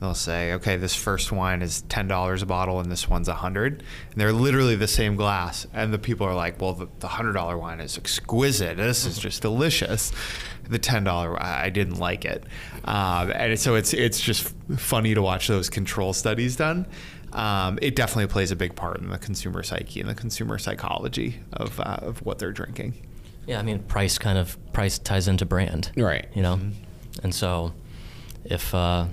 They'll 0.00 0.12
say, 0.12 0.52
"Okay, 0.52 0.76
this 0.76 0.94
first 0.94 1.32
wine 1.32 1.62
is 1.62 1.80
ten 1.88 2.08
dollars 2.08 2.42
a 2.42 2.46
bottle, 2.46 2.78
and 2.78 2.92
this 2.92 3.08
one's 3.08 3.26
a 3.28 3.34
hundred, 3.36 3.82
and 4.10 4.20
they're 4.20 4.34
literally 4.34 4.76
the 4.76 4.86
same 4.86 5.16
glass." 5.16 5.66
And 5.72 5.94
the 5.94 5.98
people 5.98 6.26
are 6.26 6.34
like, 6.34 6.60
"Well, 6.60 6.74
the, 6.74 6.88
the 6.98 7.08
hundred 7.08 7.32
dollar 7.32 7.56
wine 7.56 7.80
is 7.80 7.96
exquisite. 7.96 8.76
This 8.76 9.06
is 9.06 9.16
just 9.18 9.40
delicious." 9.40 10.12
The 10.68 10.78
ten 10.78 11.04
dollar, 11.04 11.42
I 11.42 11.64
I 11.64 11.70
didn't 11.70 11.96
like 11.96 12.26
it, 12.26 12.44
um, 12.84 13.32
and 13.34 13.58
so 13.58 13.76
it's 13.76 13.94
it's 13.94 14.20
just 14.20 14.52
funny 14.76 15.14
to 15.14 15.22
watch 15.22 15.48
those 15.48 15.70
control 15.70 16.12
studies 16.12 16.54
done. 16.54 16.86
Um, 17.32 17.78
it 17.80 17.96
definitely 17.96 18.26
plays 18.26 18.50
a 18.50 18.56
big 18.56 18.76
part 18.76 19.00
in 19.00 19.08
the 19.08 19.16
consumer 19.16 19.62
psyche 19.62 20.00
and 20.00 20.08
the 20.10 20.14
consumer 20.14 20.58
psychology 20.58 21.40
of 21.54 21.80
uh, 21.80 22.00
of 22.02 22.20
what 22.26 22.38
they're 22.38 22.52
drinking. 22.52 22.92
Yeah, 23.46 23.58
I 23.58 23.62
mean, 23.62 23.80
price 23.80 24.18
kind 24.18 24.38
of 24.38 24.56
price 24.72 24.98
ties 24.98 25.28
into 25.28 25.44
brand, 25.46 25.90
Right. 25.96 26.26
You 26.34 26.42
know, 26.42 26.60
and 27.22 27.34
so 27.34 27.72
if 28.44 28.74
uh, 28.74 29.06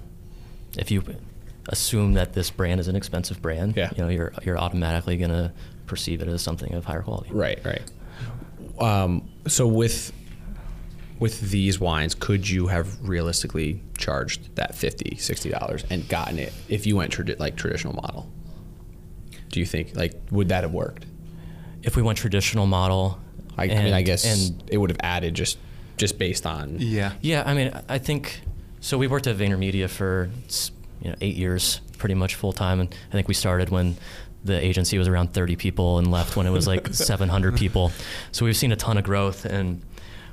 if 0.78 0.89
you 0.91 1.04
assume 1.69 2.13
that 2.13 2.34
this 2.34 2.50
brand 2.50 2.80
is 2.80 2.88
an 2.88 2.96
expensive 2.96 3.41
brand, 3.41 3.76
Yeah. 3.78 3.91
you 3.96 4.04
know, 4.04 4.10
you're 4.10 4.34
you're 4.43 4.58
automatically 4.58 5.17
gonna 5.17 5.54
perceive 5.86 6.22
it 6.22 6.28
as 6.28 6.41
something 6.41 6.74
of 6.74 6.86
higher 6.86 7.02
quality. 7.04 7.30
Right, 7.32 7.60
right. 7.63 7.84
Um, 8.80 9.30
so 9.48 9.67
with 9.67 10.12
with 11.19 11.52
these 11.52 11.80
wines, 11.80 12.15
could 12.15 12.50
you 12.50 12.67
have 12.67 13.08
realistically 13.08 13.82
charged 13.98 14.56
that 14.56 14.76
50 14.76 15.50
dollars 15.52 15.86
and 15.90 16.08
gotten 16.10 16.40
it 16.40 16.52
if 16.69 16.86
you 16.88 16.96
went 16.96 17.12
tradi- 17.13 17.40
like 17.40 17.56
traditional 17.56 17.94
model? 17.94 18.29
Do 19.50 19.60
you 19.60 19.65
think 19.65 19.96
like 19.96 20.19
would 20.31 20.50
that 20.50 20.63
have 20.63 20.73
worked? 20.73 21.06
If 21.84 21.96
we 21.96 22.02
went 22.02 22.17
traditional 22.17 22.65
model, 22.65 23.19
I, 23.58 23.65
I 23.65 23.83
mean, 23.83 23.93
I 23.93 24.01
guess 24.01 24.25
and 24.25 24.63
it 24.67 24.77
would 24.77 24.89
have 24.89 24.99
added 25.01 25.33
just 25.33 25.58
just 25.97 26.17
based 26.17 26.45
on 26.45 26.77
Yeah. 26.79 27.13
Yeah, 27.21 27.43
I 27.45 27.54
mean, 27.54 27.71
I 27.87 27.97
think 27.99 28.41
so. 28.79 28.97
We 28.97 29.08
worked 29.08 29.27
at 29.27 29.37
VaynerMedia 29.37 29.89
for 29.89 30.29
you 31.01 31.10
know 31.10 31.15
eight 31.21 31.35
years, 31.35 31.81
pretty 31.97 32.15
much 32.15 32.35
full 32.35 32.54
time, 32.54 32.79
and 32.79 32.89
I 33.10 33.12
think 33.12 33.27
we 33.27 33.33
started 33.33 33.69
when 33.69 33.95
the 34.43 34.60
agency 34.60 34.97
was 34.97 35.08
around 35.08 35.31
30 35.33 35.56
people 35.56 35.99
and 35.99 36.12
left 36.12 36.35
when 36.35 36.45
it 36.47 36.49
was 36.49 36.67
like 36.67 36.87
700 36.93 37.56
people. 37.56 37.91
So 38.33 38.43
we've 38.45 38.58
seen 38.58 38.71
a 38.71 38.75
ton 38.75 38.97
of 38.97 39.04
growth, 39.04 39.45
and 39.45 39.81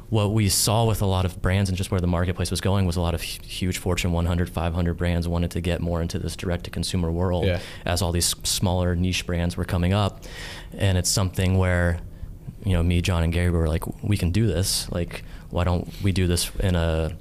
what 0.09 0.33
we 0.33 0.49
saw 0.49 0.85
with 0.87 1.03
a 1.03 1.07
lot 1.07 1.25
of 1.25 1.41
brands 1.41 1.71
and 1.71 1.77
just 1.79 1.93
where 1.93 2.01
the 2.01 2.07
marketplace 2.09 2.51
was 2.51 2.61
going 2.61 2.85
was 2.87 2.97
a 2.97 3.01
lot 3.01 3.15
of 3.15 3.23
huge 3.23 3.79
Fortune 3.79 4.11
100, 4.11 4.51
500 4.51 4.95
brands 4.97 5.29
wanted 5.29 5.53
to 5.53 5.61
get 5.61 5.81
more 5.81 6.03
into 6.03 6.19
this 6.19 6.35
direct-to-consumer 6.35 7.09
world 7.13 7.45
Yeah. 7.47 7.61
as 7.85 8.03
all 8.03 8.11
these 8.11 8.35
smaller 8.43 8.97
niche 8.97 9.25
brands 9.27 9.57
were 9.57 9.65
coming 9.65 9.93
up, 9.93 10.25
and 10.77 10.99
it's 10.99 11.09
something 11.11 11.59
where 11.59 12.01
you 12.65 12.73
know, 12.73 12.83
me, 12.83 13.01
John, 13.01 13.23
and 13.23 13.33
Gary 13.33 13.51
were 13.51 13.69
like, 13.69 13.85
we 14.03 14.17
can 14.17 14.31
do 14.31 14.47
this. 14.47 14.91
Like, 14.93 15.25
why 15.51 15.65
don't 15.65 15.89
we 16.03 16.13
do 16.13 16.27
this 16.27 16.51
in 16.61 16.75
a 16.75 17.17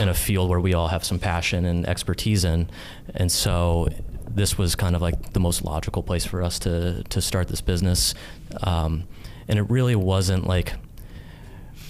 in 0.00 0.08
a 0.08 0.14
field 0.14 0.50
where 0.50 0.60
we 0.60 0.74
all 0.74 0.88
have 0.88 1.04
some 1.04 1.18
passion 1.18 1.64
and 1.64 1.86
expertise 1.86 2.44
in? 2.44 2.68
And 3.14 3.30
so, 3.30 3.88
this 4.28 4.56
was 4.56 4.74
kind 4.74 4.96
of 4.96 5.02
like 5.02 5.32
the 5.34 5.40
most 5.40 5.62
logical 5.64 6.02
place 6.02 6.24
for 6.24 6.42
us 6.42 6.58
to 6.60 7.02
to 7.04 7.20
start 7.20 7.48
this 7.48 7.60
business. 7.60 8.14
Um, 8.62 9.04
and 9.48 9.58
it 9.58 9.68
really 9.70 9.96
wasn't 9.96 10.46
like 10.46 10.72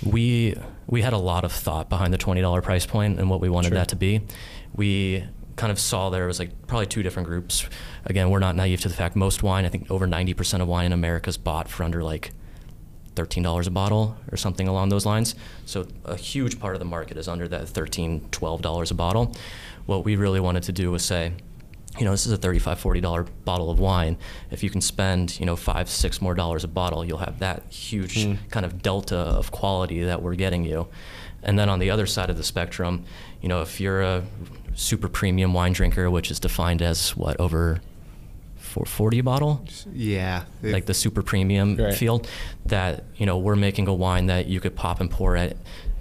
we 0.05 0.57
we 0.87 1.03
had 1.03 1.13
a 1.13 1.19
lot 1.19 1.45
of 1.45 1.53
thought 1.53 1.89
behind 1.89 2.13
the 2.13 2.19
twenty 2.19 2.41
dollar 2.41 2.61
price 2.63 2.87
point 2.87 3.19
and 3.19 3.31
what 3.31 3.41
we 3.41 3.49
wanted 3.49 3.69
Sure. 3.69 3.79
that 3.79 3.89
to 3.89 3.97
be. 3.97 4.21
We 4.75 5.25
kind 5.57 5.71
of 5.71 5.79
saw 5.79 6.11
there 6.11 6.27
was 6.27 6.39
like 6.39 6.67
probably 6.67 6.87
two 6.87 7.03
different 7.03 7.29
groups. 7.29 7.69
Again, 8.05 8.31
we're 8.31 8.39
not 8.39 8.57
naive 8.57 8.81
to 8.81 8.89
the 8.89 8.95
fact 8.95 9.15
most 9.15 9.43
wine, 9.43 9.65
I 9.65 9.69
think 9.69 9.91
over 9.91 10.07
ninety 10.07 10.35
percent 10.35 10.63
of 10.63 10.69
wine 10.69 10.87
in 10.87 10.93
America 10.93 11.29
is 11.31 11.37
bought 11.37 11.69
for 11.69 11.85
under 11.85 12.03
like 12.03 12.33
thirteen 13.15 13.43
dollars 13.43 13.67
a 13.67 13.71
bottle 13.71 14.17
or 14.31 14.37
something 14.37 14.69
along 14.69 14.89
those 14.89 15.07
lines. 15.07 15.35
So 15.67 15.87
a 16.05 16.17
huge 16.17 16.59
part 16.61 16.75
of 16.75 16.79
the 16.79 16.85
market 16.87 17.17
is 17.17 17.29
under 17.29 17.49
that 17.49 17.63
$13, 17.63 18.29
$12 18.31 18.91
a 18.91 18.95
bottle. 18.95 19.35
What 19.87 20.05
we 20.05 20.17
really 20.17 20.41
wanted 20.41 20.63
to 20.65 20.73
do 20.73 20.91
was 20.91 21.05
say, 21.05 21.33
you 21.99 22.05
know, 22.05 22.11
this 22.11 22.27
is 22.27 22.33
a 22.33 22.39
$35, 22.39 23.03
$40 23.03 23.29
bottle 23.45 23.71
of 23.71 23.79
wine. 23.79 24.17
If 24.51 24.63
you 24.63 24.71
can 24.71 24.81
spend, 24.81 25.39
you 25.39 25.47
know, 25.47 25.57
five, 25.57 25.89
six 25.89 26.23
more 26.23 26.35
dollars 26.35 26.65
a 26.65 26.69
bottle, 26.69 27.05
you'll 27.05 27.19
have 27.19 27.39
that 27.41 27.65
huge 27.71 28.25
hmm. 28.25 28.35
kind 28.51 28.65
of 28.65 28.83
delta 28.83 29.17
of 29.17 29.51
quality 29.51 30.03
that 30.05 30.23
we're 30.23 30.35
getting 30.35 30.65
you. 30.65 30.89
And 31.43 31.59
then 31.59 31.69
on 31.69 31.81
the 31.81 31.91
other 31.91 32.07
side 32.07 32.31
of 32.31 32.37
the 32.37 32.45
spectrum, 32.45 33.05
you 33.41 33.49
know, 33.49 33.61
if 33.63 33.81
you're 33.81 34.01
a 34.01 34.23
super 34.75 35.09
premium 35.09 35.53
wine 35.53 35.73
drinker, 35.73 36.11
which 36.11 36.31
is 36.31 36.41
defined 36.41 36.81
as 36.81 37.17
what 37.17 37.39
over 37.39 37.81
for 38.73 38.87
40 38.87 39.19
a 39.19 39.23
bottle, 39.23 39.65
Yeah. 39.93 40.45
like 40.63 40.87
the 40.87 40.95
super 40.95 41.23
premium 41.23 41.77
Right. 41.77 41.95
field, 41.95 42.27
that 42.67 43.05
you 43.17 43.27
know 43.27 43.37
we're 43.37 43.55
making 43.57 43.87
a 43.87 43.95
wine 43.95 44.27
that 44.27 44.47
you 44.47 44.61
could 44.61 44.75
pop 44.75 44.99
and 45.01 45.11
pour 45.11 45.37
at 45.37 45.57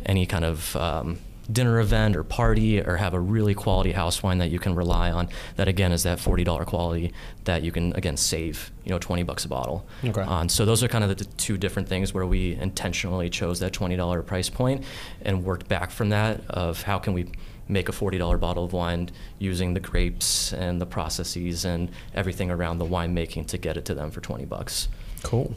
any 0.05 0.25
kind 0.25 0.45
of 0.45 0.75
um, 0.77 1.17
dinner 1.51 1.81
event 1.81 2.15
or 2.15 2.23
party, 2.23 2.79
or 2.79 2.95
have 2.95 3.13
a 3.13 3.19
really 3.19 3.53
quality 3.53 3.91
house 3.91 4.23
wine 4.23 4.37
that 4.37 4.49
you 4.49 4.57
can 4.57 4.73
rely 4.73 5.11
on. 5.11 5.27
That 5.57 5.67
again 5.67 5.91
is 5.91 6.03
that 6.03 6.17
forty 6.19 6.45
dollar 6.45 6.63
quality 6.63 7.11
that 7.43 7.61
you 7.61 7.73
can 7.73 7.91
again 7.93 8.15
save 8.15 8.71
you 8.85 8.91
know 8.91 8.99
twenty 8.99 9.23
bucks 9.23 9.43
a 9.43 9.49
bottle. 9.49 9.85
Okay. 10.05 10.21
On 10.21 10.47
so 10.47 10.63
those 10.65 10.81
are 10.81 10.87
kind 10.87 11.03
of 11.03 11.09
the 11.17 11.25
two 11.25 11.57
different 11.57 11.89
things 11.89 12.13
where 12.13 12.25
we 12.25 12.53
intentionally 12.55 13.29
chose 13.29 13.59
that 13.59 13.73
twenty 13.73 13.97
dollar 13.97 14.21
price 14.21 14.49
point 14.49 14.85
and 15.23 15.43
worked 15.43 15.67
back 15.67 15.91
from 15.91 16.07
that 16.09 16.39
of 16.49 16.83
how 16.83 16.99
can 16.99 17.11
we 17.13 17.25
make 17.71 17.89
a 17.89 17.91
$40 17.91 18.39
bottle 18.39 18.65
of 18.65 18.73
wine 18.73 19.09
using 19.39 19.73
the 19.73 19.79
grapes 19.79 20.53
and 20.53 20.81
the 20.81 20.85
processes 20.85 21.65
and 21.65 21.89
everything 22.13 22.51
around 22.51 22.77
the 22.77 22.85
winemaking 22.85 23.47
to 23.47 23.57
get 23.57 23.77
it 23.77 23.85
to 23.85 23.95
them 23.95 24.11
for 24.11 24.21
20 24.21 24.45
bucks. 24.45 24.87
Cool. 25.23 25.55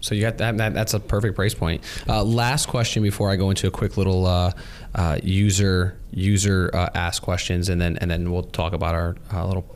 So 0.00 0.14
you 0.14 0.20
got 0.20 0.38
that, 0.38 0.56
that 0.58 0.74
that's 0.74 0.94
a 0.94 1.00
perfect 1.00 1.34
price 1.34 1.54
point. 1.54 1.82
Uh, 2.08 2.22
last 2.22 2.66
question 2.66 3.02
before 3.02 3.30
I 3.30 3.36
go 3.36 3.50
into 3.50 3.66
a 3.66 3.70
quick 3.70 3.96
little 3.96 4.26
uh, 4.26 4.52
uh, 4.94 5.18
user 5.24 5.98
user 6.12 6.70
uh, 6.72 6.88
ask 6.94 7.20
questions, 7.20 7.68
and 7.68 7.80
then 7.80 7.96
and 7.96 8.08
then 8.08 8.30
we'll 8.30 8.44
talk 8.44 8.74
about 8.74 8.94
our 8.94 9.16
uh, 9.32 9.44
little 9.44 9.66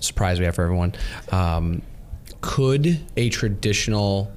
surprise 0.00 0.40
we 0.40 0.44
have 0.44 0.56
for 0.56 0.62
everyone. 0.62 0.92
Um, 1.30 1.82
could 2.40 3.00
a 3.16 3.28
traditional 3.30 4.32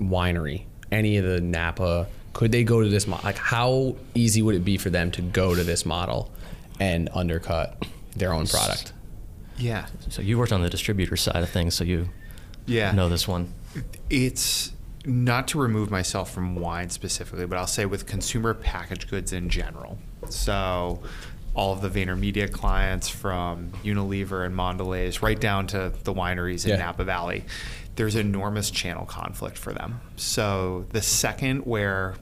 winery, 0.00 0.66
any 0.92 1.16
of 1.16 1.24
the 1.24 1.40
Napa, 1.40 2.06
could 2.38 2.52
they 2.52 2.62
go 2.62 2.80
to 2.80 2.88
this 2.88 3.08
model? 3.08 3.24
Like, 3.24 3.36
how 3.36 3.96
easy 4.14 4.42
would 4.42 4.54
it 4.54 4.64
be 4.64 4.78
for 4.78 4.90
them 4.90 5.10
to 5.10 5.20
go 5.22 5.56
to 5.56 5.64
this 5.64 5.84
model 5.84 6.30
and 6.78 7.08
undercut 7.12 7.84
their 8.14 8.32
own 8.32 8.46
product? 8.46 8.92
Yeah. 9.56 9.86
So 10.08 10.22
you 10.22 10.38
worked 10.38 10.52
on 10.52 10.62
the 10.62 10.70
distributor 10.70 11.16
side 11.16 11.42
of 11.42 11.50
things, 11.50 11.74
so 11.74 11.82
you 11.82 12.10
Yeah. 12.64 12.92
know 12.92 13.08
this 13.08 13.26
one. 13.26 13.52
It's 14.08 14.70
not 15.04 15.48
to 15.48 15.58
remove 15.58 15.90
myself 15.90 16.30
from 16.32 16.54
wine 16.54 16.90
specifically, 16.90 17.44
but 17.44 17.58
I'll 17.58 17.66
say 17.66 17.86
with 17.86 18.06
consumer 18.06 18.54
packaged 18.54 19.10
goods 19.10 19.32
in 19.32 19.48
general. 19.48 19.98
So, 20.28 21.02
all 21.54 21.72
of 21.72 21.80
the 21.80 21.88
VaynerMedia 21.90 22.52
clients 22.52 23.08
from 23.08 23.72
Unilever 23.82 24.46
and 24.46 24.54
Mondelez, 24.54 25.22
right 25.22 25.40
down 25.40 25.66
to 25.68 25.92
the 26.04 26.14
wineries 26.14 26.62
in 26.66 26.70
Yeah. 26.70 26.76
Napa 26.76 27.02
Valley, 27.02 27.44
there's 27.98 28.14
enormous 28.14 28.70
channel 28.70 29.04
conflict 29.04 29.58
for 29.58 29.72
them. 29.72 30.00
So, 30.14 30.86
the 30.90 31.02
second 31.02 31.66
where 31.66 32.14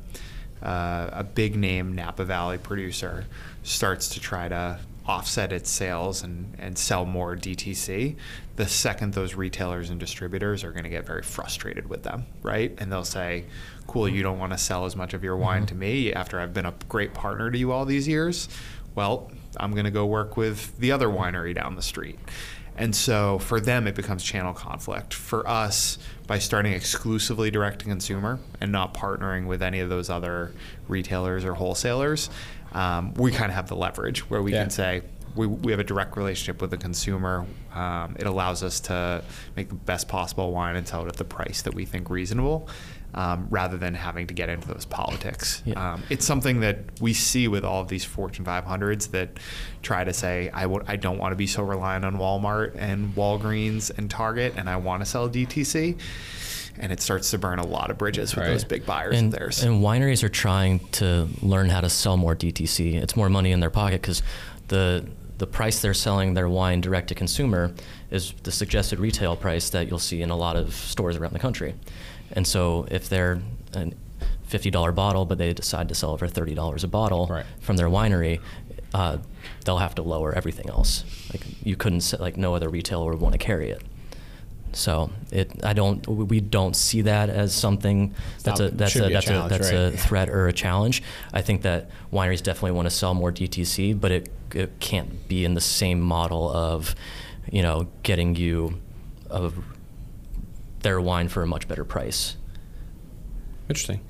uh, 0.63 1.11
a 1.13 1.23
big 1.23 1.55
name 1.55 1.95
Napa 1.95 2.25
Valley 2.25 2.57
producer 2.57 3.27
starts 3.63 4.09
to 4.09 4.21
try 4.21 4.49
to 4.49 4.81
offset 5.05 5.53
its 5.53 5.69
sales 5.69 6.23
and, 6.23 6.57
and 6.59 6.79
sell 6.79 7.05
more 7.05 7.37
DTC, 7.37 8.17
the 8.57 8.67
second 8.67 9.13
those 9.13 9.35
retailers 9.35 9.91
and 9.91 10.01
distributors 10.01 10.65
are 10.65 10.73
going 10.73 10.85
to 10.85 10.91
get 10.91 11.05
very 11.05 11.23
frustrated 11.23 11.91
with 11.91 12.05
them, 12.05 12.25
right? 12.43 12.75
And 12.79 12.91
they'll 12.91 13.05
say, 13.05 13.45
Cool, 13.87 14.09
you 14.09 14.23
don't 14.23 14.39
want 14.39 14.53
to 14.53 14.59
sell 14.59 14.87
as 14.87 14.97
much 14.97 15.13
of 15.13 15.23
your 15.23 15.37
wine 15.37 15.67
to 15.67 15.75
me 15.75 16.11
after 16.11 16.41
I've 16.41 16.55
been 16.55 16.67
a 16.67 16.75
great 16.89 17.13
partner 17.13 17.51
to 17.51 17.59
you 17.59 17.71
all 17.71 17.85
these 17.85 18.09
years. 18.09 18.49
Well, 18.95 19.31
I'm 19.59 19.73
going 19.73 19.85
to 19.85 19.91
go 19.91 20.07
work 20.07 20.39
with 20.39 20.79
the 20.79 20.91
other 20.93 21.09
winery 21.09 21.55
down 21.55 21.77
the 21.77 21.83
street. 21.83 22.19
And 22.79 22.95
so 22.95 23.39
for 23.39 23.59
them, 23.61 23.87
it 23.87 23.95
becomes 23.95 24.23
channel 24.23 24.53
conflict. 24.53 25.15
For 25.15 25.49
us, 25.49 25.99
by 26.27 26.39
starting 26.39 26.73
exclusively 26.73 27.51
direct 27.51 27.79
to 27.81 27.85
consumer 27.87 28.39
and 28.61 28.71
not 28.71 28.93
partnering 28.95 29.47
with 29.47 29.63
any 29.63 29.81
of 29.81 29.89
those 29.89 30.11
other 30.11 30.53
retailers 30.89 31.45
or 31.45 31.55
wholesalers, 31.55 32.29
um, 32.73 33.15
we 33.15 33.31
kind 33.31 33.51
of 33.51 33.55
have 33.55 33.69
the 33.69 33.77
leverage 33.77 34.29
where 34.29 34.43
we 34.43 34.53
Yeah. 34.53 34.63
can 34.63 34.71
say, 34.71 35.03
we, 35.35 35.47
we 35.47 35.71
have 35.73 35.81
a 35.81 35.85
direct 35.85 36.17
relationship 36.17 36.61
with 36.63 36.71
the 36.71 36.77
consumer. 36.79 37.45
Um, 37.75 38.17
it 38.19 38.27
allows 38.27 38.63
us 38.63 38.81
to 38.81 39.23
make 39.55 39.69
the 39.69 39.75
best 39.75 40.09
possible 40.09 40.51
wine 40.53 40.77
and 40.77 40.87
sell 40.89 41.05
it 41.05 41.09
at 41.09 41.17
the 41.17 41.25
price 41.25 41.63
that 41.63 41.75
we 41.75 41.85
think 41.85 42.09
reasonable, 42.11 42.69
um, 43.17 43.47
rather 43.51 43.77
than 43.79 43.95
having 43.95 44.27
to 44.27 44.35
get 44.35 44.49
into 44.49 44.69
those 44.69 44.85
politics. 44.85 45.63
Yeah. 45.65 45.95
Um, 45.95 46.03
it's 46.11 46.25
something 46.27 46.61
that 46.61 46.79
we 47.01 47.15
see 47.15 47.49
with 47.49 47.65
all 47.65 47.81
of 47.81 47.89
these 47.89 48.05
Fortune 48.05 48.45
500s 48.45 49.11
that 49.13 49.31
try 49.83 50.05
to 50.05 50.13
say, 50.13 50.51
I 50.53 50.63
w- 50.63 50.85
I 50.87 50.97
don't 50.97 51.19
want 51.19 51.33
to 51.33 51.37
be 51.37 51.47
so 51.47 51.63
reliant 51.63 52.05
on 52.05 52.17
Walmart 52.19 52.77
and 52.77 53.15
Walgreens 53.15 53.91
and 53.97 54.11
Target, 54.11 54.55
and 54.57 54.69
I 54.69 54.77
want 54.77 55.01
to 55.03 55.07
sell 55.07 55.29
DTC. 55.29 55.99
And 56.79 56.93
it 56.93 57.01
starts 57.01 57.31
to 57.31 57.39
burn 57.39 57.59
a 57.59 57.67
lot 57.67 57.91
of 57.91 57.97
bridges 57.97 58.35
with 58.37 58.45
Right. 58.45 58.51
those 58.51 58.65
big 58.65 58.85
buyers 58.85 59.17
And, 59.19 59.33
of 59.33 59.39
theirs. 59.39 59.63
and 59.63 59.83
wineries 59.83 60.23
are 60.23 60.29
trying 60.29 60.81
to 60.93 61.27
learn 61.41 61.71
how 61.71 61.81
to 61.81 61.89
sell 61.89 62.19
more 62.19 62.35
DTC. 62.37 62.97
It's 62.97 63.17
more 63.17 63.31
money 63.31 63.51
in 63.51 63.61
their 63.61 63.71
pocket 63.71 64.03
because 64.03 64.23
the 64.69 65.07
the 65.39 65.47
price 65.47 65.81
they're 65.81 65.93
selling 65.93 66.33
their 66.33 66.49
wine 66.49 66.81
direct 66.81 67.09
to 67.09 67.15
consumer 67.15 67.71
is 68.11 68.33
the 68.45 68.51
suggested 68.51 68.99
retail 68.99 69.37
price 69.37 69.69
that 69.69 69.87
you'll 69.87 69.99
see 69.99 70.23
in 70.23 70.31
a 70.31 70.37
lot 70.37 70.57
of 70.57 70.73
stores 70.75 71.19
around 71.19 71.35
the 71.35 71.39
country. 71.39 71.75
And 72.33 72.47
so 72.47 72.87
if 72.91 73.09
they're 73.09 73.41
a 73.75 73.91
fifty 74.45 74.71
dollar 74.71 74.93
bottle, 74.93 75.25
but 75.25 75.39
they 75.39 75.53
decide 75.53 75.89
to 75.89 75.95
sell 75.95 76.15
it 76.15 76.19
for 76.19 76.29
thirty 76.29 76.55
dollars 76.55 76.85
a 76.85 76.89
bottle 76.89 77.27
Right. 77.27 77.47
from 77.61 77.77
their 77.77 77.89
winery, 77.89 78.41
uh, 78.95 79.19
they'll 79.65 79.79
have 79.79 79.95
to 79.97 80.03
lower 80.03 80.33
everything 80.33 80.69
else. 80.71 81.05
Like 81.33 81.43
you 81.65 81.77
couldn't 81.77 82.01
se- 82.03 82.19
like 82.19 82.37
no 82.37 82.55
other 82.55 82.69
retailer 82.69 83.11
would 83.13 83.21
want 83.21 83.33
to 83.33 83.39
carry 83.39 83.71
it. 83.71 83.83
So 84.73 85.11
it, 85.33 85.65
I 85.65 85.73
don't, 85.73 86.07
we 86.07 86.39
don't 86.41 86.77
see 86.77 87.01
that 87.03 87.31
as 87.31 87.55
something 87.55 88.15
that's 88.43 88.61
not- 88.61 88.73
a 88.73 88.75
that's 88.75 88.97
a 88.97 88.99
be 89.01 89.05
a 89.07 89.11
that's 89.15 89.27
a 89.31 89.47
that's 89.49 89.73
right? 89.73 89.75
a 89.75 89.91
threat 89.97 90.29
or 90.29 90.49
a 90.49 90.53
challenge. 90.53 91.03
I 91.33 91.41
think 91.41 91.63
that 91.63 91.89
wineries 92.13 92.43
definitely 92.43 92.73
want 92.73 92.87
to 92.87 92.91
sell 92.95 93.15
more 93.15 93.33
DTC, 93.33 93.99
but 93.99 94.11
it, 94.13 94.29
it 94.55 94.79
can't 94.79 95.29
be 95.29 95.45
in 95.47 95.55
the 95.55 95.61
same 95.63 96.01
model 96.01 96.51
of, 96.51 96.95
you 97.51 97.63
know, 97.63 97.87
getting 98.03 98.37
you 98.37 98.79
of 99.31 99.55
their 100.87 101.01
wine 101.01 101.27
for 101.29 101.43
a 101.43 101.47
much 101.49 101.67
better 101.67 101.85
price. 101.85 102.37
Interesting. 103.69 104.01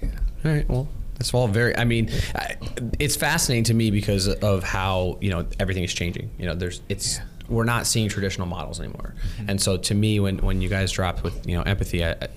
All 0.44 0.50
right. 0.52 0.68
Well, 0.68 0.86
that's 1.14 1.32
all 1.32 1.48
very. 1.48 1.74
I 1.74 1.84
mean, 1.84 2.10
I, 2.34 2.56
it's 2.98 3.16
fascinating 3.16 3.64
to 3.64 3.74
me 3.74 3.90
because 3.90 4.28
of 4.28 4.62
how 4.62 5.16
you 5.22 5.30
know 5.30 5.46
everything 5.58 5.84
is 5.84 5.94
changing. 5.94 6.30
You 6.38 6.44
know, 6.46 6.54
there's 6.54 6.82
it's 6.90 7.18
we're 7.48 7.64
not 7.64 7.86
seeing 7.86 8.10
traditional 8.10 8.46
models 8.46 8.78
anymore, 8.78 9.14
and 9.48 9.58
so 9.58 9.78
to 9.78 9.94
me, 9.94 10.20
when 10.20 10.36
when 10.38 10.60
you 10.60 10.68
guys 10.68 10.92
dropped 10.92 11.22
with 11.22 11.46
you 11.48 11.56
know 11.56 11.62
empathy, 11.62 12.04
I, 12.04 12.10
I- 12.10 12.28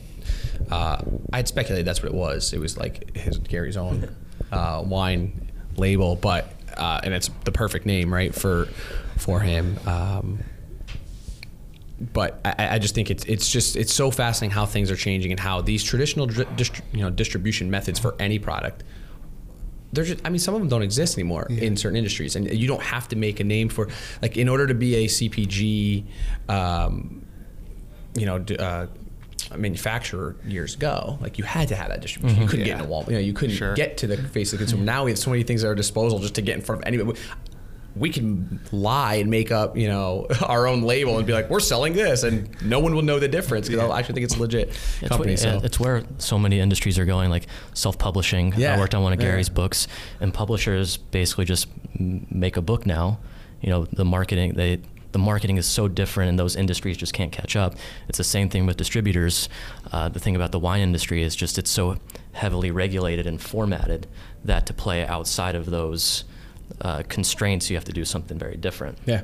uh, 0.72 1.02
I'd 1.34 1.48
speculate 1.48 1.84
that's 1.86 2.02
what 2.04 2.12
it 2.12 2.16
was. 2.16 2.54
It 2.54 2.60
was 2.60 2.78
like 2.78 3.16
his 3.18 3.38
Gary's 3.40 3.76
own 3.78 4.16
uh, 4.52 4.82
wine 4.86 5.52
label, 5.76 6.16
but 6.16 6.54
uh, 6.78 7.02
and 7.04 7.14
it's 7.14 7.30
the 7.44 7.52
perfect 7.52 7.86
name, 7.86 8.14
right 8.14 8.34
for 8.34 8.68
for 9.18 9.40
him. 9.42 9.78
Um, 9.86 10.40
but 12.02 12.40
I, 12.46 12.76
I 12.76 12.80
just 12.80 12.96
think 12.96 13.12
it's 13.12 13.26
it's 13.26 13.50
just 13.52 13.76
it's 13.76 13.94
so 13.94 14.10
fascinating 14.12 14.54
how 14.56 14.66
things 14.66 14.90
are 14.90 14.96
changing 14.96 15.32
and 15.32 15.40
how 15.40 15.62
these 15.62 15.84
traditional 15.84 16.26
dri- 16.28 16.46
dist- 16.56 16.82
you 16.94 17.02
know 17.02 17.10
distribution 17.10 17.70
methods 17.70 18.00
for 18.00 18.16
any 18.20 18.40
product 18.40 18.84
they're 19.92 20.04
just, 20.04 20.24
I 20.24 20.30
mean, 20.30 20.38
some 20.38 20.54
of 20.54 20.62
them 20.62 20.70
don't 20.70 20.84
exist 20.84 21.18
anymore 21.18 21.48
in 21.50 21.76
certain 21.76 21.98
industries, 21.98 22.36
and 22.36 22.48
you 22.54 22.68
don't 22.68 22.84
have 22.84 23.08
to 23.08 23.16
make 23.16 23.40
a 23.40 23.44
name 23.44 23.70
for 23.70 23.90
like 24.22 24.38
in 24.38 24.48
order 24.48 24.68
to 24.68 24.76
be 24.76 24.94
a 24.94 25.08
CPG, 25.08 26.04
um, 26.48 27.26
you 28.14 28.28
know, 28.28 28.36
uh, 28.60 28.86
manufacturer 29.58 30.36
years 30.46 30.76
ago, 30.76 31.18
like 31.22 31.40
you 31.40 31.44
had 31.44 31.70
to 31.70 31.76
have 31.76 31.90
that 31.90 32.02
distribution. 32.02 32.40
You 32.40 32.48
couldn't 32.48 32.66
get 32.66 32.78
Yeah. 32.78 32.84
into 32.84 32.94
Walmart. 32.94 33.08
You 33.08 33.14
know, 33.14 33.20
you 33.20 33.34
couldn't 33.34 33.56
Sure. 33.56 33.74
get 33.74 33.98
to 33.98 34.06
the 34.06 34.18
face 34.18 34.54
of 34.54 34.60
the 34.60 34.66
consumer. 34.66 34.84
Now 34.84 35.06
we 35.06 35.12
have 35.12 35.18
so 35.18 35.32
many 35.32 35.42
things 35.42 35.64
at 35.64 35.68
our 35.68 35.74
disposal 35.74 36.20
just 36.20 36.36
to 36.36 36.42
get 36.44 36.54
in 36.56 36.62
front 36.62 36.82
of 36.84 36.88
anybody. 36.88 37.20
We 38.00 38.10
can 38.10 38.60
lie 38.72 39.16
and 39.16 39.30
make 39.30 39.52
up, 39.52 39.76
you 39.78 39.88
know, 39.88 40.26
our 40.46 40.66
own 40.68 40.82
label 40.84 41.18
and 41.18 41.28
be 41.28 41.34
like, 41.34 41.50
we're 41.50 41.60
selling 41.60 41.94
this, 41.94 42.24
and 42.24 42.50
no 42.62 42.80
one 42.80 42.96
will 42.96 43.02
know 43.02 43.20
the 43.20 43.28
difference 43.28 43.68
because 43.68 43.84
I'll 43.84 43.94
actually 43.94 44.16
think 44.16 44.24
it's 44.26 44.36
a 44.38 44.40
legit 44.40 44.70
It's 45.02 45.10
company. 45.10 45.32
where, 45.34 45.38
so 45.38 45.60
it's 45.64 45.80
where 45.80 46.04
so 46.18 46.40
many 46.40 46.60
industries 46.60 46.98
are 46.98 47.06
going, 47.06 47.30
like 47.30 47.48
self-publishing. 47.74 48.54
Yeah. 48.58 48.76
I 48.76 48.80
worked 48.80 48.96
on 48.96 49.04
one 49.04 49.14
of 49.14 49.20
Yeah. 49.20 49.28
Gary's 49.32 49.50
books, 49.50 49.88
and 50.22 50.34
publishers 50.34 50.98
basically 50.98 51.46
just 51.46 51.68
make 51.98 52.58
a 52.58 52.62
book 52.62 52.86
now. 52.86 53.20
You 53.62 53.70
know, 53.70 53.86
the 53.86 54.06
marketing 54.06 54.54
they 54.54 54.80
the 55.12 55.20
marketing 55.20 55.58
is 55.58 55.66
so 55.66 55.88
different, 55.88 56.30
and 56.30 56.38
those 56.40 56.56
industries 56.56 56.96
just 56.96 57.14
can't 57.14 57.32
catch 57.32 57.56
up. 57.56 57.76
It's 58.08 58.20
the 58.20 58.24
same 58.24 58.48
thing 58.50 58.68
with 58.68 58.78
distributors. 58.78 59.50
Uh, 59.92 60.08
the 60.08 60.20
thing 60.20 60.36
about 60.36 60.52
the 60.52 60.60
wine 60.60 60.82
industry 60.82 61.24
is 61.24 61.36
just 61.36 61.58
it's 61.58 61.72
so 61.72 61.98
heavily 62.34 62.70
regulated 62.70 63.26
and 63.26 63.42
formatted 63.42 64.06
that 64.46 64.68
to 64.68 64.74
play 64.74 65.06
outside 65.06 65.56
of 65.56 65.66
those 65.66 66.24
uh, 66.82 67.04
constraints, 67.08 67.70
you 67.70 67.76
have 67.76 67.86
to 67.86 67.94
do 67.94 68.06
something 68.06 68.38
very 68.38 68.58
different. 68.58 68.98
Yeah. 69.06 69.24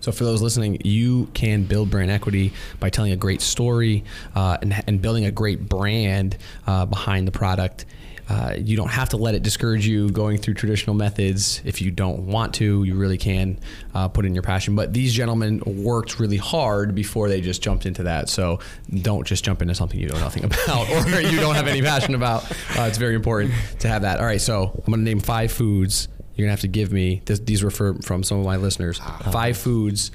So 0.00 0.12
for 0.12 0.24
those 0.24 0.42
listening, 0.42 0.80
you 0.84 1.26
can 1.34 1.64
build 1.64 1.90
brand 1.90 2.10
equity 2.10 2.52
by 2.78 2.90
telling 2.90 3.12
a 3.12 3.16
great 3.16 3.40
story 3.40 4.04
uh, 4.34 4.58
and, 4.62 4.74
and 4.86 5.02
building 5.02 5.24
a 5.24 5.30
great 5.30 5.68
brand 5.68 6.36
uh, 6.66 6.86
behind 6.86 7.26
the 7.26 7.32
product. 7.32 7.86
Uh, 8.28 8.54
you 8.58 8.76
don't 8.76 8.90
have 8.90 9.08
to 9.10 9.16
let 9.16 9.34
it 9.34 9.42
discourage 9.42 9.86
you 9.86 10.10
going 10.10 10.36
through 10.36 10.54
traditional 10.54 10.96
methods. 10.96 11.62
If 11.64 11.80
you 11.80 11.90
don't 11.92 12.26
want 12.26 12.54
to, 12.54 12.82
you 12.82 12.96
really 12.96 13.18
can 13.18 13.58
uh, 13.94 14.08
put 14.08 14.26
in 14.26 14.34
your 14.34 14.42
passion. 14.42 14.74
But 14.74 14.92
these 14.92 15.12
gentlemen 15.12 15.62
worked 15.64 16.18
really 16.18 16.36
hard 16.36 16.94
before 16.94 17.28
they 17.28 17.40
just 17.40 17.62
jumped 17.62 17.86
into 17.86 18.02
that. 18.02 18.28
So 18.28 18.58
don't 18.92 19.26
just 19.26 19.44
jump 19.44 19.62
into 19.62 19.74
something 19.74 19.98
you 19.98 20.08
know 20.08 20.18
nothing 20.18 20.44
about 20.62 20.90
or 20.90 21.20
you 21.20 21.38
don't 21.38 21.54
have 21.54 21.68
any 21.68 21.82
passion 21.82 22.14
about. 22.14 22.50
Uh, 22.76 22.82
it's 22.82 22.98
very 22.98 23.14
important 23.14 23.52
to 23.80 23.88
have 23.88 24.02
that. 24.02 24.18
All 24.18 24.26
right, 24.26 24.40
so 24.40 24.72
I'm 24.74 24.92
going 24.92 25.00
to 25.00 25.04
name 25.04 25.20
five 25.20 25.52
foods 25.52 26.08
you're 26.36 26.46
gonna 26.46 26.52
have 26.52 26.60
to 26.60 26.68
give 26.68 26.92
me. 26.92 27.22
This, 27.24 27.40
these 27.40 27.64
were 27.64 27.70
for, 27.70 27.94
from 28.02 28.22
some 28.22 28.38
of 28.38 28.44
my 28.44 28.56
listeners. 28.56 28.98
Five 29.30 29.56
foods. 29.56 30.10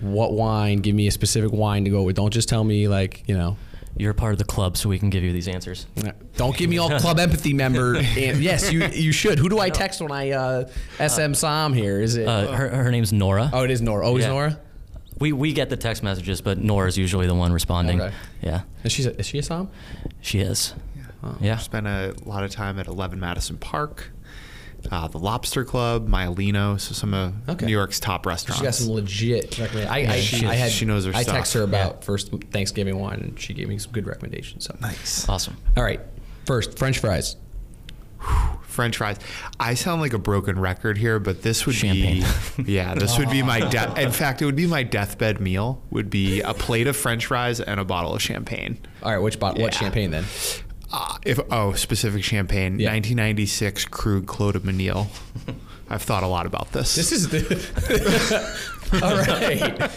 What 0.00 0.32
wine? 0.32 0.78
Give 0.78 0.94
me 0.94 1.06
a 1.06 1.10
specific 1.10 1.52
wine 1.52 1.84
to 1.84 1.90
go 1.90 2.02
with. 2.02 2.16
Don't 2.16 2.32
just 2.32 2.48
tell 2.48 2.64
me 2.64 2.88
like 2.88 3.22
you 3.28 3.36
know. 3.36 3.56
You're 3.96 4.12
a 4.12 4.14
part 4.14 4.32
of 4.32 4.38
the 4.38 4.44
club, 4.44 4.76
so 4.76 4.88
we 4.88 5.00
can 5.00 5.10
give 5.10 5.24
you 5.24 5.32
these 5.32 5.48
answers. 5.48 5.86
Don't 6.36 6.56
give 6.56 6.70
me 6.70 6.78
all 6.78 6.88
club 7.00 7.18
empathy 7.18 7.52
member. 7.52 7.96
And 8.16 8.40
yes, 8.40 8.72
you 8.72 8.86
you 8.86 9.10
should. 9.12 9.38
Who 9.38 9.48
do 9.48 9.58
I 9.58 9.68
text 9.68 10.00
when 10.00 10.12
I 10.12 10.30
uh, 10.30 10.70
SM 11.06 11.34
Sam 11.34 11.72
here? 11.72 12.00
Is 12.00 12.16
it? 12.16 12.26
Uh, 12.26 12.52
her, 12.52 12.68
her 12.68 12.90
name's 12.92 13.12
Nora. 13.12 13.50
oh, 13.52 13.64
it 13.64 13.70
is 13.70 13.82
Nora. 13.82 14.06
Always 14.06 14.24
yeah. 14.24 14.30
Nora. 14.30 14.60
We, 15.18 15.32
we 15.32 15.52
get 15.52 15.68
the 15.68 15.76
text 15.76 16.02
messages, 16.02 16.40
but 16.40 16.56
Nora's 16.58 16.96
usually 16.96 17.26
the 17.26 17.34
one 17.34 17.52
responding. 17.52 18.00
Okay. 18.00 18.14
Yeah, 18.40 18.62
Is 18.84 18.92
she 18.92 19.02
is 19.02 19.26
she 19.26 19.38
a 19.38 19.42
Sam? 19.42 19.68
she 20.22 20.38
is. 20.38 20.72
Yeah. 21.40 21.58
Spent 21.58 21.86
a 21.86 22.14
lot 22.24 22.44
of 22.44 22.50
time 22.50 22.78
at 22.78 22.86
11 22.86 23.20
Madison 23.20 23.58
Park, 23.58 24.12
uh, 24.90 25.08
the 25.08 25.18
Lobster 25.18 25.64
Club, 25.64 26.08
Maialino, 26.08 26.80
so 26.80 26.94
some 26.94 27.12
of 27.14 27.34
Okay. 27.48 27.66
New 27.66 27.72
York's 27.72 28.00
top 28.00 28.26
restaurants. 28.26 28.58
She 28.60 28.64
got 28.64 28.74
some 28.74 28.90
legit 28.90 29.58
recommendations. 29.58 29.90
I, 30.10 30.12
I, 30.14 30.20
she- 30.20 30.46
I 30.46 30.54
had 30.54 30.70
she 30.72 30.84
knows 30.84 31.04
her 31.06 31.12
I 31.14 31.22
stuff. 31.22 31.36
texted 31.36 31.54
her 31.54 31.62
about 31.62 32.04
first 32.04 32.30
Thanksgiving 32.50 32.98
wine, 32.98 33.20
and 33.20 33.40
she 33.40 33.54
gave 33.54 33.68
me 33.68 33.78
some 33.78 33.92
good 33.92 34.06
recommendations. 34.06 34.64
So 34.64 34.76
nice. 34.80 35.28
Awesome. 35.28 35.56
All 35.76 35.82
right, 35.82 36.00
first 36.46 36.78
French 36.78 36.98
fries. 36.98 37.36
French 38.62 38.98
fries. 38.98 39.18
I 39.58 39.74
sound 39.74 40.00
like 40.00 40.12
a 40.12 40.18
broken 40.18 40.58
record 40.58 40.96
here, 40.96 41.18
but 41.18 41.42
this 41.42 41.66
would 41.66 41.74
Champagne. 41.74 42.24
be 42.56 42.72
yeah, 42.74 42.94
this 42.94 43.18
would 43.18 43.28
be 43.30 43.42
my 43.42 43.60
death. 43.70 43.98
In 43.98 44.12
fact, 44.12 44.40
it 44.42 44.44
would 44.46 44.54
be 44.56 44.66
my 44.66 44.82
deathbed 44.84 45.40
meal. 45.40 45.82
Would 45.90 46.08
be 46.08 46.40
a 46.40 46.54
plate 46.54 46.86
of 46.86 46.96
French 46.96 47.26
fries 47.26 47.60
and 47.60 47.80
a 47.80 47.84
bottle 47.84 48.14
of 48.14 48.22
champagne. 48.22 48.78
All 49.02 49.10
right, 49.12 49.18
which 49.18 49.38
bot- 49.40 49.58
what 49.58 49.74
champagne 49.74 50.10
then? 50.12 50.24
Uh, 50.92 51.16
if 51.24 51.38
oh, 51.50 51.72
specific 51.74 52.24
champagne, 52.24 52.78
Yeah. 52.80 52.90
1996 52.90 53.84
Krug 53.86 54.26
Clos 54.26 54.52
du 54.52 54.60
Mesnil. 54.60 55.06
I've 55.88 56.02
thought 56.02 56.22
a 56.22 56.26
lot 56.28 56.46
about 56.46 56.72
this. 56.72 56.94
This 56.94 57.10
is 57.12 57.28
the. 57.28 57.40
All 59.02 59.16
right. 59.16 59.82
I 59.82 59.88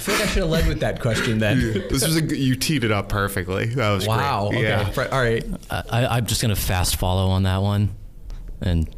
feel 0.00 0.14
like 0.14 0.22
I 0.22 0.26
should 0.26 0.42
have 0.42 0.50
led 0.50 0.66
with 0.68 0.80
that 0.80 1.00
question 1.00 1.38
then. 1.38 1.58
this 1.90 2.04
was 2.06 2.16
a 2.16 2.22
g- 2.22 2.36
you 2.36 2.54
teed 2.56 2.84
it 2.84 2.92
up 2.92 3.08
perfectly. 3.08 3.66
That 3.66 3.90
was 3.92 4.06
Wow. 4.06 4.48
great. 4.50 4.58
Okay. 4.66 4.92
Yeah. 4.96 5.08
All 5.12 5.20
right. 5.20 5.44
I, 5.70 5.82
I- 5.90 6.16
I'm 6.16 6.26
just 6.26 6.40
gonna 6.42 6.56
fast 6.56 6.96
follow 6.96 7.28
on 7.28 7.42
that 7.44 7.62
one, 7.62 7.90
and 8.60 8.88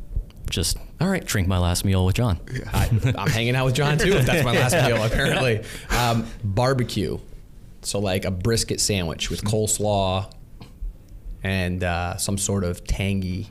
just 0.49 0.77
All 1.01 1.09
right. 1.09 1.25
drink 1.25 1.49
my 1.49 1.59
last 1.59 1.85
meal 1.85 2.05
with 2.05 2.17
John. 2.17 2.41
I, 2.73 2.89
I'm 3.17 3.29
hanging 3.31 3.57
out 3.57 3.65
with 3.67 3.75
John 3.75 3.97
too. 3.99 4.13
If 4.13 4.27
that's 4.27 4.45
my 4.45 4.53
last 4.53 4.75
meal, 4.75 5.03
apparently. 5.05 5.63
Um, 5.91 6.27
barbecue. 6.45 7.19
So 7.83 7.99
like 7.99 8.25
a 8.27 8.31
brisket 8.31 8.81
sandwich 8.81 9.31
with 9.31 9.43
coleslaw 9.45 10.31
and 11.43 11.83
uh, 11.85 12.17
some 12.17 12.37
sort 12.39 12.65
of 12.65 12.85
tangy 12.85 13.49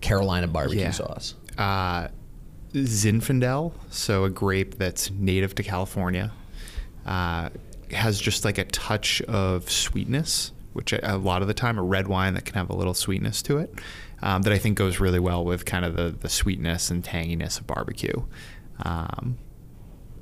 Carolina 0.00 0.46
barbecue 0.48 0.80
Yeah. 0.82 0.90
sauce. 0.90 1.34
uh, 1.58 2.08
Zinfandel, 2.72 3.72
so 3.90 4.24
a 4.24 4.30
grape 4.30 4.78
that's 4.78 5.10
native 5.10 5.54
to 5.56 5.62
California, 5.62 6.32
uh, 7.04 7.50
has 7.90 8.18
just 8.18 8.44
like 8.46 8.56
a 8.56 8.64
touch 8.64 9.20
of 9.22 9.70
sweetness, 9.70 10.52
which 10.72 10.92
a, 10.94 11.14
a 11.14 11.18
lot 11.18 11.42
of 11.42 11.48
the 11.48 11.54
time 11.54 11.78
a 11.78 11.82
red 11.82 12.08
wine 12.08 12.32
that 12.34 12.46
can 12.46 12.54
have 12.54 12.70
a 12.70 12.74
little 12.74 12.94
sweetness 12.94 13.42
to 13.42 13.58
it, 13.58 13.74
um, 14.22 14.40
that 14.42 14.52
I 14.54 14.58
think 14.58 14.78
goes 14.78 15.00
really 15.00 15.20
well 15.20 15.44
with 15.44 15.66
kind 15.66 15.84
of 15.84 15.96
the, 15.96 16.10
the 16.18 16.30
sweetness 16.30 16.90
and 16.90 17.04
tanginess 17.04 17.60
of 17.60 17.66
barbecue. 17.66 18.22
Um, 18.82 19.36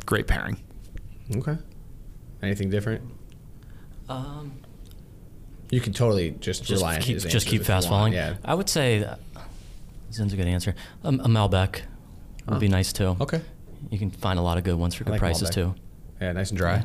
great 0.05 0.26
pairing. 0.26 0.57
Okay. 1.36 1.57
Anything 2.42 2.68
different? 2.70 3.03
Um, 4.09 4.55
You 5.71 5.81
can 5.81 5.93
totally 5.93 6.33
just, 6.33 6.64
just 6.64 6.81
rely 6.83 6.97
on 6.97 7.03
keep, 7.03 7.14
his 7.14 7.25
just 7.25 7.47
keep 7.47 7.62
fast 7.62 7.89
following. 7.89 8.12
Yeah. 8.12 8.35
I 8.45 8.55
would 8.55 8.68
say 8.68 8.99
that, 9.01 9.21
Zin's 10.12 10.33
a 10.33 10.37
good 10.37 10.49
answer. 10.49 10.75
Um, 11.05 11.21
a 11.21 11.29
Malbec 11.29 11.83
would 12.49 12.59
be 12.59 12.68
nice 12.68 12.93
too. 12.93 13.16
Okay. 13.21 13.41
You 13.91 13.99
can 13.99 14.11
find 14.11 14.39
a 14.39 14.43
lot 14.43 14.59
of 14.59 14.64
good 14.64 14.75
ones 14.75 14.95
for 14.95 15.05
I 15.05 15.07
good 15.07 15.11
like 15.12 15.21
prices 15.21 15.51
Malbec. 15.51 15.55
too. 15.55 15.75
Yeah, 16.21 16.33
nice 16.33 16.51
and 16.51 16.59
dry. 16.59 16.85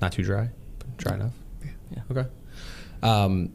Not 0.00 0.12
too 0.12 0.22
dry, 0.24 0.48
but 0.78 0.96
dry 0.96 1.14
enough. 1.14 1.32
Yeah. 1.94 2.02
Okay. 2.10 2.28
Um, 3.02 3.52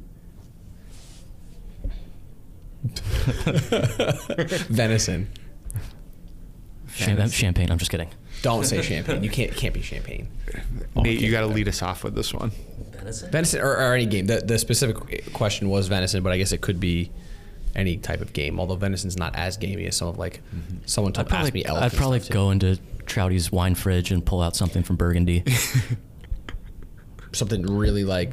venison. 4.70 5.28
Cham- 6.96 7.18
Venison. 7.18 7.30
champagne. 7.30 7.72
I'm 7.72 7.78
just 7.78 7.92
kidding. 7.92 8.10
Don't 8.46 8.64
say 8.64 8.84
champagne. 8.84 9.24
You 9.24 9.30
can't. 9.32 9.52
It 9.52 9.58
can't 9.58 9.74
be 9.74 9.82
champagne. 9.82 10.28
Nate, 10.96 11.20
you 11.20 11.32
got 11.32 11.42
to 11.42 11.48
lead 11.48 11.68
us 11.68 11.82
off 11.82 12.04
with 12.04 12.14
this 12.14 12.32
one. 12.32 12.52
Venison. 12.92 13.32
Venison 13.32 13.62
or, 13.62 13.72
or 13.72 13.94
any 13.96 14.06
game. 14.06 14.28
The 14.28 14.38
the 14.38 14.60
specific 14.60 15.34
question 15.34 15.68
was 15.68 15.88
venison, 15.88 16.22
but 16.22 16.32
I 16.32 16.38
guess 16.38 16.52
it 16.52 16.62
could 16.62 16.80
be 16.80 17.12
any 17.76 17.98
type 17.98 18.22
of 18.22 18.34
game. 18.34 18.60
Although 18.60 18.76
venison's 18.76 19.18
not 19.18 19.36
as 19.36 19.58
gamey 19.58 19.88
as 19.88 19.98
some 19.98 20.10
of 20.10 20.20
like 20.20 20.44
mm-hmm. 20.56 20.78
someone 20.86 21.12
I'd 21.18 21.28
told 21.28 21.42
asked 21.42 21.54
me 21.56 21.66
elk. 21.66 21.82
I'd 21.82 21.94
probably 21.94 22.20
go 22.20 22.52
into 22.52 22.78
Trouty's 23.08 23.52
wine 23.52 23.74
fridge 23.74 24.12
and 24.12 24.24
pull 24.24 24.44
out 24.44 24.56
something 24.56 24.84
from 24.84 24.96
Burgundy. 24.96 25.44
something 27.32 27.64
really 27.66 28.04
like 28.04 28.32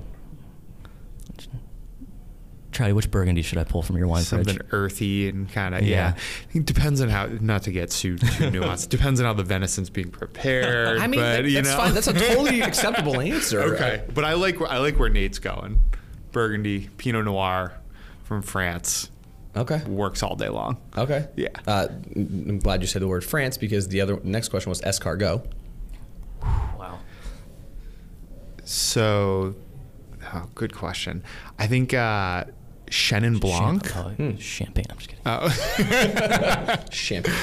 Trouty, 2.72 2.94
which 2.94 3.10
Burgundy 3.10 3.42
should 3.42 3.58
I 3.58 3.64
pull 3.64 3.82
from 3.82 3.96
your 3.96 4.06
wine 4.08 4.22
Something 4.22 4.56
fridge? 4.56 4.68
earthy 4.72 5.28
and 5.28 5.50
kind 5.50 5.74
of 5.74 5.82
yeah. 5.82 6.14
Yeah. 6.52 6.60
It 6.60 6.66
depends 6.66 7.00
on 7.00 7.08
how 7.08 7.26
not 7.40 7.62
to 7.64 7.72
get 7.72 7.90
too 7.90 8.18
too 8.18 8.26
nuanced. 8.50 8.88
depends 8.88 9.20
on 9.20 9.26
how 9.26 9.32
the 9.34 9.44
venison's 9.44 9.90
being 9.90 10.10
prepared. 10.10 10.98
I 10.98 11.06
mean 11.06 11.20
but, 11.20 11.42
that- 11.42 11.44
you 11.44 11.54
that's 11.62 11.68
know. 11.68 11.76
fine. 11.76 11.94
That's 11.94 12.08
a 12.08 12.12
totally 12.12 12.60
acceptable 12.62 13.20
answer. 13.20 13.60
okay. 13.74 14.04
But 14.14 14.24
I 14.24 14.34
like 14.34 14.58
where 14.60 14.70
I 14.70 14.78
like 14.78 14.98
where 14.98 15.08
Nate's 15.08 15.38
going. 15.38 15.78
Burgundy, 16.32 16.88
Pinot 16.96 17.24
Noir 17.26 17.74
from 18.24 18.40
France 18.42 19.10
Okay. 19.54 19.82
works 19.86 20.22
all 20.22 20.34
day 20.34 20.48
long. 20.48 20.78
Okay. 20.96 21.28
Yeah. 21.36 21.48
Uh, 21.66 21.88
I'm 22.16 22.58
glad 22.58 22.80
you 22.80 22.86
said 22.86 23.02
the 23.02 23.08
word 23.08 23.22
France 23.22 23.58
because 23.58 23.88
the 23.88 24.00
other 24.00 24.18
next 24.24 24.48
question 24.48 24.70
was 24.70 24.80
escargot. 24.80 25.44
Wow. 26.42 27.00
So, 28.64 29.54
oh, 30.32 30.46
good 30.54 30.74
question. 30.74 31.22
I 31.58 31.66
think 31.66 31.92
uh, 31.94 32.44
Chenin 32.92 33.40
Blanc. 33.40 33.90
Champ- 33.90 34.20
oh, 34.20 34.36
Champagne. 34.38 34.84
I'm 34.90 34.98
just 34.98 35.08
kidding. 35.08 36.90
Champagne. 36.90 37.34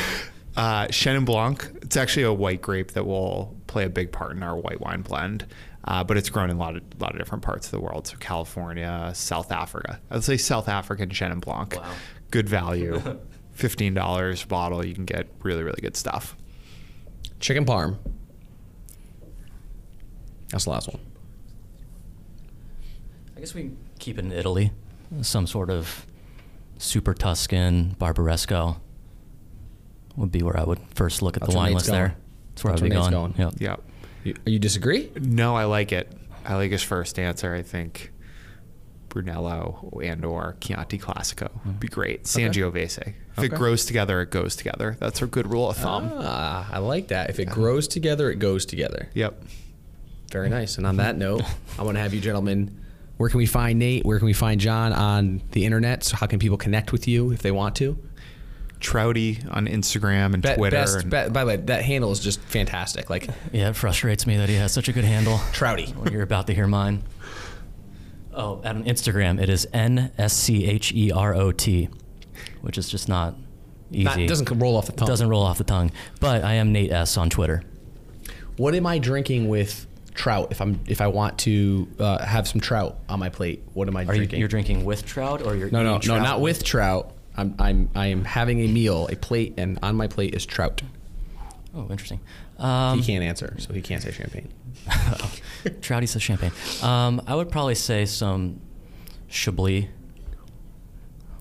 Uh, 0.55 0.85
Chenin 0.87 1.25
Blanc. 1.25 1.67
It's 1.81 1.97
actually 1.97 2.23
a 2.23 2.33
white 2.33 2.61
grape 2.61 2.91
that 2.91 3.07
will 3.07 3.55
play 3.65 3.83
a 3.83 3.89
big 3.89 4.11
part 4.11 4.35
in 4.35 4.43
our 4.43 4.55
white 4.55 4.79
wine 4.79 5.01
blend, 5.01 5.47
uh, 5.85 6.03
but 6.03 6.17
it's 6.17 6.29
grown 6.29 6.51
in 6.51 6.57
a 6.57 6.59
lot 6.59 6.75
of 6.75 6.83
lot 6.99 7.13
of 7.13 7.17
different 7.17 7.43
parts 7.43 7.65
of 7.65 7.71
the 7.71 7.79
world. 7.79 8.05
So 8.05 8.15
California, 8.17 9.11
South 9.15 9.51
Africa. 9.51 9.99
I'd 10.11 10.23
say 10.23 10.37
South 10.37 10.69
African 10.69 11.09
Chenin 11.09 11.41
Blanc. 11.41 11.75
Wow. 11.75 11.91
Good 12.29 12.47
value. 12.47 13.01
Fifteen 13.53 13.95
dollars 13.95 14.43
a 14.43 14.47
bottle. 14.47 14.85
You 14.85 14.93
can 14.93 15.05
get 15.05 15.27
really 15.41 15.63
really 15.63 15.81
good 15.81 15.97
stuff. 15.97 16.35
Chicken 17.39 17.65
parm. 17.65 17.97
That's 20.49 20.65
the 20.65 20.69
last 20.69 20.87
one. 20.87 20.99
I 23.35 23.39
guess 23.39 23.55
we 23.55 23.71
keep 23.97 24.19
it 24.19 24.25
in 24.25 24.31
Italy. 24.31 24.71
Some 25.21 25.47
sort 25.47 25.69
of 25.69 26.05
Super 26.77 27.13
Tuscan, 27.13 27.95
Barbaresco 27.99 28.77
would 30.15 30.31
be 30.31 30.43
where 30.43 30.59
I 30.59 30.63
would 30.63 30.79
first 30.95 31.21
look 31.21 31.35
at 31.37 31.41
That's 31.41 31.53
the 31.53 31.57
wine 31.57 31.71
Nate's 31.73 31.83
list 31.83 31.91
there. 31.91 32.15
That's 32.51 32.63
where 32.63 32.73
That's 32.73 32.81
I 32.81 32.85
would 32.85 32.89
be 32.89 32.95
where 32.97 33.11
going. 33.11 33.33
Nate's 33.37 33.39
Yep. 33.39 33.53
Yeah. 33.59 33.75
You, 34.23 34.35
you 34.45 34.59
disagree? 34.59 35.11
No, 35.19 35.55
I 35.55 35.63
like 35.65 35.91
it. 35.91 36.11
I 36.45 36.55
like 36.55 36.71
his 36.71 36.83
first 36.83 37.17
answer. 37.19 37.53
I 37.55 37.61
think 37.61 38.11
Brunello 39.09 39.99
and 40.03 40.23
or 40.25 40.55
Chianti 40.61 40.99
Classico 40.99 41.49
would 41.65 41.79
be 41.79 41.87
great. 41.87 42.23
Sangiovese. 42.25 43.07
If 43.07 43.39
Okay. 43.39 43.45
it 43.47 43.55
grows 43.57 43.85
together, 43.85 44.21
it 44.21 44.29
goes 44.31 44.55
together. 44.55 44.97
That's 44.99 45.21
a 45.21 45.27
good 45.27 45.47
rule 45.47 45.69
of 45.69 45.77
thumb. 45.77 46.11
Ah, 46.15 46.69
I 46.71 46.79
like 46.79 47.07
that. 47.07 47.29
If 47.29 47.39
it 47.39 47.49
grows 47.49 47.87
together, 47.87 48.29
it 48.29 48.39
goes 48.39 48.65
together. 48.65 49.09
Yep. 49.13 49.41
Very 50.31 50.49
nice. 50.49 50.77
And 50.77 50.85
on 50.85 50.97
that 50.97 51.17
note, 51.17 51.43
I 51.77 51.83
want 51.83 51.95
to 51.95 52.01
have 52.01 52.13
you 52.13 52.21
gentlemen. 52.21 52.79
Where 53.19 53.29
can 53.29 53.37
we 53.39 53.47
find 53.47 53.77
Nate? 53.79 54.05
Where 54.05 54.17
can 54.17 54.27
we 54.27 54.33
find 54.33 54.61
John 54.61 54.93
on 54.93 55.41
the 55.51 55.65
internet? 55.65 56.05
So 56.05 56.15
how 56.15 56.25
can 56.25 56.39
people 56.39 56.55
connect 56.57 56.93
with 56.93 57.05
you 57.05 57.33
if 57.33 57.41
they 57.41 57.51
want 57.51 57.75
to? 57.75 57.97
Trouty 58.79 59.45
on 59.53 59.67
Instagram 59.67 60.33
and 60.33 60.41
Be- 60.41 60.53
Twitter. 60.53 60.77
best, 60.77 60.95
and 61.01 61.11
be- 61.11 61.27
by 61.29 61.41
the 61.41 61.45
way, 61.45 61.57
that 61.57 61.83
handle 61.83 62.13
is 62.13 62.21
just 62.21 62.39
fantastic. 62.39 63.09
Like 63.09 63.27
Yeah, 63.51 63.71
it 63.71 63.75
frustrates 63.75 64.25
me 64.25 64.37
that 64.37 64.47
he 64.47 64.55
has 64.55 64.71
such 64.71 64.87
a 64.87 64.93
good 64.93 65.03
handle. 65.03 65.35
Trouty. 65.51 65.93
When 65.97 66.13
you're 66.13 66.21
about 66.23 66.47
to 66.47 66.53
hear 66.53 66.65
mine. 66.65 67.03
Oh, 68.33 68.61
at 68.63 68.77
an 68.77 68.85
Instagram, 68.85 69.37
it 69.41 69.49
is 69.49 69.67
N 69.73 70.13
S 70.17 70.31
C 70.31 70.65
H 70.65 70.93
E 70.93 71.11
R 71.11 71.35
O 71.35 71.51
T, 71.51 71.89
which 72.61 72.77
is 72.77 72.87
just 72.87 73.09
not 73.09 73.35
easy. 73.91 74.05
Not, 74.05 74.27
doesn't 74.29 74.59
roll 74.59 74.77
off 74.77 74.85
the 74.85 74.93
tongue. 74.93 75.07
Doesn't 75.09 75.27
roll 75.27 75.43
off 75.43 75.57
the 75.57 75.65
tongue. 75.65 75.91
But 76.21 76.45
I 76.45 76.53
am 76.53 76.71
Nate 76.71 76.93
S 76.93 77.17
on 77.17 77.29
Twitter. 77.29 77.63
What 78.55 78.75
am 78.75 78.87
I 78.87 78.97
drinking 78.97 79.49
with 79.49 79.87
trout? 80.19 80.49
If 80.51 80.61
I'm 80.61 80.79
if 80.85 81.01
I 81.01 81.07
want 81.07 81.39
to 81.39 81.87
uh, 81.97 82.23
have 82.25 82.47
some 82.47 82.59
trout 82.61 82.97
on 83.07 83.19
my 83.19 83.29
plate, 83.29 83.63
what 83.73 83.87
am 83.87 83.95
I 83.97 84.03
Are 84.03 84.05
drinking? 84.13 84.39
you're 84.39 84.47
drinking 84.49 84.85
with 84.85 85.05
trout 85.05 85.41
or 85.41 85.55
you're 85.55 85.71
no, 85.71 85.81
no, 85.81 85.95
eating 85.95 86.09
no, 86.09 86.19
not 86.21 86.41
with 86.41 86.63
trout. 86.63 87.13
I'm 87.37 87.55
I'm 87.57 87.89
I 87.95 88.07
am 88.07 88.25
having 88.25 88.59
a 88.59 88.67
meal, 88.67 89.07
a 89.11 89.15
plate, 89.15 89.53
and 89.57 89.79
on 89.81 89.95
my 89.95 90.07
plate 90.07 90.35
is 90.35 90.45
trout. 90.45 90.81
Oh, 91.73 91.87
interesting. 91.89 92.19
Um, 92.57 92.99
he 92.99 93.05
can't 93.05 93.23
answer, 93.23 93.55
so 93.59 93.73
he 93.73 93.81
can't 93.81 94.01
say 94.03 94.11
champagne. 94.11 94.49
Trouty 95.81 96.07
says 96.09 96.21
champagne. 96.21 96.51
Um, 96.83 97.21
I 97.25 97.35
would 97.35 97.49
probably 97.49 97.75
say 97.75 98.05
some 98.05 98.59
Chablis, 99.29 99.85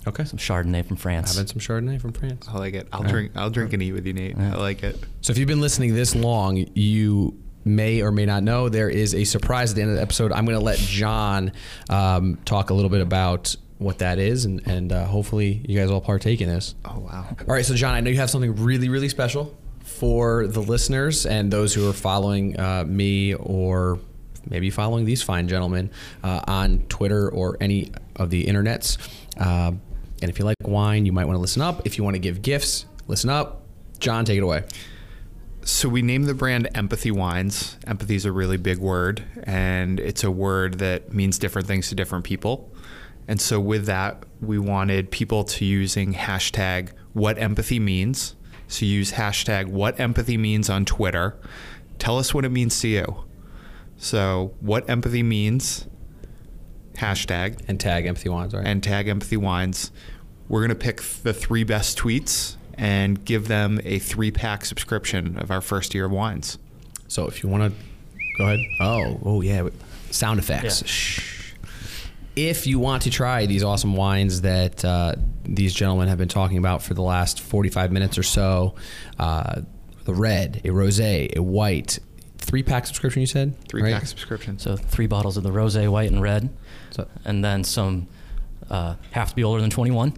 Okay. 0.07 0.25
some 0.25 0.39
Chardonnay 0.39 0.87
from 0.87 0.97
France. 0.97 1.35
Having 1.35 1.49
some 1.49 1.59
Chardonnay 1.61 2.01
from 2.01 2.13
France. 2.13 2.47
I 2.49 2.59
like 2.59 2.75
it. 2.75 2.89
I'll 2.93 3.03
Yeah. 3.03 3.11
drink. 3.11 3.33
I'll 3.35 3.51
drink 3.51 3.73
and 3.73 3.83
eat 3.83 3.93
with 3.93 4.07
you, 4.07 4.13
Nate. 4.13 4.37
Yeah. 4.37 4.55
I 4.55 4.59
like 4.59 4.83
it. 4.85 4.97
So 5.21 5.33
if 5.33 5.39
you've 5.39 5.49
been 5.49 5.61
listening 5.61 5.95
this 5.95 6.15
long, 6.15 6.65
you 6.75 7.35
may 7.69 8.03
or 8.03 8.11
may 8.11 8.27
not 8.27 8.43
know 8.43 8.69
there 8.69 8.91
is 8.91 9.15
a 9.15 9.25
surprise 9.25 9.71
at 9.71 9.77
the 9.77 9.83
end 9.83 9.91
of 9.91 9.97
the 9.97 10.03
episode. 10.03 10.33
I'm 10.33 10.45
going 10.45 10.59
to 10.59 10.65
let 10.65 10.79
John 10.79 11.53
um, 11.89 12.39
talk 12.45 12.71
a 12.71 12.75
little 12.75 12.91
bit 12.91 13.01
about 13.01 13.55
what 13.79 13.99
that 13.99 14.19
is, 14.19 14.45
and, 14.45 14.67
and 14.67 14.93
uh, 14.93 15.05
hopefully 15.05 15.65
you 15.69 15.79
guys 15.79 15.91
all 15.91 16.01
partake 16.01 16.41
in 16.41 16.49
this. 16.49 16.75
Oh 16.85 16.99
wow. 16.99 17.27
All 17.41 17.55
right, 17.55 17.65
so 17.65 17.75
John, 17.75 17.95
I 17.95 18.01
know 18.01 18.11
you 18.11 18.17
have 18.17 18.31
something 18.31 18.57
really, 18.57 18.89
really 18.89 19.09
special 19.09 19.57
for 19.85 20.47
the 20.47 20.61
listeners 20.61 21.27
and 21.27 21.51
those 21.51 21.75
who 21.75 21.89
are 21.89 21.93
following 21.93 22.59
uh, 22.59 22.85
me 22.87 23.35
or 23.35 23.99
maybe 24.49 24.71
following 24.71 25.05
these 25.05 25.23
fine 25.23 25.49
gentlemen 25.49 25.91
uh, 26.23 26.43
on 26.47 26.81
Twitter 26.89 27.29
or 27.31 27.57
any 27.61 27.93
of 28.17 28.31
the 28.31 28.45
internets. 28.45 28.99
Uh, 29.39 29.73
and 30.21 30.31
if 30.31 30.39
you 30.39 30.45
like 30.45 30.57
wine, 30.65 31.07
you 31.07 31.13
might 31.13 31.25
want 31.25 31.37
to 31.37 31.41
listen 31.41 31.63
up. 31.63 31.87
If 31.87 31.99
you 31.99 32.05
want 32.05 32.15
to 32.15 32.21
give 32.21 32.43
gifts, 32.43 32.87
listen 33.07 33.31
up. 33.31 33.63
John, 33.99 34.25
take 34.25 34.39
it 34.39 34.43
away. 34.43 34.65
So 35.69 35.87
we 35.91 36.01
named 36.01 36.25
the 36.25 36.33
brand 36.33 36.67
Empathy 36.75 37.11
Wines. 37.11 37.77
Empathy 37.87 38.15
is 38.15 38.25
a 38.25 38.33
really 38.33 38.57
big 38.57 38.79
word, 38.79 39.23
and 39.43 40.01
it's 40.01 40.25
a 40.25 40.31
word 40.31 40.79
that 40.79 41.13
means 41.13 41.39
different 41.39 41.69
things 41.69 41.91
to 41.91 41.95
different 41.95 42.25
people. 42.25 42.73
And 43.29 43.39
so 43.39 43.61
with 43.61 43.85
that, 43.85 44.25
we 44.41 44.59
wanted 44.59 45.11
people 45.11 45.45
to 45.45 45.67
using 45.67 46.15
hashtag 46.15 46.93
what 47.13 47.39
empathy 47.39 47.79
means. 47.79 48.35
So 48.67 48.87
use 48.87 49.13
hashtag 49.13 49.67
what 49.67 50.01
empathy 50.01 50.39
means 50.39 50.71
on 50.71 50.87
Twitter. 50.87 51.37
Tell 51.99 52.17
us 52.17 52.33
what 52.33 52.47
it 52.47 52.51
means 52.51 52.81
to 52.81 52.89
you. 52.89 53.25
So 53.99 54.55
what 54.61 54.89
empathy 54.89 55.23
means, 55.23 55.87
hashtag, 56.95 57.61
And 57.69 57.79
tag 57.79 58.07
Empathy 58.07 58.31
Wines, 58.31 58.55
right? 58.55 58.67
and 58.67 58.83
tag 58.83 59.07
Empathy 59.07 59.37
Wines. 59.37 59.93
We're 60.49 60.61
going 60.61 60.71
to 60.71 60.75
pick 60.75 61.03
the 61.03 61.35
three 61.35 61.63
best 61.63 61.99
tweets 61.99 62.57
and 62.79 63.23
give 63.25 63.49
them 63.49 63.81
a 63.85 63.99
three 63.99 64.31
pack 64.31 64.65
subscription 64.65 65.37
of 65.39 65.51
our 65.51 65.61
first 65.61 65.95
year 65.95 66.07
of 66.07 66.13
wines. 66.13 66.59
so 67.09 67.27
if 67.27 67.43
you 67.43 67.49
want 67.49 67.73
to 67.73 67.79
go 68.39 68.45
ahead. 68.45 68.61
Oh, 68.81 69.21
oh 69.25 69.41
yeah. 69.41 69.69
Sound 70.11 70.39
effects. 70.39 70.81
Yeah. 70.83 70.87
Shh. 70.89 71.53
If 72.37 72.69
you 72.69 72.79
want 72.79 73.03
to 73.03 73.11
try 73.11 73.47
these 73.47 73.65
awesome 73.65 73.97
wines 73.97 74.43
that 74.43 74.85
uh, 74.85 75.17
these 75.43 75.75
gentlemen 75.75 76.07
have 76.07 76.19
been 76.19 76.29
talking 76.29 76.57
about 76.57 76.83
for 76.83 76.95
the 76.95 77.03
last 77.03 77.41
45 77.41 77.91
minutes 77.91 78.17
or 78.17 78.23
so, 78.23 78.77
uh, 79.19 79.63
the 80.05 80.15
red, 80.15 80.61
a 80.65 80.69
rosé, 80.69 81.35
a 81.37 81.43
white, 81.43 81.99
three 82.39 82.63
pack 82.63 82.87
subscription, 82.87 83.21
you 83.21 83.27
said? 83.27 83.61
Three 83.69 83.83
right? 83.83 83.93
pack 83.95 84.07
subscription. 84.07 84.59
So 84.61 84.77
three 84.77 85.09
bottles 85.09 85.37
of 85.37 85.43
the 85.43 85.51
rosé, 85.51 85.89
white 85.91 86.13
and 86.13 86.23
red, 86.23 86.49
So- 86.91 87.09
and 87.25 87.45
then 87.45 87.65
some 87.65 88.07
uh, 88.71 88.95
have 89.11 89.31
to 89.31 89.35
be 89.35 89.43
older 89.43 89.61
than 89.61 89.71
21. 89.71 90.15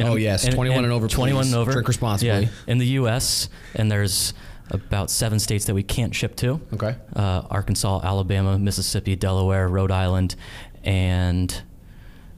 Oh, 0.00 0.16
yes, 0.16 0.46
21 0.48 0.84
and 0.84 0.92
over, 0.92 1.08
21 1.08 1.42
please. 1.42 1.52
and 1.52 1.60
over. 1.60 1.72
Drink 1.72 1.88
responsibly. 1.88 2.44
Yeah, 2.44 2.48
in 2.66 2.78
the 2.78 2.86
U.S. 2.86 3.48
and 3.74 3.90
there's 3.90 4.34
about 4.70 5.10
seven 5.10 5.38
states 5.38 5.66
that 5.66 5.74
we 5.74 5.82
can't 5.82 6.14
ship 6.14 6.34
to. 6.36 6.60
Okay. 6.72 6.96
Uh, 7.14 7.42
Arkansas, 7.50 8.00
Alabama, 8.02 8.58
Mississippi, 8.58 9.16
Delaware, 9.16 9.68
Rhode 9.68 9.90
Island, 9.90 10.34
and 10.82 11.62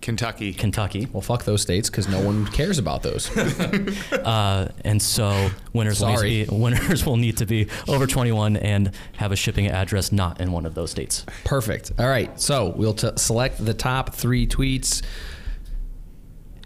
Kentucky. 0.00 0.52
Kentucky. 0.52 1.06
Well, 1.12 1.22
fuck 1.22 1.44
those 1.44 1.62
states 1.62 1.88
because 1.88 2.08
no 2.08 2.20
one 2.20 2.46
cares 2.48 2.78
about 2.78 3.02
those. 3.02 3.30
Uh, 4.24 4.68
and 4.84 5.00
so 5.02 5.50
winners 5.74 6.00
will, 6.00 6.16
Sorry. 6.16 6.30
need 6.30 6.44
to 6.46 6.50
be, 6.52 6.56
winners 6.60 7.06
will 7.06 7.16
need 7.18 7.36
to 7.36 7.46
be 7.46 7.68
over 7.88 8.06
21 8.06 8.56
and 8.56 8.90
have 9.16 9.32
a 9.32 9.36
shipping 9.36 9.66
address 9.68 10.12
not 10.12 10.40
in 10.40 10.50
one 10.50 10.64
of 10.66 10.74
those 10.74 10.90
states. 10.90 11.26
Perfect. 11.44 11.92
All 11.98 12.06
right. 12.08 12.38
So 12.40 12.70
we'll 12.70 12.94
t- 12.94 13.10
select 13.16 13.62
the 13.64 13.74
top 13.74 14.14
three 14.14 14.46
tweets. 14.46 15.02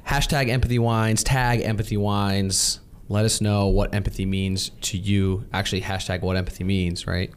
Hashtag 0.08 0.48
empathy 0.48 0.78
wines, 0.78 1.22
tag 1.22 1.60
empathy 1.60 1.98
wines. 1.98 2.80
Let 3.10 3.26
us 3.26 3.42
know 3.42 3.66
what 3.66 3.94
empathy 3.94 4.24
means 4.24 4.70
to 4.80 4.96
you. 4.96 5.44
Actually, 5.52 5.82
hashtag 5.82 6.22
what 6.22 6.34
empathy 6.34 6.64
means, 6.64 7.06
right? 7.06 7.30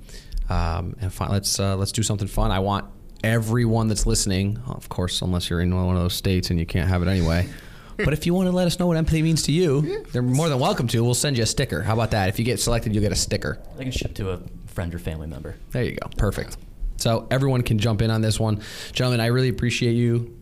Um, 0.50 0.96
and 1.02 1.12
fi- 1.14 1.28
let's 1.28 1.60
uh, 1.60 1.76
let's 1.76 1.92
do 1.92 2.02
something 2.02 2.30
fun. 2.30 2.50
I 2.50 2.60
want 2.60 2.86
everyone 3.26 3.90
that's 3.90 4.06
listening, 4.06 4.58
of 4.68 4.88
course, 4.88 5.22
unless 5.22 5.50
you're 5.50 5.60
in 5.60 5.76
one 5.76 5.98
of 5.98 6.02
those 6.02 6.14
states 6.14 6.50
and 6.50 6.58
you 6.58 6.66
can't 6.66 6.88
have 6.88 7.02
it 7.02 7.10
anyway. 7.10 7.50
but 7.98 8.14
if 8.14 8.26
you 8.26 8.34
want 8.34 8.48
to 8.48 8.56
let 8.56 8.68
us 8.68 8.80
know 8.80 8.88
what 8.88 8.96
empathy 8.96 9.22
means 9.22 9.44
to 9.44 9.52
you, 9.52 10.06
they're 10.14 10.22
more 10.22 10.48
than 10.48 10.58
welcome 10.58 10.88
to. 10.88 11.04
We'll 11.04 11.14
send 11.14 11.36
you 11.36 11.44
a 11.44 11.48
sticker. 11.48 11.82
How 11.82 11.94
about 11.94 12.12
that? 12.12 12.30
If 12.30 12.40
you 12.40 12.46
get 12.46 12.62
selected, 12.62 12.96
you'll 12.96 13.04
get 13.04 13.12
a 13.12 13.18
sticker. 13.18 13.60
I 13.78 13.84
can 13.84 13.92
ship 13.92 14.14
to 14.16 14.32
a 14.32 14.40
friend 14.68 14.96
or 14.96 15.00
family 15.00 15.28
member. 15.28 15.58
There 15.72 15.84
you 15.84 15.98
go. 15.98 16.08
Perfect. 16.16 16.56
So 16.96 17.28
everyone 17.32 17.64
can 17.64 17.80
jump 17.80 18.02
in 18.02 18.10
on 18.10 18.22
this 18.22 18.40
one. 18.40 18.62
Gentlemen, 18.94 19.20
I 19.20 19.26
really 19.26 19.50
appreciate 19.50 19.94
you 19.94 20.38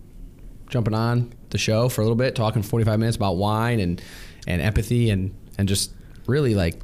jumping 0.70 0.94
on 0.94 1.34
the 1.50 1.58
show 1.58 1.90
for 1.90 2.02
a 2.02 2.04
little 2.04 2.16
bit, 2.16 2.36
talking 2.36 2.62
45 2.62 3.00
minutes 3.00 3.18
about 3.18 3.38
wine 3.38 3.80
and, 3.80 4.02
and 4.48 4.62
empathy 4.62 5.10
and, 5.10 5.36
and 5.58 5.68
just 5.68 5.94
really 6.28 6.56
like 6.56 6.82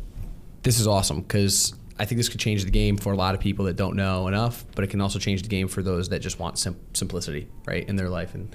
this 0.64 0.80
is 0.80 0.88
awesome 0.88 1.22
because 1.22 1.74
I 1.98 2.06
think 2.06 2.18
this 2.18 2.28
could 2.28 2.40
change 2.40 2.66
the 2.66 2.72
game 2.72 2.98
for 2.98 3.14
a 3.14 3.16
lot 3.16 3.36
of 3.36 3.42
people 3.42 3.66
that 3.66 3.78
don't 3.78 3.96
know 3.96 4.28
enough, 4.28 4.66
but 4.76 4.84
it 4.84 4.88
can 4.88 5.00
also 5.00 5.20
change 5.20 5.44
the 5.44 5.48
game 5.48 5.68
for 5.68 5.82
those 5.82 6.10
that 6.10 6.20
just 6.20 6.40
want 6.40 6.58
sim- 6.58 6.80
simplicity, 6.94 7.48
right, 7.66 7.88
in 7.88 7.96
their 7.96 8.10
life. 8.10 8.36
And 8.36 8.54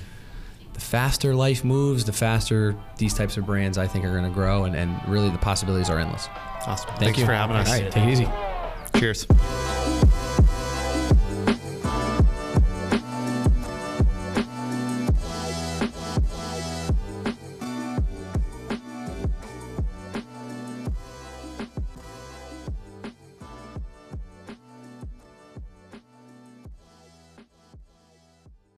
the 0.75 0.81
faster 0.81 1.35
life 1.35 1.65
moves, 1.65 2.05
the 2.05 2.13
faster 2.13 2.77
these 2.99 3.15
types 3.15 3.37
of 3.37 3.47
brands 3.47 3.79
I 3.79 3.87
think 3.87 4.05
are 4.05 4.11
going 4.11 4.25
to 4.25 4.31
grow, 4.31 4.65
and, 4.65 4.77
and 4.77 5.01
really 5.09 5.31
the 5.31 5.39
possibilities 5.39 5.89
are 5.89 5.99
endless. 5.99 6.29
Awesome. 6.67 6.89
Thank 6.89 7.01
Thanks 7.01 7.19
you 7.21 7.27
for 7.27 7.33
having 7.33 7.57
us. 7.57 7.69
All 7.69 7.81
right, 7.81 7.91
take 7.91 8.05
it 8.05 8.11
easy. 8.11 8.29
Cheers. 8.99 9.27